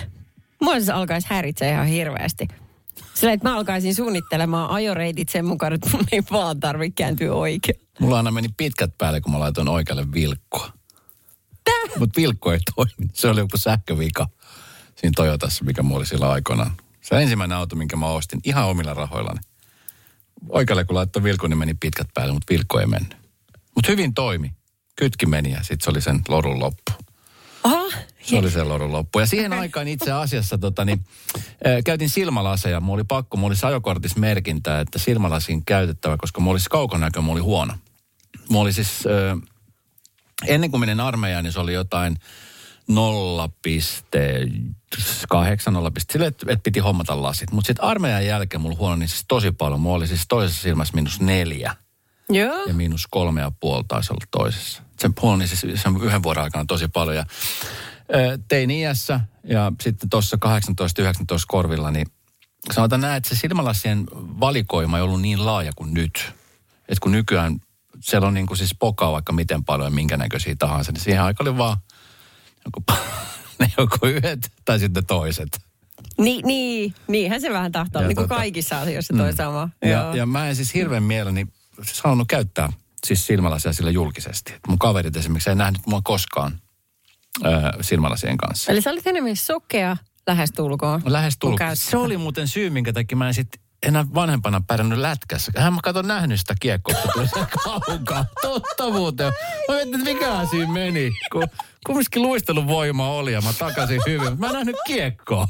Mua 0.61 0.79
se 0.79 0.91
alkaisi 0.91 1.27
häiritseä 1.29 1.71
ihan 1.71 1.87
hirveästi. 1.87 2.47
Sillä 3.13 3.33
että 3.33 3.49
mä 3.49 3.55
alkaisin 3.55 3.95
suunnittelemaan 3.95 4.69
ajoreitit 4.69 5.29
sen 5.29 5.45
mukaan, 5.45 5.73
että 5.73 5.89
mun 5.93 6.05
ei 6.11 6.23
vaan 6.31 6.59
tarvitse 6.59 6.95
kääntyä 6.95 7.33
oikein. 7.33 7.79
Mulla 7.99 8.17
aina 8.17 8.31
meni 8.31 8.47
pitkät 8.57 8.97
päälle, 8.97 9.21
kun 9.21 9.31
mä 9.31 9.39
laitoin 9.39 9.67
oikealle 9.67 10.11
vilkkoa. 10.13 10.71
Mutta 11.99 12.21
vilkko 12.21 12.53
ei 12.53 12.59
toimi. 12.75 13.09
Se 13.13 13.27
oli 13.27 13.39
joku 13.39 13.57
sähkövika 13.57 14.27
siinä 14.95 15.11
Toyotassa, 15.15 15.65
mikä 15.65 15.83
mulla 15.83 15.97
oli 15.97 16.05
silloin 16.05 16.31
aikoinaan. 16.31 16.71
Se 17.05 17.21
ensimmäinen 17.21 17.57
auto, 17.57 17.75
minkä 17.75 17.95
mä 17.95 18.07
ostin 18.07 18.39
ihan 18.43 18.65
omilla 18.65 18.93
rahoillani. 18.93 19.39
Oikealle 20.49 20.85
kun 20.85 20.95
laittoi 20.95 21.23
vilkon, 21.23 21.49
niin 21.49 21.57
meni 21.57 21.73
pitkät 21.73 22.07
päälle, 22.13 22.33
mutta 22.33 22.53
vilkko 22.53 22.79
ei 22.79 22.85
mennyt. 22.85 23.17
Mutta 23.75 23.91
hyvin 23.91 24.13
toimi. 24.13 24.53
Kytki 24.95 25.25
meni 25.25 25.51
ja 25.51 25.57
sitten 25.57 25.81
se 25.81 25.89
oli 25.89 26.01
sen 26.01 26.21
lorun 26.27 26.59
loppu. 26.59 26.91
Aha, 27.63 27.83
Se 28.21 28.37
oli 28.37 28.51
se 28.51 28.63
lorun 28.63 28.91
loppu. 28.91 29.19
Ja 29.19 29.25
siihen 29.25 29.53
aikaan 29.53 29.87
itse 29.87 30.11
asiassa 30.11 30.57
tota, 30.57 30.85
niin, 30.85 31.05
äh, 31.37 31.83
käytin 31.85 32.09
silmälaseja. 32.09 32.81
Mulla 32.81 32.95
oli 32.95 33.03
pakko, 33.03 33.37
mulla 33.37 33.55
oli 33.61 33.69
ajokortissa 33.69 34.19
merkintä, 34.19 34.79
että 34.79 34.99
silmälasin 34.99 35.65
käytettävä, 35.65 36.17
koska 36.17 36.41
mulla 36.41 36.53
olisi 36.53 36.69
kaukonäkö, 36.69 37.21
mulla 37.21 37.33
oli 37.33 37.41
huono. 37.41 37.73
Mulla 38.49 38.63
oli 38.63 38.73
siis, 38.73 39.03
äh, 39.07 39.41
ennen 40.47 40.71
kuin 40.71 40.79
menin 40.79 40.99
armeijaan, 40.99 41.43
niin 41.43 41.53
se 41.53 41.59
oli 41.59 41.73
jotain 41.73 42.17
0,8, 42.91 42.95
0, 45.71 45.91
sille, 46.11 46.27
että 46.27 46.45
et 46.49 46.63
piti 46.63 46.79
hommata 46.79 47.21
lasit. 47.21 47.51
Mutta 47.51 47.67
sitten 47.67 47.85
armeijan 47.85 48.25
jälkeen 48.25 48.61
mulla 48.61 48.75
huono 48.75 48.95
niin 48.95 49.09
siis 49.09 49.25
tosi 49.27 49.51
paljon. 49.51 49.79
Mulla 49.79 49.95
oli 49.95 50.07
siis 50.07 50.25
toisessa 50.27 50.61
silmässä 50.61 50.93
miinus 50.93 51.19
neljä 51.19 51.75
joo. 52.29 52.65
ja 52.67 52.73
miinus 52.73 53.07
kolme 53.07 53.41
ja 53.41 53.51
puoli 53.59 53.83
taisi 53.87 54.13
olla 54.13 54.25
toisessa. 54.31 54.83
Se 54.99 55.09
huoni 55.21 55.47
siis 55.47 55.81
sen 55.81 56.01
yhden 56.01 56.23
vuoden 56.23 56.43
aikana 56.43 56.65
tosi 56.67 56.87
paljon. 56.87 57.15
Ja, 57.15 57.25
ö, 58.15 58.39
tein 58.47 58.71
iässä 58.71 59.19
ja 59.43 59.71
sitten 59.81 60.09
tuossa 60.09 60.37
18-19 60.45 60.49
korvilla, 61.47 61.91
niin 61.91 62.07
sanotaan 62.73 63.01
näin, 63.01 63.17
että 63.17 63.29
se 63.29 63.35
silmälasien 63.35 64.03
valikoima 64.39 64.97
ei 64.97 65.03
ollut 65.03 65.21
niin 65.21 65.45
laaja 65.45 65.71
kuin 65.75 65.93
nyt. 65.93 66.33
Että 66.79 67.01
kun 67.01 67.11
nykyään 67.11 67.59
siellä 67.99 68.27
on 68.27 68.33
niin 68.33 68.45
kuin 68.47 68.57
siis 68.57 68.75
pokaa 68.79 69.11
vaikka 69.11 69.33
miten 69.33 69.65
paljon 69.65 69.87
ja 69.87 69.95
minkä 69.95 70.17
näköisiä 70.17 70.55
tahansa, 70.59 70.91
niin 70.91 71.01
siihen 71.01 71.23
aikaan 71.23 71.49
oli 71.49 71.57
vaan 71.57 71.77
joku, 72.65 72.83
ne 73.59 73.71
joko 73.77 74.07
yhdet 74.07 74.51
tai 74.65 74.79
sitten 74.79 75.05
toiset. 75.05 75.59
Niin, 76.17 76.45
niin, 76.45 76.93
niinhän 77.07 77.41
se 77.41 77.49
vähän 77.53 77.71
tahtoo, 77.71 78.01
Ja 78.01 78.07
niin 78.07 78.15
kuin 78.15 78.25
tota- 78.25 78.35
kaikissa 78.35 78.79
asioissa 78.81 79.13
toi 79.17 79.33
sama. 79.33 79.69
Ja, 79.81 79.89
Joo. 79.89 80.15
ja 80.15 80.25
mä 80.25 80.49
en 80.49 80.55
siis 80.55 80.73
hirveän 80.73 81.03
mielelläni 81.03 81.47
siis 81.83 82.01
halunnut 82.01 82.27
käyttää 82.27 82.69
siis 83.05 83.27
silmälasia 83.27 83.73
sille 83.73 83.91
julkisesti. 83.91 84.53
Et 84.53 84.59
mun 84.67 84.79
kaverit 84.79 85.15
esimerkiksi 85.15 85.49
ei 85.49 85.55
nähnyt 85.55 85.81
mua 85.87 86.01
koskaan 86.03 86.59
ö, 87.45 87.49
silmälasien 87.81 88.37
kanssa. 88.37 88.71
Eli 88.71 88.81
sä 88.81 88.91
olit 88.91 89.07
enemmän 89.07 89.35
sokea 89.35 89.97
lähestulkoon. 90.27 91.01
Lähes 91.05 91.33
kun 91.33 91.39
tullut. 91.39 91.59
käytit 91.59 91.79
Se 91.83 91.97
oli 91.97 92.17
muuten 92.17 92.47
syy, 92.47 92.69
minkä 92.69 92.93
takia 92.93 93.17
mä 93.17 93.27
en 93.27 93.33
sit 93.33 93.47
enää 93.85 94.05
vanhempana 94.13 94.61
pärjännyt 94.67 94.99
lätkässä. 94.99 95.51
Hän 95.57 95.73
mä 95.73 95.79
katon 95.83 96.07
nähnyt 96.07 96.39
sitä 96.39 96.55
kiekkoa, 96.59 96.95
kun 96.95 97.11
tuli 97.13 97.27
se 97.27 97.45
kaukaa. 97.63 98.25
Totta 98.41 98.89
muuten. 98.89 99.33
Mä 99.67 99.75
mietin, 99.75 99.95
että 99.95 100.13
mikä 100.13 100.47
siinä 100.49 100.73
meni. 100.73 101.11
Kun 101.31 101.47
kumminkin 101.85 102.21
luistelun 102.21 102.67
voima 102.67 103.09
oli 103.09 103.33
ja 103.33 103.41
mä 103.41 103.53
takasin 103.59 104.01
hyvin. 104.07 104.39
Mä 104.39 104.47
en 104.47 104.53
nähnyt 104.53 104.75
kiekkoa. 104.87 105.47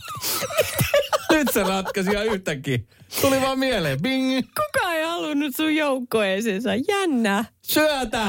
Nyt 1.31 1.47
se 1.53 1.63
ratkaisi 1.63 2.11
ihan 2.11 2.25
yhtäkkiä. 2.25 2.79
Tuli 3.21 3.41
vaan 3.41 3.59
mieleen. 3.59 4.01
Bing! 4.01 4.41
Kuka 4.41 4.91
ei 4.93 5.03
halunnut 5.03 5.55
sun 5.55 5.75
joukkoeeseensa? 5.75 6.69
Jännä. 6.87 7.45
Syötä! 7.61 8.25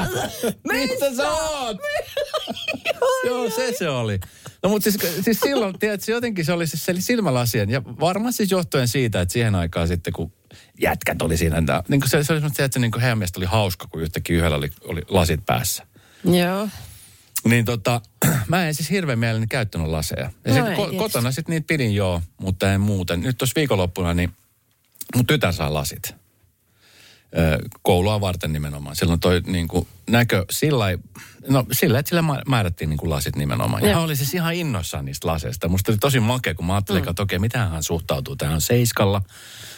Missä 0.71 1.15
sä 1.15 1.31
oot? 1.31 1.77
Joo, 3.27 3.49
se 3.49 3.73
se 3.77 3.89
oli. 3.89 4.19
No 4.67 4.71
mutta 4.71 4.91
siis, 4.91 5.23
siis 5.23 5.39
silloin, 5.39 5.75
tiedätkö, 5.79 6.11
jotenkin 6.11 6.45
se 6.45 6.53
oli 6.53 6.67
siis 6.67 6.85
se 6.85 6.93
silmälasien. 6.99 7.69
Ja 7.69 7.83
varmaan 7.83 8.33
siis 8.33 8.51
johtuen 8.51 8.87
siitä, 8.87 9.21
että 9.21 9.33
siihen 9.33 9.55
aikaan 9.55 9.87
sitten, 9.87 10.13
kun 10.13 10.33
jätkät 10.81 11.21
oli 11.21 11.37
siinä, 11.37 11.61
tää- 11.61 11.83
niin 11.87 12.01
kuin 12.01 12.09
se, 12.09 12.23
se 12.23 12.33
oli 12.33 12.39
semmoista, 12.39 12.63
että 12.63 12.79
niin 12.79 12.91
kuin 12.91 13.01
heidän 13.01 13.17
mielestä 13.17 13.39
oli 13.39 13.45
hauska, 13.45 13.87
kun 13.87 14.01
yhtäkkiä 14.01 14.37
yhdellä 14.37 14.57
oli, 14.57 14.69
oli 14.83 15.01
lasit 15.09 15.45
päässä. 15.45 15.87
Joo. 16.23 16.69
Niin 17.43 17.65
tota, 17.65 18.01
mä 18.47 18.67
en 18.67 18.75
siis 18.75 18.89
hirveän 18.89 19.19
mielelläni 19.19 19.47
käyttänyt 19.47 19.87
laseja. 19.87 20.29
Ja 20.45 20.53
No 20.53 20.53
sit 20.53 20.65
ei 20.67 20.75
ko- 20.75 20.97
kotona 20.97 21.31
sitten 21.31 21.53
niitä 21.53 21.67
pidin 21.67 21.95
joo, 21.95 22.21
mutta 22.41 22.73
en 22.73 22.81
muuten. 22.81 23.21
Nyt 23.21 23.37
tuossa 23.37 23.55
viikonloppuna, 23.55 24.13
niin 24.13 24.29
mun 25.15 25.25
tytär 25.27 25.53
saa 25.53 25.73
lasit. 25.73 26.15
Koulua 27.81 28.21
varten 28.21 28.53
nimenomaan. 28.53 28.95
Silloin 28.95 29.19
toi 29.19 29.41
niin 29.47 29.67
kuin, 29.67 29.87
näkö 30.09 30.45
sillä 30.51 30.85
no 31.49 31.65
sillä, 31.71 31.99
että 31.99 32.09
sillä 32.09 32.21
mä- 32.21 32.41
määrättiin 32.47 32.89
niin 32.89 32.97
kuin 32.97 33.09
lasit 33.09 33.35
nimenomaan. 33.35 33.83
Ja 33.83 33.93
hän 33.93 34.03
oli 34.03 34.15
siis 34.15 34.33
ihan 34.33 34.53
innoissaan 34.53 35.05
niistä 35.05 35.27
laseista. 35.27 35.67
Musta 35.67 35.91
oli 35.91 35.97
tosi 35.97 36.19
makea, 36.19 36.55
kun 36.55 36.65
mä 36.65 36.73
ajattelin, 36.73 37.03
mm. 37.03 37.09
että 37.09 37.23
okei, 37.23 37.39
miten 37.39 37.69
hän 37.69 37.83
suhtautuu 37.83 38.35
tähän 38.35 38.61
seiskalla. 38.61 39.21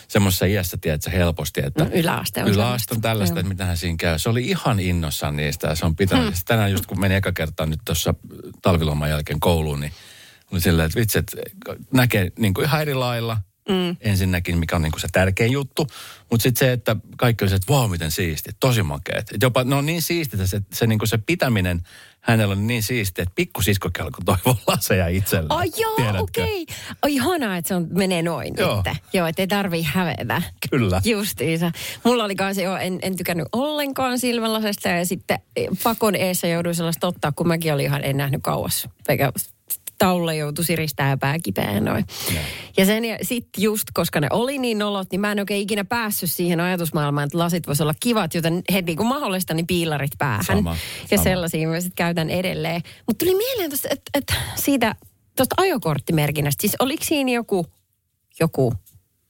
Semmoisessa 0.07 0.45
iässä, 0.45 0.77
tiedätkö, 0.81 1.09
helposti, 1.09 1.61
että 1.63 1.83
No, 1.83 1.89
yläaste 1.93 2.43
on 2.43 2.49
yläaste 2.49 2.93
on 2.95 3.01
tällaista, 3.01 3.33
Joo. 3.33 3.39
että 3.39 3.49
mitä 3.49 3.65
hän 3.65 3.77
siinä 3.77 3.97
käy. 3.99 4.19
Se 4.19 4.29
oli 4.29 4.43
ihan 4.47 4.79
innossaan 4.79 5.35
niistä 5.35 5.67
ja 5.67 5.75
se 5.75 5.85
on 5.85 5.95
pitänyt. 5.95 6.25
Hmm. 6.25 6.33
Tänään 6.45 6.71
just 6.71 6.85
kun 6.85 6.99
meni 6.99 7.15
eka 7.15 7.31
kertaa 7.31 7.65
nyt 7.65 7.79
tuossa 7.85 8.13
talviloman 8.61 9.09
jälkeen 9.09 9.39
kouluun, 9.39 9.79
niin 9.79 9.91
oli 10.51 10.61
silleen, 10.61 10.85
että 10.85 10.99
vitsi, 10.99 11.19
että 11.19 11.37
näkee 11.93 12.31
niin 12.39 12.53
kuin 12.53 12.65
ihan 12.65 12.81
eri 12.81 12.93
lailla. 12.93 13.37
Mm. 13.69 13.95
Ensinnäkin, 14.01 14.57
mikä 14.57 14.75
on 14.75 14.81
niin 14.81 14.91
kuin 14.91 15.01
se 15.01 15.07
tärkein 15.11 15.51
juttu. 15.51 15.87
Mutta 16.31 16.43
sitten 16.43 16.59
se, 16.59 16.71
että 16.71 16.95
kaikki 17.17 17.43
oli 17.43 17.49
se, 17.49 17.55
että 17.55 17.73
wow, 17.73 17.91
miten 17.91 18.11
siisti, 18.11 18.49
tosi 18.59 18.83
makeet. 18.83 19.31
Et 19.33 19.41
jopa 19.41 19.63
ne 19.63 19.75
on 19.75 19.85
niin 19.85 20.01
siistiä, 20.01 20.47
se, 20.47 20.61
se, 20.73 20.87
niin 20.87 20.99
kuin 20.99 21.09
se 21.09 21.17
pitäminen 21.17 21.81
hänellä 22.21 22.51
on 22.51 22.67
niin 22.67 22.83
siistiä, 22.83 23.23
että 23.23 23.35
pikkusiskokin 23.35 24.03
alkoi 24.03 24.25
toivoa 24.25 24.61
laseja 24.67 25.07
itselleen. 25.07 25.51
Ai 25.51 25.71
joo, 25.77 26.21
okei. 26.23 26.63
Okay. 26.63 26.75
Oi 27.03 27.13
ihanaa, 27.13 27.57
että 27.57 27.67
se 27.67 27.75
on, 27.75 27.87
menee 27.91 28.21
noin 28.21 28.53
Joo. 28.57 28.83
nyt. 28.85 28.97
Joo, 29.13 29.27
että 29.27 29.41
ei 29.41 29.47
tarvii 29.47 29.83
hävetä. 29.83 30.41
Kyllä. 30.69 31.01
Justiinsa. 31.05 31.71
Mulla 32.03 32.23
oli 32.23 32.35
kanssa 32.35 32.61
jo, 32.61 32.75
en, 32.75 32.99
en 33.01 33.17
tykännyt 33.17 33.47
ollenkaan 33.51 34.19
silmälasesta 34.19 34.89
ja 34.89 35.05
sitten 35.05 35.39
pakon 35.83 36.15
eessä 36.15 36.47
jouduin 36.47 36.75
sellaista 36.75 37.07
ottaa, 37.07 37.31
kun 37.31 37.47
mäkin 37.47 37.73
olin 37.73 37.85
ihan, 37.85 38.03
en 38.03 38.17
nähnyt 38.17 38.41
kauas. 38.43 38.89
Eikä 39.09 39.31
taululla 39.99 40.33
joutui 40.33 40.65
siristää 40.65 41.09
ja 41.09 41.17
pää 41.17 41.39
kipeä 41.43 41.79
noin. 41.79 42.05
Joo. 42.33 42.43
Ja 42.77 42.85
sen 42.85 43.05
ja 43.05 43.17
sitten 43.21 43.63
just, 43.63 43.83
koska 43.93 44.19
ne 44.19 44.27
oli 44.31 44.57
niin 44.57 44.79
nolot, 44.79 45.07
niin 45.11 45.21
mä 45.21 45.31
en 45.31 45.39
oikein 45.39 45.61
ikinä 45.61 45.85
päässyt 45.85 46.31
siihen 46.31 46.59
ajatusmaailmaan, 46.59 47.25
että 47.25 47.37
lasit 47.37 47.67
voisi 47.67 47.83
olla 47.83 47.93
kivat, 47.99 48.33
joten 48.33 48.61
heti 48.73 48.95
kun 48.95 49.07
mahdollista, 49.07 49.53
niin 49.53 49.67
piilarit 49.67 50.11
päähän. 50.17 50.45
Sama, 50.45 50.77
ja 51.11 51.17
sama. 51.17 51.23
sellaisia 51.23 51.67
mä 51.67 51.79
sitten 51.79 51.95
käytän 51.95 52.29
edelleen. 52.29 52.81
Mutta 53.07 53.25
tuli 53.25 53.35
mieleen 53.37 53.69
tosta, 53.69 53.87
että, 53.91 54.11
että 54.13 54.33
siitä 54.55 54.95
tuosta 55.37 55.55
ajokorttimerkinnästä, 55.57 56.61
siis 56.61 56.75
oliko 56.79 57.03
siinä 57.03 57.31
joku, 57.31 57.65
joku 58.39 58.73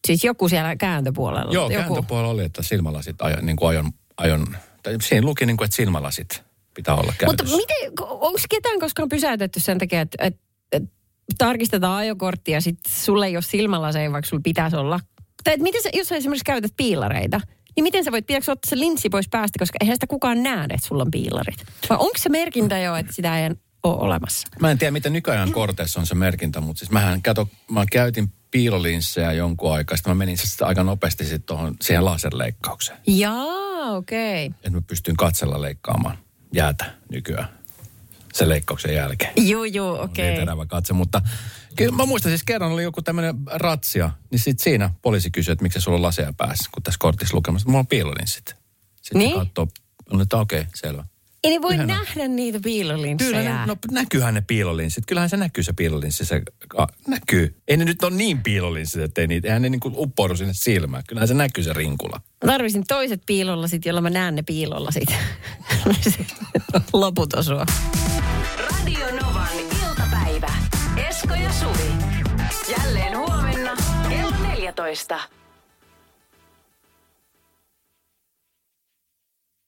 Siis 0.07 0.23
joku 0.23 0.49
siellä 0.49 0.75
kääntöpuolella. 0.75 1.53
Joo, 1.53 1.69
joku. 1.69 1.83
kääntöpuolella 1.83 2.29
oli, 2.29 2.43
että 2.43 2.63
silmälasit 2.63 3.21
ajon, 3.21 3.45
niin 3.45 3.55
kuin 3.55 3.69
ajon, 3.69 3.91
ajon 4.17 4.47
tai 4.83 4.97
siinä 5.01 5.25
luki 5.25 5.45
niin 5.45 5.57
kuin, 5.57 5.65
että 5.65 5.75
silmälasit 5.75 6.43
pitää 6.73 6.95
olla 6.95 7.13
Mutta 7.25 7.25
käytössä. 7.25 7.57
miten, 7.57 7.91
onko 7.99 8.39
ketään 8.49 8.79
koskaan 8.79 9.09
pysäytetty 9.09 9.59
sen 9.59 9.77
takia, 9.77 10.01
että, 10.01 10.25
että 10.25 10.41
tarkistetaan 11.37 11.97
ajokorttia 11.97 12.57
ja 12.57 12.61
sitten 12.61 12.93
sulle 12.93 13.27
ei 13.27 13.35
ole 13.35 13.41
silmälaseja, 13.41 14.11
vaikka 14.11 14.29
sulla 14.29 14.41
pitäisi 14.43 14.75
olla? 14.75 14.99
Tai 15.43 15.53
että 15.53 15.63
miten 15.63 15.83
sä, 15.83 15.89
jos 15.93 16.07
sä 16.07 16.15
esimerkiksi 16.15 16.45
käytät 16.45 16.71
piilareita, 16.77 17.41
niin 17.75 17.83
miten 17.83 18.03
sä 18.03 18.11
voit, 18.11 18.27
pitääkö 18.27 18.51
ottaa 18.51 18.69
se 18.69 18.79
linssi 18.79 19.09
pois 19.09 19.29
päästä, 19.29 19.59
koska 19.59 19.77
eihän 19.81 19.95
sitä 19.95 20.07
kukaan 20.07 20.43
näe, 20.43 20.63
että 20.63 20.87
sulla 20.87 21.03
on 21.03 21.11
piilarit? 21.11 21.65
Vai 21.89 21.97
onko 21.97 22.17
se 22.17 22.29
merkintä 22.29 22.79
jo, 22.79 22.95
että 22.95 23.13
sitä 23.13 23.39
ei 23.39 23.49
ole 23.83 23.97
olemassa? 23.97 24.47
Mä 24.59 24.71
en 24.71 24.77
tiedä, 24.77 24.91
mitä 24.91 25.09
nykyajan 25.09 25.51
korteissa 25.51 25.99
on 25.99 26.05
se 26.05 26.15
merkintä, 26.15 26.61
mutta 26.61 26.79
siis 26.79 26.91
mähän 26.91 27.21
kato, 27.21 27.49
mä 27.71 27.85
käytin 27.91 28.31
piilolinssejä 28.51 29.31
jonkun 29.31 29.73
aikaa, 29.73 29.97
sitten 29.97 30.11
mä 30.11 30.15
menin 30.15 30.37
sitten 30.37 30.67
aika 30.67 30.83
nopeasti 30.83 31.25
sit 31.25 31.45
tohon, 31.45 31.75
siihen 31.81 32.05
laserleikkaukseen. 32.05 32.99
Jaa, 33.07 33.95
okei. 33.95 34.45
Okay. 34.45 34.57
Että 34.57 34.69
mä 34.69 34.81
pystyn 34.81 35.15
katsella 35.15 35.61
leikkaamaan 35.61 36.17
jäätä 36.53 36.85
nykyään 37.11 37.58
sen 38.39 38.49
leikkauksen 38.49 38.95
jälkeen. 38.95 39.33
Joo, 39.47 39.63
joo, 39.63 39.91
Oli 39.91 39.99
okei. 40.05 40.29
Okay. 40.33 40.39
terävä 40.45 40.65
katse, 40.65 40.93
mutta 40.93 41.21
kyllä 41.75 41.91
mä 41.95 42.05
muistan 42.05 42.29
siis 42.31 42.43
kerran 42.43 42.71
oli 42.71 42.83
joku 42.83 43.01
tämmöinen 43.01 43.35
ratsia, 43.45 44.09
niin 44.31 44.39
sitten 44.39 44.63
siinä 44.63 44.89
poliisi 45.01 45.31
kysyi, 45.31 45.51
että 45.51 45.63
miksi 45.63 45.81
sulla 45.81 45.95
on 45.97 46.01
laseja 46.01 46.33
päässä, 46.33 46.69
kun 46.73 46.83
tässä 46.83 46.97
kortissa 46.99 47.35
lukemassa, 47.37 47.63
että 47.63 47.69
mulla 47.71 47.79
on 47.79 47.87
piilolinssit. 47.87 48.55
Sitten 49.01 49.19
Niin? 49.19 49.37
niin? 49.37 49.47
katsoo, 49.47 49.67
että 50.21 50.37
okei, 50.37 50.65
selvä. 50.75 51.05
Ei 51.43 51.51
ne 51.51 51.61
voi 51.61 51.73
Yhden 51.73 51.81
on. 51.81 51.87
nähdä 51.87 52.27
niitä 52.27 52.59
piilolinssejä. 52.63 53.41
Kyllä, 53.41 53.59
ne, 53.59 53.65
no 53.65 53.75
näkyyhän 53.91 54.33
ne 54.33 54.41
piilolinssit. 54.41 55.03
Kyllähän 55.05 55.29
se 55.29 55.37
näkyy 55.37 55.63
se 55.63 55.73
piilolinssi. 55.73 56.25
Se, 56.25 56.41
a, 56.77 56.87
näkyy. 57.07 57.55
Ei 57.67 57.77
ne 57.77 57.85
nyt 57.85 58.03
ole 58.03 58.15
niin 58.15 58.43
piilolinssit, 58.43 59.01
että 59.01 59.21
ei 59.21 59.27
niitä, 59.27 59.47
eihän 59.47 59.61
ne 59.61 59.69
niinku 59.69 59.91
uppoudu 59.95 60.35
sinne 60.35 60.53
silmään. 60.53 61.03
Kyllähän 61.07 61.27
se 61.27 61.33
näkyy 61.33 61.63
se 61.63 61.73
rinkula. 61.73 62.21
Mä 62.45 62.51
tarvisin 62.51 62.83
toiset 62.87 63.21
piilollasit, 63.25 63.85
jolla 63.85 64.01
mä 64.01 64.09
näen 64.09 64.35
ne 64.35 64.41
piilollasit. 64.41 65.09
Loput 66.93 67.33
osua. 67.33 67.65
Radio 68.57 69.05
Novan 69.21 69.49
iltapäivä. 69.87 70.51
Esko 71.09 71.33
ja 71.33 71.51
Suvi. 71.53 71.91
Jälleen 72.77 73.17
huomenna 73.17 73.75
kello 74.09 74.31
14. 74.47 75.19